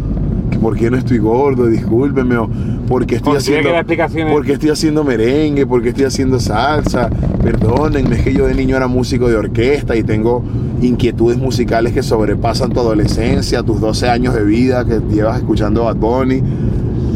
por 0.61 0.77
qué 0.77 0.91
no 0.91 0.97
estoy 0.97 1.19
gordo, 1.19 1.67
discúlpenme, 1.67 2.37
o 2.37 2.49
por 2.87 3.07
qué 3.07 3.17
estoy 3.17 3.37
haciendo, 3.37 3.63
que 3.63 3.69
dar 3.69 3.81
explicaciones. 3.81 4.33
por 4.33 4.45
qué 4.45 4.53
estoy 4.53 4.71
haciendo 4.71 5.05
merengue, 5.05 5.67
por 5.67 5.83
qué 5.83 5.91
estoy 5.91 6.05
haciendo 6.05 6.39
salsa, 6.39 7.09
perdónenme, 7.43 8.17
es 8.17 8.23
que 8.23 8.33
yo 8.33 8.47
de 8.47 8.55
niño 8.55 8.77
era 8.77 8.87
músico 8.87 9.29
de 9.29 9.37
orquesta 9.37 9.97
y 9.97 10.03
tengo 10.03 10.43
inquietudes 10.83 11.39
musicales 11.39 11.93
que 11.93 12.03
sobrepasan 12.03 12.71
tu 12.71 12.81
adolescencia, 12.81 13.63
tus 13.63 13.81
12 13.81 14.09
años 14.09 14.35
de 14.35 14.45
vida 14.45 14.85
que 14.85 15.01
llevas 15.11 15.39
escuchando 15.39 15.85
Bad 15.85 15.97
Bunny. 15.97 16.43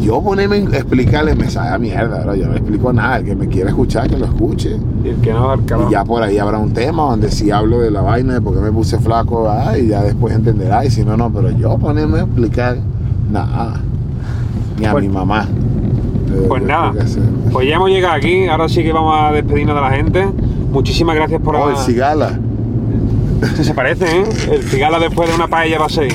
Yo 0.05 0.21
ponerme 0.23 0.57
a 0.57 0.77
explicarles 0.77 1.35
me 1.37 1.49
sabe 1.49 1.71
a 1.71 1.79
mierda, 1.79 2.35
yo 2.37 2.47
no 2.47 2.53
explico 2.55 2.93
nada, 2.93 3.19
el 3.19 3.25
que 3.25 3.35
me 3.35 3.49
quiera 3.49 3.71
escuchar, 3.71 4.09
que 4.09 4.19
lo 4.19 4.27
escuche. 4.27 4.77
Y 5.03 5.09
el 5.09 5.17
que 5.17 5.33
no, 5.33 5.57
carajo. 5.65 5.89
Y 5.89 5.93
ya 5.93 6.05
por 6.05 6.23
ahí 6.23 6.37
habrá 6.39 6.59
un 6.59 6.73
tema 6.75 7.05
donde 7.05 7.31
si 7.31 7.51
hablo 7.51 7.81
de 7.81 7.91
la 7.91 8.03
vaina 8.03 8.35
de 8.35 8.41
por 8.43 8.55
qué 8.55 8.61
me 8.61 8.71
puse 8.71 8.99
flaco, 8.99 9.49
ah, 9.49 9.79
y 9.79 9.89
ya 9.89 10.03
después 10.03 10.35
entenderá, 10.35 10.85
y 10.85 10.91
si 10.91 11.05
no, 11.05 11.17
no, 11.17 11.33
pero 11.33 11.51
yo 11.53 11.79
ponerme 11.79 12.19
a 12.19 12.23
explicar, 12.25 12.77
nada, 13.31 13.81
ni 14.79 14.85
a 14.85 14.93
Pues- 14.93 15.05
mi 15.05 15.09
mamá. 15.11 15.49
Pues 16.49 16.63
de 16.63 16.69
nada, 16.69 16.93
pues 17.53 17.69
ya 17.69 17.77
hemos 17.77 17.89
llegado 17.91 18.15
aquí, 18.15 18.47
ahora 18.47 18.69
sí 18.69 18.83
que 18.83 18.93
vamos 18.93 19.15
a 19.17 19.31
despedirnos 19.31 19.75
de 19.77 19.81
la 19.81 19.91
gente. 19.91 20.29
Muchísimas 20.73 21.15
gracias 21.15 21.41
por... 21.41 21.55
Oh, 21.55 21.71
el 21.71 21.77
cigala. 21.77 22.39
Se 23.63 23.73
parece, 23.73 24.05
¿eh? 24.07 24.25
El 24.51 24.63
cigala 24.63 24.99
después 24.99 25.29
de 25.29 25.37
una 25.37 25.47
paella 25.47 25.79
va 25.79 25.87
a 25.87 25.91
ser. 25.91 26.09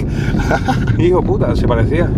Hijo 0.98 1.22
puta, 1.22 1.56
se 1.56 1.68
parecía. 1.68 2.10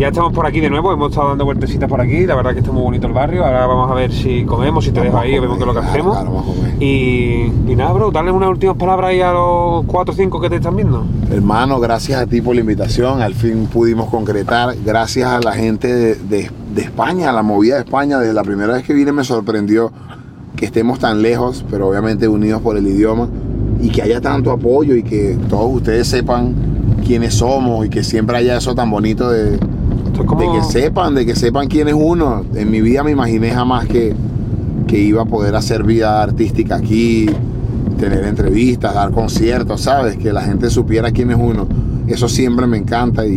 Ya 0.00 0.08
estamos 0.08 0.32
por 0.32 0.46
aquí 0.46 0.60
de 0.60 0.70
nuevo, 0.70 0.90
hemos 0.94 1.10
estado 1.10 1.28
dando 1.28 1.44
vueltecitas 1.44 1.86
por 1.86 2.00
aquí, 2.00 2.24
la 2.24 2.34
verdad 2.34 2.54
que 2.54 2.60
está 2.60 2.72
muy 2.72 2.80
bonito 2.82 3.06
el 3.06 3.12
barrio, 3.12 3.44
ahora 3.44 3.66
vamos 3.66 3.90
a 3.90 3.94
ver 3.94 4.10
si 4.10 4.46
comemos, 4.46 4.82
si 4.86 4.92
te 4.92 5.02
dejo 5.02 5.18
ahí, 5.18 5.38
vemos 5.38 5.58
qué 5.58 5.64
es 5.64 5.66
lo 5.66 5.74
que 5.74 5.80
hacemos. 5.80 6.16
claro, 6.16 6.32
vamos 6.32 6.56
a 6.56 6.58
comer. 6.58 6.82
Y, 6.82 7.52
y 7.68 7.76
nada, 7.76 7.92
bro, 7.92 8.10
dale 8.10 8.30
unas 8.32 8.48
últimas 8.48 8.78
palabras 8.78 9.10
ahí 9.10 9.20
a 9.20 9.30
los 9.32 9.84
4 9.84 10.14
o 10.14 10.16
5 10.16 10.40
que 10.40 10.48
te 10.48 10.56
están 10.56 10.74
viendo. 10.76 11.04
Hermano, 11.30 11.78
gracias 11.80 12.18
a 12.18 12.26
ti 12.26 12.40
por 12.40 12.54
la 12.54 12.62
invitación. 12.62 13.20
Al 13.20 13.34
fin 13.34 13.66
pudimos 13.66 14.08
concretar. 14.08 14.74
Gracias 14.82 15.28
a 15.30 15.38
la 15.40 15.52
gente 15.52 15.88
de, 15.94 16.14
de- 16.14 16.50
de 16.74 16.80
España, 16.80 17.28
a 17.28 17.32
la 17.34 17.42
movida 17.42 17.74
de 17.74 17.80
España. 17.82 18.18
Desde 18.18 18.32
la 18.32 18.42
primera 18.42 18.72
vez 18.72 18.84
que 18.84 18.94
vine 18.94 19.12
me 19.12 19.22
sorprendió 19.22 19.92
que 20.56 20.64
estemos 20.64 20.98
tan 20.98 21.20
lejos, 21.20 21.62
pero 21.70 21.88
obviamente 21.88 22.26
unidos 22.26 22.62
por 22.62 22.78
el 22.78 22.86
idioma. 22.86 23.28
Y 23.82 23.90
que 23.90 24.00
haya 24.00 24.22
tanto 24.22 24.50
apoyo 24.50 24.94
y 24.94 25.02
que 25.02 25.36
todos 25.50 25.70
ustedes 25.74 26.08
sepan 26.08 26.54
quiénes 27.06 27.34
somos 27.34 27.84
y 27.84 27.90
que 27.90 28.02
siempre 28.02 28.38
haya 28.38 28.56
eso 28.56 28.74
tan 28.74 28.90
bonito 28.90 29.28
de, 29.30 29.58
Esto 30.20 30.22
es 30.22 30.26
como... 30.40 30.52
de 30.52 30.58
que 30.58 30.64
sepan, 30.64 31.14
de 31.14 31.26
que 31.26 31.34
sepan 31.36 31.68
quién 31.68 31.88
es 31.88 31.94
uno. 31.94 32.44
En 32.54 32.70
mi 32.70 32.80
vida 32.80 33.02
me 33.02 33.10
imaginé 33.10 33.50
jamás 33.50 33.86
que, 33.86 34.14
que 34.86 34.98
iba 34.98 35.22
a 35.22 35.26
poder 35.26 35.54
hacer 35.56 35.82
vida 35.84 36.22
artística 36.22 36.76
aquí, 36.76 37.26
tener 37.98 38.24
entrevistas, 38.24 38.94
dar 38.94 39.10
conciertos, 39.10 39.82
¿sabes? 39.82 40.16
Que 40.16 40.32
la 40.32 40.42
gente 40.42 40.70
supiera 40.70 41.10
quién 41.10 41.30
es 41.30 41.36
uno. 41.40 41.66
Eso 42.06 42.28
siempre 42.28 42.66
me 42.66 42.76
encanta 42.78 43.26
y, 43.26 43.30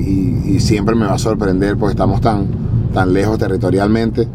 y- 0.45 0.55
y 0.55 0.59
siempre 0.59 0.95
me 0.95 1.05
va 1.05 1.13
a 1.13 1.19
sorprender 1.19 1.77
porque 1.77 1.91
estamos 1.93 2.21
tan, 2.21 2.47
tan 2.93 3.13
lejos 3.13 3.37
territorialmente. 3.37 4.27